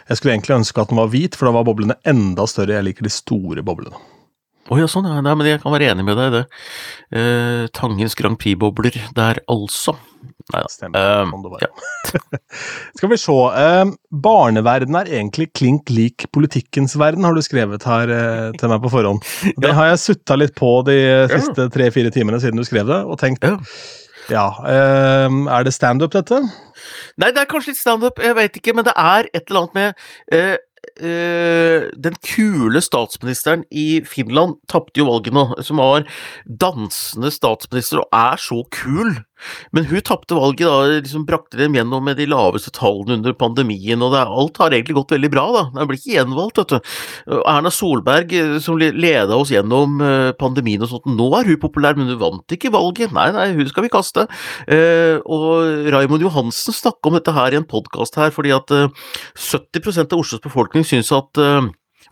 Jeg 0.08 0.20
skulle 0.20 0.36
egentlig 0.36 0.60
ønske 0.60 0.84
at 0.84 0.92
den 0.92 1.00
var 1.02 1.10
hvit, 1.12 1.38
for 1.38 1.48
da 1.48 1.56
var 1.58 1.66
boblene 1.68 1.98
enda 2.08 2.46
større. 2.50 2.78
Jeg 2.78 2.88
liker 2.90 3.08
de 3.08 3.12
store 3.12 3.64
boblene. 3.66 3.98
Å 4.72 4.78
ja, 4.80 4.86
sånn, 4.88 5.04
ja. 5.10 5.20
Nei, 5.24 5.34
men 5.36 5.48
jeg 5.50 5.60
kan 5.62 5.74
være 5.74 5.90
enig 5.92 6.04
med 6.06 6.16
deg 6.16 6.30
i 6.30 6.34
det. 6.38 6.42
Eh, 7.18 7.64
Tangens 7.76 8.14
Grand 8.16 8.38
Prix-bobler 8.40 8.94
der, 9.16 9.40
altså. 9.52 9.94
Nei 10.52 10.62
da. 10.64 10.70
Stemmer. 10.72 11.28
Det 11.44 11.50
var. 11.52 11.66
Skal 12.98 13.10
vi 13.12 13.18
se. 13.20 13.34
Eh, 13.62 13.92
barneverden 14.24 14.96
er 15.02 15.10
egentlig 15.18 15.50
klink 15.58 15.92
lik 15.92 16.26
politikkens 16.34 16.96
verden, 17.00 17.26
har 17.28 17.36
du 17.36 17.42
skrevet 17.44 17.84
her 17.86 18.10
uh, 18.12 18.48
til 18.58 18.72
meg 18.72 18.82
på 18.84 18.92
forhånd. 18.94 19.22
Det 19.62 19.70
Ja. 19.70 19.76
har 19.78 19.90
jeg 19.92 20.02
sutta 20.06 20.38
litt 20.40 20.54
på 20.58 20.72
de 20.88 20.96
siste 21.34 21.68
tre-fire 21.74 22.10
timene 22.14 22.40
siden 22.42 22.58
du 22.60 22.66
skrev 22.68 22.88
det, 22.90 23.02
og 23.04 23.20
tenkt 23.22 23.44
Ja. 23.46 23.58
ja, 24.32 24.46
eh, 24.72 25.38
er 25.58 25.68
det 25.68 25.74
standup, 25.76 26.14
dette? 26.16 26.40
Nei, 27.20 27.30
det 27.30 27.42
er 27.44 27.50
kanskje 27.50 27.74
litt 27.74 27.82
standup, 27.82 28.18
jeg 28.22 28.34
vet 28.38 28.58
ikke, 28.58 28.74
men 28.78 28.86
det 28.88 28.94
er 28.98 29.28
et 29.34 29.44
eller 29.50 29.66
annet 29.66 29.78
med 29.78 30.60
eh, 31.02 31.88
Den 31.98 32.16
kule 32.24 32.82
statsministeren 32.84 33.64
i 33.70 34.02
Finland 34.06 34.58
tapte 34.70 35.02
jo 35.02 35.08
valget 35.10 35.34
nå, 35.36 35.46
som 35.66 35.82
var 35.82 36.06
dansende 36.46 37.32
statsminister 37.34 38.04
og 38.04 38.08
er 38.16 38.40
så 38.40 38.62
kul. 38.74 39.16
Men 39.72 39.86
hun 39.90 40.00
tapte 40.06 40.36
valget, 40.38 40.66
da, 40.68 41.00
liksom 41.00 41.24
brakte 41.28 41.58
dem 41.60 41.74
gjennom 41.76 42.04
med 42.06 42.18
de 42.20 42.26
laveste 42.30 42.72
tallene 42.74 43.18
under 43.18 43.34
pandemien, 43.38 44.02
og 44.04 44.14
er, 44.18 44.30
alt 44.30 44.60
har 44.62 44.74
egentlig 44.76 44.96
gått 44.98 45.14
veldig 45.16 45.30
bra, 45.32 45.44
da. 45.56 45.62
Hun 45.74 45.90
blir 45.90 45.98
ikke 46.00 46.16
gjenvalgt, 46.16 46.60
vet 46.62 46.74
du. 46.74 46.92
Erna 47.40 47.72
Solberg, 47.74 48.32
eh, 48.38 48.56
som 48.64 48.78
le- 48.80 48.92
leda 48.94 49.36
oss 49.38 49.52
gjennom 49.54 50.00
eh, 50.04 50.30
pandemien 50.38 50.82
og 50.84 50.92
sånt, 50.92 51.10
nå 51.10 51.28
er 51.38 51.50
hun 51.50 51.60
populær, 51.62 51.98
men 51.98 52.10
hun 52.12 52.20
vant 52.22 52.56
ikke 52.56 52.72
valget. 52.74 53.12
Nei, 53.16 53.28
nei, 53.34 53.48
hun 53.58 53.68
skal 53.70 53.86
vi 53.86 53.92
kaste. 53.92 54.26
Eh, 54.68 55.18
og 55.26 55.90
Raymond 55.92 56.22
Johansen 56.24 56.74
snakka 56.76 57.10
om 57.10 57.18
dette 57.18 57.34
her 57.36 57.52
i 57.54 57.60
en 57.60 57.68
podkast 57.68 58.18
her, 58.20 58.30
fordi 58.34 58.54
at 58.56 58.70
eh, 58.74 58.88
70 59.36 60.04
av 60.06 60.18
Oslos 60.20 60.42
befolkning 60.44 60.84
syns 60.86 61.12
at 61.14 61.38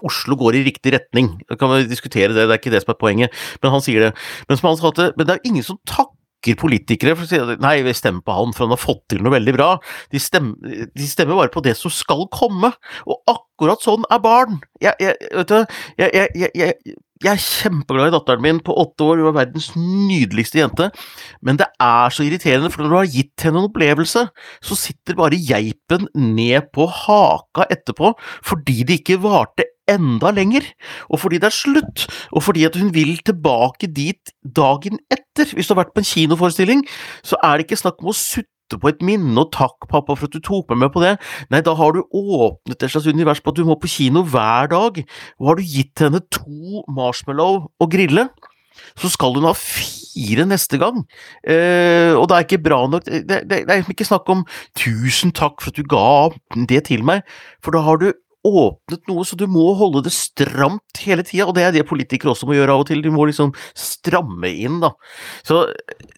Oslo 0.07 0.37
går 0.39 0.57
i 0.61 0.65
riktig 0.71 0.95
retning. 0.95 1.35
Da 1.49 1.57
kan 1.61 1.73
vi 1.75 1.85
diskutere 1.91 2.33
det, 2.33 2.47
det 2.47 2.55
er 2.55 2.61
ikke 2.61 2.73
det 2.73 2.83
som 2.85 2.95
er 2.95 3.01
poenget, 3.01 3.35
men 3.63 3.75
han 3.75 3.83
sier 3.85 4.07
det. 4.07 4.13
Men 4.49 4.61
som 4.61 4.71
han 4.71 4.81
sa 4.81 5.11
men 5.17 5.27
det 5.29 5.37
er 5.37 5.45
ingen 5.51 5.67
som 5.67 5.81
takker 5.89 6.17
politikere 6.61 7.17
for 7.17 7.27
å 7.27 7.31
si 7.31 7.59
nei, 7.61 7.81
vi 7.87 7.95
stemmer 7.97 8.25
på 8.25 8.37
han 8.37 8.55
for 8.57 8.67
han 8.67 8.75
har 8.75 8.81
fått 8.81 9.05
til 9.13 9.23
noe 9.25 9.35
veldig 9.37 9.55
bra. 9.57 9.71
De 10.13 10.23
stemmer, 10.23 10.89
de 10.89 11.09
stemmer 11.09 11.39
bare 11.39 11.53
på 11.53 11.63
det 11.65 11.77
som 11.79 11.93
skal 11.93 12.27
komme, 12.33 12.73
og 13.07 13.21
akkurat 13.31 13.85
sånn 13.85 14.07
er 14.11 14.23
barn. 14.25 14.61
Jeg, 14.83 14.97
jeg, 15.03 15.17
vet 15.37 15.53
du, 15.53 15.79
jeg, 16.01 16.31
jeg, 16.57 16.97
jeg, 17.21 17.33
er 17.33 17.43
kjempeglad 17.45 18.11
i 18.11 18.15
datteren 18.15 18.45
min 18.45 18.61
på 18.65 18.75
åtte 18.81 19.05
år, 19.05 19.21
hun 19.21 19.31
er 19.31 19.37
verdens 19.41 19.71
nydeligste 19.77 20.61
jente, 20.63 20.91
men 21.45 21.59
det 21.61 21.69
er 21.83 22.15
så 22.15 22.25
irriterende, 22.25 22.71
for 22.73 22.85
når 22.85 22.93
du 22.93 22.99
har 22.99 23.11
gitt 23.17 23.45
henne 23.47 23.61
en 23.61 23.69
opplevelse, 23.69 24.25
så 24.65 24.79
sitter 24.79 25.19
bare 25.19 25.41
geipen 25.41 26.09
ned 26.15 26.71
på 26.75 26.89
haka 27.03 27.69
etterpå, 27.73 28.15
fordi 28.47 28.83
det 28.89 29.01
ikke 29.03 29.21
varte 29.25 29.69
enda 29.91 30.31
lenger, 30.35 30.65
og 31.11 31.21
fordi 31.25 31.41
det 31.43 31.51
er 31.51 31.57
slutt, 31.57 32.07
og 32.31 32.45
fordi 32.47 32.65
at 32.69 32.79
hun 32.79 32.93
vil 32.95 33.17
tilbake 33.27 33.91
dit 33.91 34.33
dagen 34.45 35.01
etter. 35.11 35.51
Hvis 35.55 35.69
du 35.69 35.75
har 35.75 35.83
vært 35.83 35.95
på 35.97 36.05
en 36.05 36.11
kinoforestilling, 36.13 36.85
så 37.27 37.39
er 37.43 37.59
det 37.59 37.67
ikke 37.67 37.81
snakk 37.81 38.03
om 38.03 38.13
å 38.13 38.17
sutte 38.17 38.49
på 38.79 38.93
et 38.93 39.03
minne 39.03 39.35
og 39.41 39.51
takk, 39.57 39.89
pappa, 39.91 40.15
for 40.15 40.29
at 40.29 40.37
du 40.37 40.43
tok 40.45 40.71
meg 40.71 40.85
med 40.85 40.93
på 40.95 41.03
det. 41.03 41.17
Nei, 41.51 41.63
da 41.67 41.75
har 41.79 41.97
du 41.97 42.05
åpnet 42.05 42.77
et 42.77 42.93
slags 42.93 43.09
univers 43.11 43.43
på 43.43 43.51
at 43.51 43.59
du 43.59 43.65
må 43.67 43.79
på 43.81 43.91
kino 43.91 44.23
hver 44.23 44.71
dag, 44.71 45.03
og 45.41 45.51
har 45.51 45.59
du 45.59 45.67
gitt 45.67 46.05
henne 46.05 46.23
to 46.31 46.85
marshmallow 46.91 47.67
å 47.81 47.91
grille, 47.91 48.29
så 48.99 49.11
skal 49.13 49.35
hun 49.37 49.49
ha 49.49 49.55
fire 49.57 50.47
neste 50.49 50.79
gang. 50.81 51.03
Eh, 51.45 52.15
og 52.15 52.29
det 52.31 52.37
er 52.37 52.47
ikke 52.47 52.63
bra 52.65 52.81
nok 52.89 53.05
Det, 53.07 53.25
det, 53.29 53.43
det 53.49 53.75
er 53.75 53.85
ikke 53.85 54.07
snakk 54.09 54.29
om 54.33 54.45
'tusen 54.79 55.33
takk 55.37 55.61
for 55.61 55.71
at 55.71 55.77
du 55.77 55.85
ga 55.85 56.31
det 56.69 56.85
til 56.89 57.05
meg', 57.05 57.25
for 57.63 57.77
da 57.77 57.85
har 57.85 58.01
du 58.01 58.13
åpnet 58.47 59.03
noe, 59.11 59.25
så 59.29 59.37
du 59.37 59.45
må 59.51 59.67
holde 59.77 60.01
det 60.07 60.13
stramt 60.15 61.01
hele 61.05 61.25
tida, 61.27 61.45
og 61.49 61.55
det 61.57 61.65
er 61.67 61.75
det 61.75 61.83
politikere 61.89 62.33
også 62.33 62.49
må 62.49 62.55
gjøre 62.57 62.73
av 62.73 62.85
og 62.85 62.89
til. 62.89 63.03
De 63.05 63.13
må 63.13 63.27
liksom 63.29 63.53
stramme 63.77 64.49
inn, 64.49 64.79
da. 64.81 64.91
Så 65.45 65.67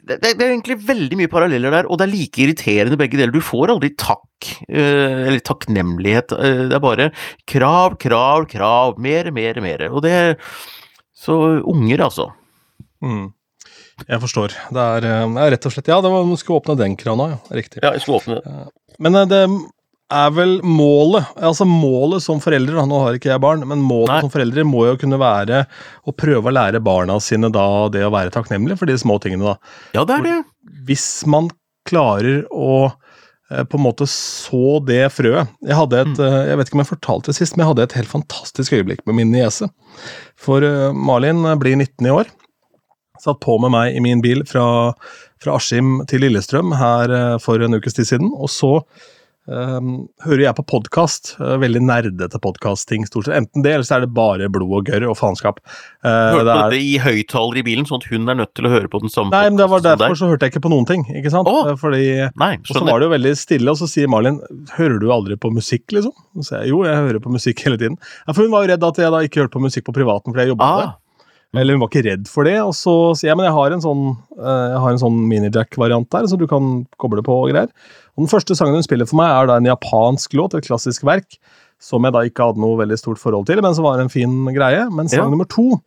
det, 0.07 0.21
det 0.23 0.31
er 0.37 0.53
egentlig 0.53 0.79
veldig 0.87 1.19
mye 1.19 1.33
paralleller 1.33 1.75
der, 1.75 1.89
og 1.91 1.99
det 1.99 2.07
er 2.07 2.13
like 2.15 2.45
irriterende 2.45 2.99
begge 3.01 3.19
deler. 3.19 3.35
Du 3.35 3.43
får 3.43 3.75
aldri 3.75 3.91
takk, 3.99 4.53
eh, 4.69 5.27
eller 5.27 5.43
takknemlighet. 5.43 6.33
eh, 6.39 6.63
Det 6.71 6.79
er 6.79 6.85
bare 6.87 7.11
krav, 7.51 7.99
krav, 8.03 8.47
krav. 8.51 8.99
Mer, 9.03 9.31
mer, 9.35 9.61
mer. 9.65 9.89
Og 9.91 10.03
det 10.07 10.37
Så 11.23 11.35
unger, 11.67 12.01
altså. 12.03 12.33
Mm. 13.03 13.33
Jeg 14.09 14.19
forstår. 14.23 14.55
Det 14.75 14.83
er, 14.83 15.05
eh, 15.07 15.29
det 15.35 15.43
er 15.43 15.51
rett 15.55 15.67
og 15.67 15.73
slett 15.75 15.91
Ja, 15.91 16.01
det 16.03 16.11
var, 16.11 16.25
man 16.27 16.37
skulle 16.41 16.59
åpne 16.63 16.79
den 16.79 16.97
krana, 16.97 17.29
ja. 17.35 17.39
Riktig. 17.55 17.83
Ja, 17.83 17.93
jeg 17.95 18.03
skulle 18.03 18.19
åpne. 18.23 18.69
Men 18.99 19.13
det 19.31 19.43
er 20.13 20.33
vel 20.35 20.59
målet 20.67 21.31
Altså 21.43 21.67
målet 21.69 22.25
som 22.25 22.41
foreldre, 22.43 22.85
nå 22.89 23.01
har 23.05 23.19
ikke 23.19 23.33
jeg 23.33 23.43
barn, 23.43 23.65
men 23.69 23.83
målet 23.85 24.13
Nei. 24.13 24.21
som 24.25 24.33
foreldre 24.33 24.65
må 24.69 24.87
jo 24.89 24.99
kunne 25.01 25.21
være 25.21 25.65
å 26.09 26.15
prøve 26.17 26.51
å 26.51 26.55
lære 26.55 26.83
barna 26.85 27.19
sine 27.23 27.51
da 27.53 27.67
det 27.93 28.05
å 28.07 28.13
være 28.15 28.33
takknemlig 28.35 28.79
for 28.81 28.91
de 28.91 28.99
små 29.01 29.19
tingene, 29.23 29.53
da. 29.53 29.75
Ja, 29.97 30.07
det 30.09 30.19
er 30.19 30.27
det. 30.29 30.37
Hvis 30.89 31.07
man 31.31 31.51
klarer 31.89 32.45
å 32.53 32.75
eh, 33.51 33.65
på 33.65 33.79
en 33.79 33.85
måte 33.87 34.07
så 34.11 34.79
det 34.87 35.05
frøet 35.15 35.51
Jeg 35.67 35.79
hadde 35.79 36.05
et, 36.05 36.21
eh, 36.23 36.39
jeg 36.51 36.61
vet 36.61 36.71
ikke 36.71 36.79
om 36.79 36.85
jeg 36.85 36.93
fortalte 36.93 37.33
det 37.33 37.39
sist, 37.41 37.57
men 37.57 37.65
jeg 37.65 37.73
hadde 37.73 37.89
et 37.89 37.99
helt 38.01 38.13
fantastisk 38.13 38.77
øyeblikk 38.79 39.03
med 39.09 39.19
min 39.19 39.35
niese. 39.35 39.71
For 40.41 40.65
eh, 40.67 40.93
Malin 40.95 41.45
blir 41.63 41.79
19 41.79 42.09
i 42.09 42.15
år. 42.21 42.31
Satt 43.23 43.43
på 43.43 43.59
med 43.63 43.75
meg 43.75 43.97
i 43.97 44.03
min 44.03 44.23
bil 44.23 44.43
fra, 44.49 44.67
fra 45.43 45.59
Askim 45.59 46.01
til 46.11 46.25
Lillestrøm 46.25 46.73
her 46.75 47.13
for 47.43 47.63
en 47.63 47.79
ukes 47.79 47.95
tid 47.95 48.09
siden. 48.09 48.33
Og 48.35 48.51
så 48.51 48.73
eh, 49.49 49.79
hører 50.27 50.43
jeg 50.45 50.57
på 50.59 50.65
podkast. 50.75 51.33
veldig 51.39 51.83
nerdete 51.83 52.39
podkastting 52.43 53.07
stort 53.09 53.27
sett. 53.27 53.37
Enten 53.41 53.65
det, 53.65 53.75
eller 53.77 53.87
så 53.89 53.97
er 53.97 54.05
det 54.07 54.13
bare 54.15 54.49
blod 54.53 54.73
og 54.79 54.91
gørr 54.91 55.09
og 55.11 55.17
faenskap. 55.19 55.61
Uh, 56.05 56.39
Hørte 56.39 56.45
det 56.47 56.57
du 56.59 56.77
det 56.77 56.83
i 56.87 56.95
høyttaler 57.03 57.61
i 57.61 57.65
bilen, 57.67 57.87
sånn 57.89 58.03
at 58.03 58.09
hun 58.13 58.29
er 58.29 58.39
nødt 58.43 58.55
til 58.59 58.69
å 58.69 58.73
høre 58.73 58.91
på 58.93 59.03
den 59.03 59.13
samme 59.13 59.35
Nei, 59.35 59.45
men 59.51 59.61
det 59.61 59.69
var 59.71 59.85
derfor 59.85 60.17
så 60.19 60.31
hørte 60.31 60.47
jeg 60.49 60.55
ikke 60.55 60.65
på 60.67 60.73
noen 60.73 60.89
ting. 60.89 61.05
ikke 61.11 61.33
sant? 61.35 61.51
Eh, 61.51 61.75
Fordi 61.81 62.05
Nei, 62.39 62.53
og 62.59 62.73
så 62.73 62.85
var 62.87 63.03
det 63.03 63.09
jo 63.09 63.15
veldig 63.17 63.35
stille, 63.39 63.75
og 63.75 63.81
så 63.81 63.91
sier 63.91 64.11
Malin 64.13 64.41
hører 64.77 64.99
du 65.03 65.09
aldri 65.15 65.39
på 65.41 65.53
musikk, 65.55 65.89
liksom? 65.95 66.15
Så 66.39 66.49
sier 66.49 66.65
jeg 66.67 66.75
jo, 66.75 66.83
jeg 66.89 66.97
hører 66.99 67.23
på 67.23 67.33
musikk 67.35 67.63
hele 67.67 67.79
tiden. 67.81 67.99
Ja, 68.27 68.33
For 68.33 68.45
hun 68.45 68.53
var 68.55 68.67
jo 68.67 68.73
redd 68.73 68.91
at 68.91 69.01
jeg 69.03 69.15
da 69.15 69.23
ikke 69.27 69.45
hørte 69.45 69.57
på 69.59 69.65
musikk 69.67 69.89
på 69.89 69.97
privaten 69.97 70.33
fordi 70.33 70.47
jeg 70.47 70.55
jobba 70.55 70.69
med 70.73 70.85
det. 70.87 70.93
Eller 71.55 71.77
hun 71.77 71.83
var 71.83 71.91
ikke 71.93 72.05
redd 72.07 72.29
for 72.33 72.49
det. 72.49 72.57
Og 72.65 72.73
så 72.77 72.93
sier 73.19 73.31
jeg 73.33 73.37
men 73.41 73.49
jeg 73.49 73.57
har 73.59 73.75
en 73.75 73.83
sånn, 73.85 74.05
jeg 74.39 74.79
har 74.85 74.95
en 74.95 75.03
sånn 75.03 75.19
minijack-variant 75.29 76.09
der, 76.15 76.29
så 76.31 76.39
du 76.41 76.47
kan 76.49 76.87
koble 77.03 77.25
på 77.27 77.35
og 77.43 77.51
greier. 77.53 77.69
Og 78.17 78.25
Den 78.25 78.31
første 78.33 78.57
sangen 78.57 78.79
hun 78.79 78.87
spiller 78.87 79.09
for 79.09 79.21
meg, 79.21 79.29
er 79.33 79.51
da 79.51 79.59
en 79.61 79.69
japansk 79.69 80.33
låt, 80.39 80.57
et 80.57 80.65
klassisk 80.69 81.05
verk, 81.09 81.37
som 81.83 82.05
jeg 82.07 82.15
da 82.15 82.23
ikke 82.29 82.47
hadde 82.49 82.63
noe 82.63 82.79
veldig 82.81 82.97
stort 83.01 83.21
forhold 83.21 83.49
til, 83.51 83.61
men 83.65 83.75
som 83.77 83.85
var 83.85 84.01
en 84.01 84.13
fin 84.13 84.33
greie. 84.55 84.87
Men 84.95 85.09
sang 85.09 85.27
Ja. 85.27 85.31
nummer 85.33 85.49
to 85.51 85.81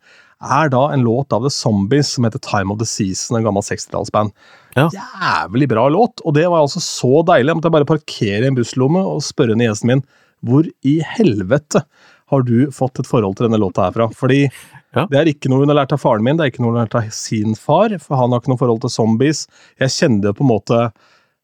er 0.44 0.68
da 0.68 0.88
en 0.92 1.02
låt 1.02 1.32
av 1.32 1.42
The 1.42 1.50
Zombies 1.50 2.10
som 2.12 2.24
heter 2.24 2.38
Time 2.44 2.70
of 2.70 2.78
the 2.78 2.84
Season, 2.84 3.38
en 3.38 3.42
gammel 3.46 3.62
60-tallsband. 3.64 4.30
Ja. 4.76 4.90
Jævlig 4.92 5.68
bra 5.68 5.88
låt, 5.88 6.20
og 6.26 6.34
det 6.34 6.44
var 6.46 6.60
altså 6.60 6.78
så 6.84 7.24
deilig. 7.24 7.48
Jeg 7.48 7.56
måtte 7.56 7.72
bare 7.72 7.88
parkere 7.88 8.44
i 8.44 8.46
en 8.50 8.54
busslomme 8.58 9.00
og 9.00 9.22
spørre 9.24 9.56
niesen 9.56 9.86
min 9.88 10.04
hvor 10.44 10.68
i 10.84 11.00
helvete 11.00 11.80
har 12.28 12.42
du 12.42 12.66
fått 12.70 13.00
et 13.00 13.06
forhold 13.08 13.36
til 13.38 13.46
denne 13.48 13.58
låta 13.58 13.86
herfra? 13.86 14.10
Fordi 14.14 14.50
Ja. 14.96 15.04
det 15.10 15.18
er 15.18 15.28
ikke 15.28 15.50
noe 15.52 15.60
hun 15.60 15.72
har 15.72 15.82
lært 15.82 15.92
av 15.92 16.00
faren 16.00 16.24
min, 16.24 16.38
det 16.38 16.46
er 16.46 16.52
ikke 16.54 16.62
noe 16.64 16.72
hun 16.72 16.80
har 16.80 16.88
lært 16.88 16.98
av 16.98 17.10
sin 17.14 17.56
far, 17.58 17.92
for 18.02 18.16
han 18.16 18.32
har 18.32 18.40
ikke 18.40 18.54
noe 18.54 18.60
forhold 18.62 18.80
til 18.84 18.94
zombies. 18.94 19.44
Jeg 19.82 19.92
kjente 19.92 20.32
på 20.32 20.44
en 20.44 20.52
måte 20.54 20.86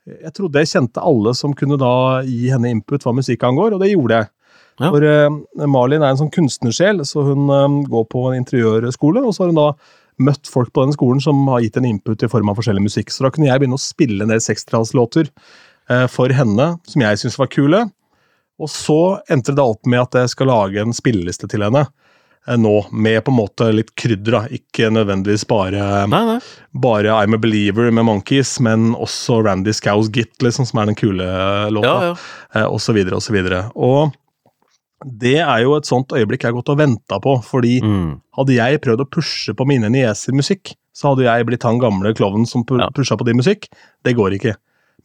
Jeg 0.08 0.32
trodde 0.34 0.58
jeg 0.58 0.70
kjente 0.72 1.02
alle 1.04 1.30
som 1.38 1.52
kunne 1.54 1.76
da 1.78 2.22
gi 2.26 2.48
henne 2.50 2.72
input 2.74 3.04
hva 3.04 3.12
musikk 3.14 3.44
angår, 3.46 3.76
og 3.76 3.84
det 3.84 3.92
gjorde 3.92 4.16
jeg. 4.18 4.32
Ja. 4.80 4.88
For 4.88 5.04
uh, 5.04 5.66
Malin 5.70 6.02
er 6.02 6.10
en 6.10 6.18
sånn 6.18 6.32
kunstnersjel, 6.32 7.04
så 7.06 7.22
hun 7.28 7.50
eh, 7.52 7.76
går 7.92 8.06
på 8.10 8.24
en 8.30 8.40
interiørskole, 8.40 9.22
og 9.22 9.34
så 9.36 9.44
har 9.44 9.52
hun 9.52 9.60
da 9.60 9.68
møtt 10.22 10.48
folk 10.50 10.72
på 10.74 10.84
den 10.84 10.94
skolen 10.96 11.22
som 11.22 11.38
har 11.52 11.62
gitt 11.62 11.78
en 11.78 11.86
input 11.88 12.24
i 12.24 12.30
form 12.30 12.50
av 12.50 12.58
forskjellig 12.58 12.82
musikk. 12.84 13.12
Så 13.12 13.22
da 13.22 13.30
kunne 13.32 13.46
jeg 13.46 13.62
begynne 13.62 13.78
å 13.78 13.82
spille 13.82 14.24
en 14.24 14.32
del 14.32 14.42
sekstitallslåter 14.42 15.30
uh, 15.30 16.06
for 16.10 16.34
henne, 16.34 16.72
som 16.88 17.04
jeg 17.04 17.20
syntes 17.20 17.38
var 17.38 17.52
kule. 17.52 17.84
Og 18.62 18.70
så 18.70 19.00
endte 19.32 19.52
det 19.52 19.60
da 19.60 19.70
opp 19.70 19.88
med 19.88 20.02
at 20.02 20.22
jeg 20.22 20.34
skal 20.34 20.50
lage 20.50 20.82
en 20.82 20.96
spilleliste 20.96 21.48
til 21.50 21.64
henne. 21.66 21.86
Eh, 22.48 22.56
Nå, 22.58 22.72
med 22.92 23.20
på 23.24 23.30
en 23.32 23.38
måte 23.38 23.68
litt 23.74 23.92
krydder, 23.98 24.32
da. 24.32 24.42
Ikke 24.50 24.90
nødvendigvis 24.92 25.44
bare 25.50 26.06
Nei, 26.10 26.22
nei. 26.34 26.38
bare 26.74 27.12
I'm 27.18 27.34
a 27.34 27.38
Believer 27.38 27.90
med 27.92 28.04
Monkeys, 28.08 28.58
men 28.60 28.92
også 28.94 29.42
Randy 29.44 29.72
Scows 29.76 30.08
Git, 30.14 30.34
liksom, 30.42 30.66
som 30.66 30.80
er 30.82 30.86
den 30.92 30.98
kule 30.98 31.26
låta, 31.70 31.86
Ja, 31.86 32.10
ja. 32.12 32.16
eh, 32.54 32.66
og 32.66 32.80
så 32.80 32.92
videre 32.96 33.14
og 33.16 33.22
så 33.22 33.32
videre. 33.36 33.70
Og 33.76 34.12
det 35.04 35.38
er 35.42 35.62
jo 35.64 35.72
et 35.74 35.88
sånt 35.88 36.12
øyeblikk 36.14 36.44
jeg 36.44 36.52
har 36.52 36.58
gått 36.60 36.68
og 36.70 36.78
venta 36.78 37.18
på, 37.18 37.36
fordi 37.42 37.80
Mm. 37.82 38.20
hadde 38.38 38.54
jeg 38.54 38.80
prøvd 38.84 39.00
å 39.02 39.10
pushe 39.10 39.54
på 39.54 39.66
mine 39.66 39.90
nieser 39.90 40.32
musikk, 40.32 40.74
så 40.94 41.10
hadde 41.10 41.24
jeg 41.26 41.46
blitt 41.46 41.62
han 41.64 41.80
gamle 41.80 42.12
klovnen 42.14 42.46
som 42.46 42.62
pusha 42.64 43.16
på 43.18 43.24
de 43.26 43.32
musikk. 43.34 43.66
Det 44.04 44.14
går 44.14 44.36
ikke. 44.38 44.54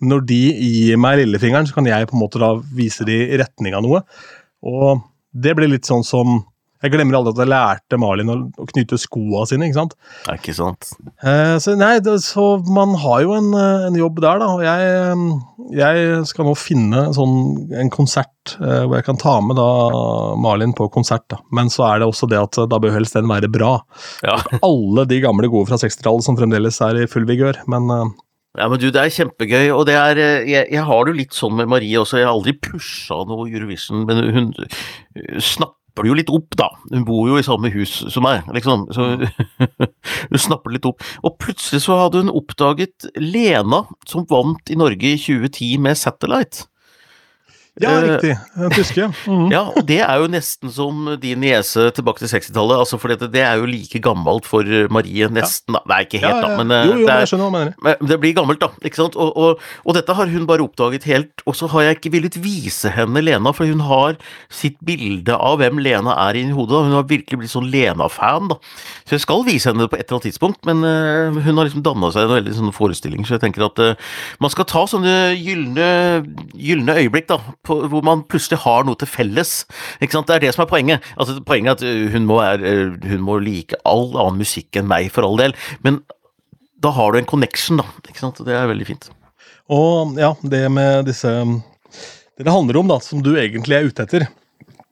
Når 0.02 0.26
de 0.28 0.54
gir 0.54 0.98
meg 0.98 1.18
lillefingeren, 1.26 1.66
så 1.66 1.74
kan 1.74 1.86
jeg 1.86 2.08
på 2.08 2.14
en 2.14 2.22
måte 2.22 2.38
da 2.38 2.52
vise 2.76 3.04
de 3.08 3.38
retning 3.40 3.74
av 3.74 3.82
noe. 3.82 4.04
Og 4.64 5.02
det 5.34 5.56
blir 5.56 5.68
litt 5.72 5.86
sånn 5.90 6.04
som 6.06 6.44
Jeg 6.84 6.94
glemmer 6.94 7.18
aldri 7.18 7.32
at 7.34 7.40
jeg 7.42 7.50
lærte 7.52 7.98
Malin 8.02 8.30
å, 8.30 8.36
å 8.62 8.66
knyte 8.70 9.00
skoa 9.02 9.46
sine, 9.50 9.66
ikke 9.70 9.80
sant. 9.80 9.96
Det 10.26 10.34
er 10.34 10.42
ikke 10.42 10.54
sant. 10.58 10.90
Eh, 11.26 11.56
så 11.64 11.74
nei, 11.80 11.96
det, 12.06 12.18
så 12.26 12.48
man 12.70 12.94
har 13.02 13.24
jo 13.26 13.34
en, 13.38 13.48
eh, 13.58 13.88
en 13.88 13.98
jobb 13.98 14.22
der, 14.22 14.44
da. 14.44 14.50
Og 14.58 14.62
jeg, 14.66 14.92
eh, 14.94 15.72
jeg 15.80 16.20
skal 16.30 16.48
nå 16.48 16.54
finne 16.60 17.08
sånn, 17.18 17.34
en 17.82 17.90
konsert 17.94 18.54
eh, 18.62 18.84
hvor 18.86 19.00
jeg 19.00 19.08
kan 19.10 19.18
ta 19.22 19.40
med 19.44 19.58
da 19.58 19.68
Malin 20.40 20.76
på 20.78 20.86
konsert. 20.94 21.26
da. 21.34 21.42
Men 21.52 21.72
så 21.74 21.88
er 21.90 22.00
det 22.04 22.12
også 22.12 22.30
det 22.30 22.40
at 22.44 22.62
eh, 22.62 22.70
da 22.70 22.80
bør 22.84 22.94
helst 23.00 23.18
den 23.18 23.28
være 23.32 23.50
bra. 23.52 23.74
Ja. 24.28 24.38
Alle 24.70 25.08
de 25.10 25.20
gamle 25.26 25.50
gode 25.52 25.72
fra 25.72 25.82
60-tallet 25.82 26.26
som 26.30 26.38
fremdeles 26.40 26.78
er 26.86 27.02
i 27.02 27.10
full 27.10 27.26
vigør. 27.30 27.64
Men 27.72 27.90
eh, 27.94 28.06
Ja, 28.58 28.66
men 28.72 28.80
du, 28.82 28.88
det 28.94 29.02
er 29.02 29.12
kjempegøy, 29.14 29.68
og 29.76 29.84
det 29.86 29.94
er 30.00 30.18
Jeg, 30.50 30.64
jeg 30.74 30.82
har 30.88 31.04
det 31.06 31.12
jo 31.12 31.18
litt 31.20 31.36
sånn 31.38 31.58
med 31.60 31.70
Marie 31.70 32.00
også, 32.00 32.18
jeg 32.22 32.26
har 32.26 32.34
aldri 32.34 32.56
pusha 32.58 33.20
noe 33.30 33.46
Eurovision, 33.52 34.06
men 34.08 34.24
hun 34.34 34.48
eh, 34.62 35.42
snapper 35.98 36.06
det 36.06 36.12
jo 36.12 36.18
litt 36.18 36.30
opp, 36.30 36.56
da. 36.58 36.70
Hun 36.92 37.06
bor 37.06 37.28
jo 37.28 37.38
i 37.40 37.46
samme 37.46 37.72
hus 37.74 38.06
som 38.14 38.24
meg, 38.24 38.46
liksom. 38.54 38.88
Så 38.94 39.18
hun 40.30 40.40
snapper 40.40 40.72
litt 40.72 40.86
opp. 40.86 41.02
Og 41.24 41.38
plutselig 41.42 41.82
så 41.86 41.98
hadde 41.98 42.22
hun 42.22 42.34
oppdaget 42.34 43.10
Lena, 43.18 43.86
som 44.06 44.26
vant 44.30 44.70
i 44.70 44.78
Norge 44.78 45.16
i 45.16 45.18
2010 45.18 45.80
med 45.82 45.98
Satellite. 45.98 46.68
Ja, 47.82 47.92
Eh, 47.98 48.06
riktig. 48.08 48.34
Den 48.56 48.72
tyske. 48.76 49.02
ja. 49.02 49.10
Mhm. 49.28 49.52
Ja, 49.52 49.62
og 49.70 49.86
det 49.88 50.00
er 50.02 50.22
jo 50.22 50.28
nesten 50.32 50.72
som 50.74 51.18
din 51.22 51.42
niese 51.42 51.90
tilbake 51.96 52.22
til 52.24 52.32
60-tallet, 52.32 52.80
altså 52.84 53.00
for 53.00 53.14
det, 53.14 53.32
det 53.34 53.42
er 53.42 53.58
jo 53.62 53.66
like 53.70 54.02
gammelt 54.04 54.46
for 54.50 54.64
Marie, 54.94 55.28
nesten, 55.30 55.78
da. 55.78 55.82
Det 55.86 55.96
er 55.96 56.08
ikke 56.08 56.22
helt, 56.24 56.42
da, 56.44 56.52
men 56.58 56.72
eh, 56.72 56.86
jo, 56.88 56.98
jo, 57.02 57.08
det 57.08 57.16
er, 57.16 57.30
skjønner 57.30 57.74
men 57.84 58.10
det 58.10 58.20
blir 58.22 58.36
gammelt, 58.38 58.62
da. 58.62 58.72
ikke 58.82 59.00
sant? 59.02 59.16
Og, 59.16 59.34
og, 59.38 59.62
og 59.86 59.98
dette 59.98 60.16
har 60.18 60.32
hun 60.32 60.48
bare 60.50 60.66
oppdaget 60.66 61.08
helt, 61.10 61.44
og 61.46 61.56
så 61.56 61.70
har 61.74 61.88
jeg 61.88 62.00
ikke 62.00 62.14
villet 62.18 62.40
vise 62.42 62.92
henne 62.94 63.22
Lena, 63.24 63.54
for 63.56 63.70
hun 63.70 63.84
har 63.88 64.18
sitt 64.54 64.78
bilde 64.86 65.36
av 65.36 65.60
hvem 65.62 65.82
Lena 65.84 66.16
er 66.28 66.40
inni 66.42 66.56
hodet. 66.56 66.76
da. 66.76 66.84
Hun 66.88 66.98
har 66.98 67.08
virkelig 67.10 67.42
blitt 67.42 67.54
sånn 67.54 67.70
Lena-fan, 67.72 68.52
da. 68.52 68.60
Så 69.06 69.18
jeg 69.18 69.26
skal 69.26 69.46
vise 69.48 69.70
henne 69.70 69.86
det 69.86 69.92
på 69.94 70.00
et 70.00 70.06
eller 70.08 70.18
annet 70.18 70.30
tidspunkt, 70.32 70.64
men 70.68 70.84
uh, 70.86 71.38
hun 71.46 71.58
har 71.60 71.68
liksom 71.68 71.86
danna 71.86 72.12
seg 72.14 72.28
en 72.28 72.36
veldig 72.38 72.56
sånn 72.58 72.76
forestilling, 72.76 73.26
så 73.28 73.38
jeg 73.38 73.46
tenker 73.46 73.68
at 73.68 73.82
uh, 73.84 74.14
man 74.44 74.54
skal 74.54 74.68
ta 74.70 74.86
sånne 74.90 75.16
gylne 75.38 76.98
øyeblikk, 76.98 77.28
da, 77.30 77.40
på, 77.68 77.80
hvor 77.92 78.06
man 78.06 78.24
plutselig 78.32 78.62
har 78.64 78.88
noe 78.88 78.98
til 79.00 79.10
felles. 79.12 79.54
Ikke 80.02 80.18
sant? 80.18 80.30
Det 80.30 80.38
er 80.38 80.46
det 80.48 80.54
som 80.56 80.66
er 80.66 80.72
poenget. 80.72 81.06
Altså, 81.20 81.38
poenget 81.46 81.76
er 81.76 81.78
at 81.78 81.86
eh, 81.88 82.08
hun 82.16 82.28
må, 82.30 82.40
er, 82.44 82.64
eh, 82.64 82.96
hun 83.12 83.26
må 83.28 83.40
like 83.44 83.78
all 83.88 84.10
annen 84.16 84.42
musikk 84.42 84.80
enn 84.80 84.90
meg, 84.90 85.12
for 85.14 85.28
all 85.28 85.38
del, 85.40 85.56
men 85.86 86.02
da 86.84 86.92
har 86.94 87.14
du 87.14 87.20
en 87.20 87.30
connection, 87.30 87.82
da. 87.82 87.88
Ikke 88.06 88.22
sant? 88.22 88.42
Det 88.46 88.54
er 88.54 88.70
veldig 88.70 88.88
fint. 88.88 89.10
Og 89.74 90.18
ja, 90.20 90.32
det 90.48 90.62
med 90.72 91.10
disse 91.10 91.32
Det 92.38 92.46
det 92.46 92.54
handler 92.54 92.78
om, 92.80 92.92
da, 92.92 93.00
som 93.04 93.24
du 93.26 93.34
egentlig 93.36 93.76
er 93.76 93.90
ute 93.90 94.06
etter 94.06 94.28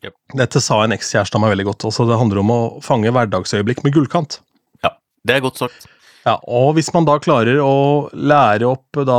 Yep. 0.06 0.14
Dette 0.38 0.62
sa 0.62 0.84
en 0.84 0.94
ekskjæreste 0.94 1.38
av 1.38 1.42
meg 1.42 1.56
veldig 1.56 1.66
godt. 1.72 1.86
også 1.88 2.06
Det 2.06 2.18
handler 2.20 2.44
om 2.44 2.52
å 2.54 2.60
fange 2.86 3.10
hverdagsøyeblikk 3.10 3.82
med 3.86 3.96
gullkant. 3.96 4.38
Ja, 4.86 4.92
det 5.26 5.38
er 5.38 5.46
godt 5.46 5.62
sagt. 5.64 5.88
Ja, 6.26 6.40
og 6.50 6.72
hvis 6.74 6.88
man 6.90 7.06
da 7.06 7.20
klarer 7.22 7.60
å 7.62 7.74
lære 8.18 8.66
opp 8.66 8.98
da 9.06 9.18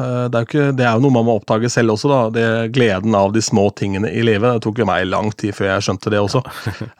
eh, 0.00 0.22
Det 0.32 0.38
er 0.38 0.44
jo, 0.44 0.46
ikke, 0.46 0.68
det 0.78 0.86
er 0.88 0.94
jo 0.96 1.02
noe 1.04 1.12
man 1.18 1.26
må 1.26 1.34
oppdage 1.36 1.68
selv 1.72 1.92
også, 1.98 2.08
da. 2.08 2.20
Det 2.32 2.46
Gleden 2.72 3.16
av 3.18 3.34
de 3.34 3.42
små 3.44 3.66
tingene 3.76 4.08
i 4.08 4.22
livet. 4.24 4.56
Det 4.56 4.64
tok 4.64 4.80
jo 4.80 4.86
meg 4.88 5.04
lang 5.10 5.28
tid 5.36 5.52
før 5.56 5.68
jeg 5.74 5.84
skjønte 5.84 6.12
det 6.14 6.22
også. 6.22 6.40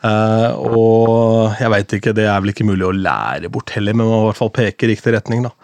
uh, 0.05 0.51
og 0.77 1.57
jeg 1.57 1.73
veit 1.73 1.97
ikke, 1.97 2.13
det 2.19 2.27
er 2.29 2.37
vel 2.43 2.53
ikke 2.53 2.69
mulig 2.69 2.85
å 2.85 2.93
lære 2.93 3.49
bort 3.49 3.73
heller, 3.73 3.97
men 3.97 4.05
man 4.05 4.13
må 4.13 4.23
i 4.27 4.29
hvert 4.29 4.41
fall 4.43 4.53
peke 4.59 4.85
i 4.85 4.91
riktig 4.93 5.15
retning, 5.17 5.41
da. 5.47 5.55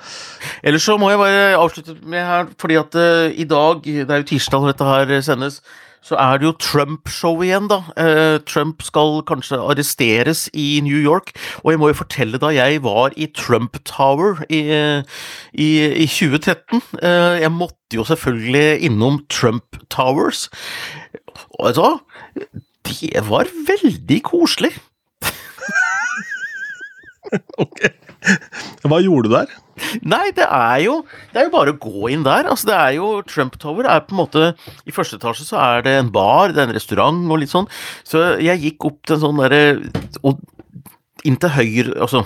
Ellers 0.66 0.90
så 0.90 0.98
må 0.98 1.14
jeg 1.14 1.22
bare 1.22 1.48
avslutte 1.60 2.00
med 2.02 2.26
her, 2.26 2.50
fordi 2.62 2.82
at 2.82 2.98
uh, 2.98 3.28
i 3.30 3.46
dag, 3.50 3.86
det 3.86 4.10
er 4.10 4.24
jo 4.24 4.30
tirsdag 4.34 4.66
når 4.66 4.74
dette 4.74 4.90
her 4.90 5.18
sendes, 5.30 5.62
så 6.06 6.18
er 6.22 6.38
det 6.38 6.46
jo 6.46 6.54
Trump-show 6.62 7.42
igjen, 7.42 7.66
da. 7.72 7.80
Eh, 7.98 8.38
Trump 8.46 8.84
skal 8.86 9.24
kanskje 9.26 9.58
arresteres 9.58 10.46
i 10.54 10.80
New 10.86 11.00
York, 11.02 11.34
og 11.64 11.74
jeg 11.74 11.82
må 11.82 11.90
jo 11.90 11.98
fortelle 11.98 12.42
da 12.42 12.52
jeg 12.54 12.84
var 12.86 13.16
i 13.18 13.26
Trump 13.34 13.80
Tower 13.90 14.44
i, 14.46 14.62
i, 15.54 15.70
i 16.06 16.06
2013. 16.06 16.84
Eh, 17.02 17.42
jeg 17.42 17.52
måtte 17.56 17.98
jo 17.98 18.06
selvfølgelig 18.06 18.86
innom 18.86 19.24
Trump 19.34 19.82
Towers, 19.90 20.50
og 21.58 21.72
vet 21.72 21.82
du? 21.82 22.62
Det 22.86 23.26
var 23.30 23.50
veldig 23.68 24.22
koselig. 24.24 24.76
Ok. 27.58 27.80
Hva 28.90 29.00
gjorde 29.04 29.30
du 29.30 29.36
der? 29.36 29.54
Nei, 30.08 30.30
det 30.36 30.46
er 30.48 30.80
jo 30.86 31.02
Det 31.34 31.42
er 31.42 31.48
jo 31.50 31.54
bare 31.54 31.74
å 31.74 31.80
gå 31.82 32.10
inn 32.14 32.24
der. 32.24 32.48
Altså, 32.48 32.70
det 32.70 32.76
er 32.80 32.94
jo 32.96 33.10
Trump 33.28 33.58
Tower 33.60 33.88
er 33.92 34.06
på 34.08 34.16
en 34.16 34.22
måte 34.22 34.46
I 34.88 34.94
første 34.96 35.20
etasje 35.20 35.48
så 35.50 35.60
er 35.60 35.84
det 35.86 35.96
en 36.00 36.12
bar, 36.16 36.54
det 36.56 36.64
er 36.64 36.70
en 36.70 36.78
restaurant 36.78 37.20
og 37.28 37.42
litt 37.42 37.52
sånn. 37.52 37.68
Så 38.08 38.24
jeg 38.44 38.62
gikk 38.64 38.88
opp 38.88 39.02
til 39.04 39.18
en 39.18 39.24
sånn 39.26 39.42
derre 39.44 39.64
Og 40.24 40.40
inn 41.28 41.38
til 41.42 41.52
høyre 41.58 41.98
Altså 42.06 42.24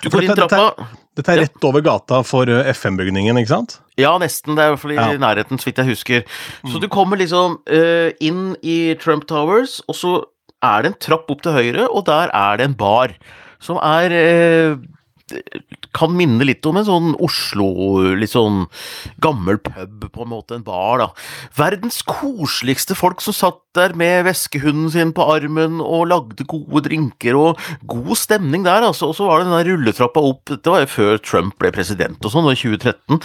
Du 0.00 0.08
går 0.08 0.28
inn 0.28 0.36
trappa 0.38 0.88
Dette 1.18 1.34
er 1.34 1.42
rett 1.42 1.64
over 1.66 1.82
gata 1.84 2.20
for 2.24 2.48
eh, 2.48 2.68
FM-bygningen, 2.70 3.36
ikke 3.42 3.50
sant? 3.50 3.72
Ja, 3.98 4.12
nesten. 4.22 4.54
Det 4.56 4.62
er 4.62 4.70
i 4.70 4.72
hvert 4.72 4.80
fall 4.84 4.92
i 4.94 4.96
Ja. 4.96 5.08
Mm. 5.10 5.24
nærheten, 5.24 5.58
så 5.60 5.66
vidt 5.68 5.80
jeg 5.82 5.88
husker. 5.90 6.22
Så 6.70 6.80
du 6.80 6.86
kommer 6.88 7.18
liksom 7.20 7.58
uh, 7.66 8.12
inn 8.22 8.54
i 8.62 8.94
Trump 9.02 9.26
Towers, 9.28 9.80
og 9.90 9.98
så 9.98 10.12
er 10.64 10.86
det 10.86 10.92
en 10.92 10.96
trapp 11.02 11.28
opp 11.34 11.42
til 11.44 11.52
høyre, 11.58 11.88
og 11.90 12.06
der 12.06 12.30
er 12.32 12.56
det 12.62 12.68
en 12.70 12.78
bar 12.78 13.12
som 13.60 13.76
er 13.82 14.14
eh, 14.16 14.78
kan 15.96 16.14
minne 16.16 16.46
litt 16.46 16.66
om 16.68 16.78
en 16.80 16.86
sånn 16.86 17.08
Oslo, 17.22 17.70
litt 18.18 18.32
sånn 18.34 18.64
gammel 19.22 19.60
pub, 19.62 20.06
på 20.12 20.24
en 20.24 20.32
måte, 20.32 20.58
en 20.58 20.66
bar, 20.66 21.02
da. 21.02 21.08
Verdens 21.58 22.02
koseligste 22.06 22.96
folk 22.98 23.22
som 23.24 23.36
satt 23.36 23.62
der 23.76 23.94
med 23.98 24.24
veskehunden 24.26 24.90
sin 24.90 25.12
på 25.14 25.24
armen 25.30 25.78
og 25.82 26.08
lagde 26.10 26.46
gode 26.50 26.82
drinker, 26.88 27.36
og 27.38 27.60
god 27.88 28.16
stemning 28.18 28.64
der, 28.66 28.86
altså. 28.88 29.10
Og 29.10 29.16
så 29.18 29.28
var 29.28 29.40
det 29.40 29.48
den 29.48 29.56
der 29.56 29.70
rulletrappa 29.70 30.24
opp, 30.30 30.42
dette 30.50 30.72
var 30.72 30.84
jo 30.84 30.90
før 30.90 31.20
Trump 31.22 31.56
ble 31.60 31.70
president 31.74 32.18
og 32.26 32.34
sånn, 32.34 32.50
i 32.50 32.58
2013. 32.58 33.20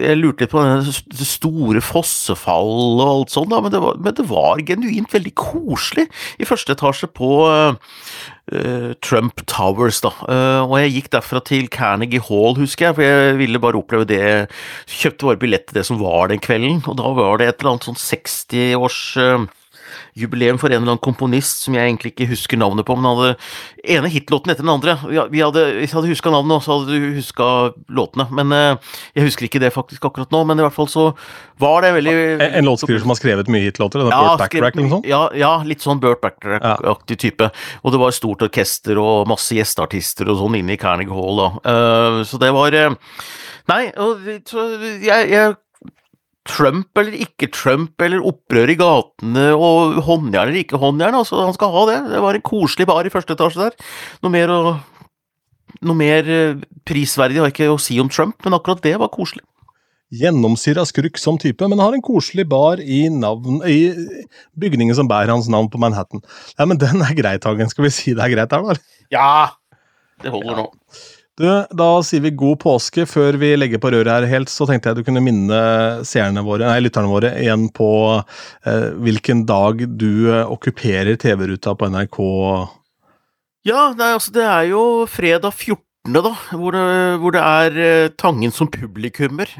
Jeg 0.00 0.20
lurte 0.20 0.44
litt 0.44 0.52
på 0.52 0.64
det 0.64 1.28
store 1.28 1.82
fossefall 1.84 3.00
og 3.00 3.06
alt 3.06 3.34
sånt, 3.34 3.52
da, 3.52 3.62
men 3.64 3.72
det 3.72 3.80
var, 3.84 3.98
men 4.00 4.20
det 4.20 4.28
var 4.28 4.62
genuint 4.68 5.14
veldig 5.14 5.34
koselig 5.38 6.08
i 6.38 6.48
første 6.48 6.76
etasje 6.76 7.08
på 7.14 7.32
eh, 7.48 8.92
Trump 9.04 9.44
Towers, 9.50 10.02
da. 10.04 10.12
Eh, 10.28 10.60
og 10.66 10.76
jeg 10.82 10.94
gikk 10.98 11.10
derfra 11.16 11.42
til 11.44 11.68
Carnegie 11.72 12.22
Hall, 12.28 12.58
husker 12.60 12.90
jeg, 12.90 12.98
for 12.98 13.08
jeg 13.08 13.36
ville 13.40 13.62
bare 13.62 13.80
oppleve 13.80 14.08
det. 14.12 14.24
Kjøpte 14.90 15.30
bare 15.30 15.40
billett 15.40 15.68
til 15.70 15.80
det 15.80 15.88
som 15.88 16.00
var 16.02 16.32
den 16.32 16.42
kvelden, 16.44 16.82
og 16.84 16.98
da 17.00 17.12
var 17.16 17.40
det 17.40 17.48
et 17.48 17.60
eller 17.60 17.74
annet 17.74 17.88
sånn 17.88 18.00
60-års 18.00 19.02
jubileum 20.14 20.58
for 20.60 20.70
en 20.70 20.78
eller 20.78 20.94
annen 20.94 21.02
komponist 21.02 21.64
som 21.64 21.74
jeg 21.74 21.88
egentlig 21.88 22.12
ikke 22.14 22.28
husker 22.30 22.58
navnet 22.60 22.86
på, 22.86 22.94
men 22.96 23.08
han 23.08 23.18
hadde 23.18 23.94
ene 23.96 24.10
hitlåten 24.12 24.52
etter 24.52 24.62
den 24.62 24.72
andre. 24.72 24.94
Vi 25.32 25.42
hadde, 25.42 25.64
hvis 25.80 25.90
jeg 25.90 25.98
hadde 25.98 26.12
huska 26.12 26.32
navnet, 26.34 26.64
så 26.64 26.76
hadde 26.76 26.94
du 26.94 27.16
huska 27.18 27.48
låtene. 27.98 28.28
Men 28.38 28.54
uh, 28.54 28.94
jeg 29.16 29.26
husker 29.28 29.48
ikke 29.48 29.62
det 29.62 29.72
faktisk 29.74 30.06
akkurat 30.06 30.30
nå, 30.34 30.44
men 30.48 30.62
i 30.62 30.66
hvert 30.66 30.76
fall 30.76 30.90
så 30.90 31.08
var 31.62 31.84
det 31.84 31.94
veldig 31.98 32.14
En, 32.14 32.46
en 32.60 32.68
låtskriver 32.70 33.02
som 33.02 33.14
har 33.14 33.18
skrevet 33.18 33.50
mye 33.52 33.66
hitlåter? 33.66 34.04
Ja, 34.06 34.22
Burt 34.30 34.44
Backrack 34.44 34.78
eller 34.78 34.86
noe 34.86 34.96
sånt? 34.96 35.10
Ja, 35.10 35.22
ja, 35.38 35.54
litt 35.66 35.84
sånn 35.84 36.02
Burt 36.02 36.22
Backrack-aktig 36.22 37.20
type. 37.26 37.50
Og 37.82 37.94
det 37.94 38.02
var 38.02 38.14
stort 38.14 38.46
orkester 38.46 39.00
og 39.02 39.26
masse 39.30 39.58
gjesteartister 39.58 40.30
og 40.30 40.40
sånn 40.42 40.60
inne 40.60 40.76
i 40.76 40.80
Carnegie 40.80 41.14
Hall, 41.14 41.42
da. 41.42 41.50
Uh, 41.66 42.22
så 42.28 42.40
det 42.42 42.54
var 42.54 42.78
uh, 42.78 42.94
Nei, 43.64 43.86
jeg, 43.88 45.28
jeg 45.32 45.54
Trump 46.44 47.00
eller 47.00 47.16
ikke 47.24 47.48
Trump, 47.52 47.94
eller 48.04 48.24
opprør 48.28 48.72
i 48.72 48.76
gatene 48.76 49.46
og 49.56 49.96
håndjern 50.04 50.50
eller 50.50 50.60
ikke 50.60 50.80
håndjern. 50.80 51.16
Altså, 51.16 51.40
han 51.40 51.56
skal 51.56 51.72
ha 51.72 51.86
det. 51.88 51.96
Det 52.12 52.20
var 52.24 52.36
en 52.36 52.44
koselig 52.44 52.86
bar 52.90 53.08
i 53.08 53.12
første 53.12 53.36
etasje 53.36 53.62
der. 53.62 53.88
Noe 54.24 54.34
mer, 54.34 54.52
å, 54.52 54.74
noe 55.88 55.98
mer 55.98 56.28
eh, 56.28 56.60
prisverdig 56.84 57.40
har 57.40 57.48
jeg 57.48 57.56
ikke 57.56 57.72
å 57.72 57.80
si 57.80 57.96
om 58.02 58.12
Trump, 58.12 58.36
men 58.44 58.56
akkurat 58.58 58.84
det 58.84 58.96
var 59.00 59.12
koselig. 59.14 59.44
Gjennomsyra 60.14 60.84
skrukk 60.86 61.16
som 61.18 61.40
type, 61.40 61.66
men 61.66 61.80
har 61.80 61.96
en 61.96 62.04
koselig 62.04 62.44
bar 62.46 62.78
i, 62.78 63.06
navn, 63.10 63.62
i 63.66 63.88
bygningen 64.60 64.94
som 64.94 65.08
bærer 65.10 65.32
hans 65.32 65.48
navn 65.50 65.72
på 65.72 65.80
Manhattan. 65.80 66.22
Ja, 66.58 66.68
men 66.68 66.78
den 66.78 67.02
er 67.02 67.16
greit, 67.18 67.48
Hagen. 67.48 67.72
Skal 67.72 67.88
vi 67.88 67.94
si 67.96 68.14
det 68.14 68.22
er 68.22 68.36
greit 68.36 68.54
her, 68.54 68.68
da? 68.68 68.76
Ja! 69.14 69.34
Det 70.22 70.30
holder 70.30 70.60
ja. 70.60 70.68
Du, 71.34 71.46
Da 71.74 71.88
sier 72.06 72.22
vi 72.22 72.30
god 72.38 72.60
påske. 72.62 73.06
Før 73.10 73.38
vi 73.40 73.54
legger 73.58 73.82
på 73.82 73.90
røret 73.94 74.12
her 74.12 74.28
helt, 74.30 74.52
så 74.52 74.68
tenkte 74.68 74.90
jeg 74.90 75.00
du 75.00 75.06
kunne 75.06 75.22
minne 75.24 75.58
våre, 76.46 76.68
nei, 76.68 76.78
lytterne 76.84 77.10
våre 77.10 77.34
igjen 77.42 77.68
på 77.74 77.90
eh, 78.20 78.90
hvilken 79.02 79.44
dag 79.48 79.82
du 79.98 80.30
eh, 80.30 80.46
okkuperer 80.46 81.18
TV-ruta 81.18 81.74
på 81.74 81.90
NRK. 81.90 82.20
Ja, 83.66 83.90
nei, 83.96 84.12
altså 84.14 84.34
det 84.34 84.44
er 84.46 84.68
jo 84.70 84.82
fredag 85.10 85.54
14., 85.56 85.82
da, 86.12 86.34
hvor 86.52 86.76
det, 86.76 86.84
hvor 87.22 87.34
det 87.34 87.42
er 87.42 87.78
eh, 87.80 88.12
Tangen 88.20 88.52
som 88.54 88.70
publikummer. 88.70 89.50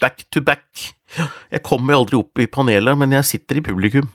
Back 0.00 0.24
to 0.30 0.40
back. 0.40 0.94
Jeg 1.50 1.64
kommer 1.66 1.98
aldri 1.98 2.16
opp 2.20 2.38
i 2.38 2.46
panelet, 2.48 2.96
men 2.96 3.12
jeg 3.18 3.26
sitter 3.26 3.58
i 3.58 3.64
publikum. 3.66 4.06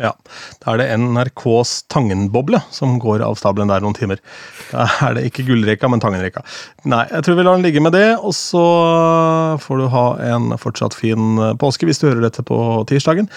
Ja. 0.00 0.14
Da 0.62 0.72
er 0.72 0.80
det 0.80 0.88
NRKs 0.96 1.74
Tangenboble 1.92 2.62
som 2.72 2.96
går 3.02 3.24
av 3.26 3.36
stabelen 3.38 3.70
der 3.70 3.84
noen 3.84 3.96
timer. 3.96 4.22
Da 4.72 4.88
er 5.06 5.18
det 5.18 5.26
ikke 5.28 5.44
gullreka, 5.50 5.90
men 5.92 6.02
Tangenreka. 6.02 6.42
Nei, 6.88 7.04
jeg 7.12 7.26
tror 7.26 7.38
vi 7.38 7.46
lar 7.46 7.58
den 7.58 7.66
ligge 7.68 7.84
med 7.84 7.94
det, 7.96 8.08
og 8.16 8.32
så 8.36 8.64
får 9.60 9.82
du 9.82 9.88
ha 9.92 10.06
en 10.32 10.54
fortsatt 10.60 10.96
fin 10.96 11.36
påske 11.60 11.88
hvis 11.88 12.00
du 12.00 12.08
hører 12.08 12.24
dette 12.30 12.46
på 12.46 12.58
tirsdagen. 12.90 13.28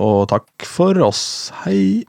Og 0.00 0.26
takk 0.30 0.68
for 0.68 1.00
oss. 1.08 1.22
Hei! 1.64 2.04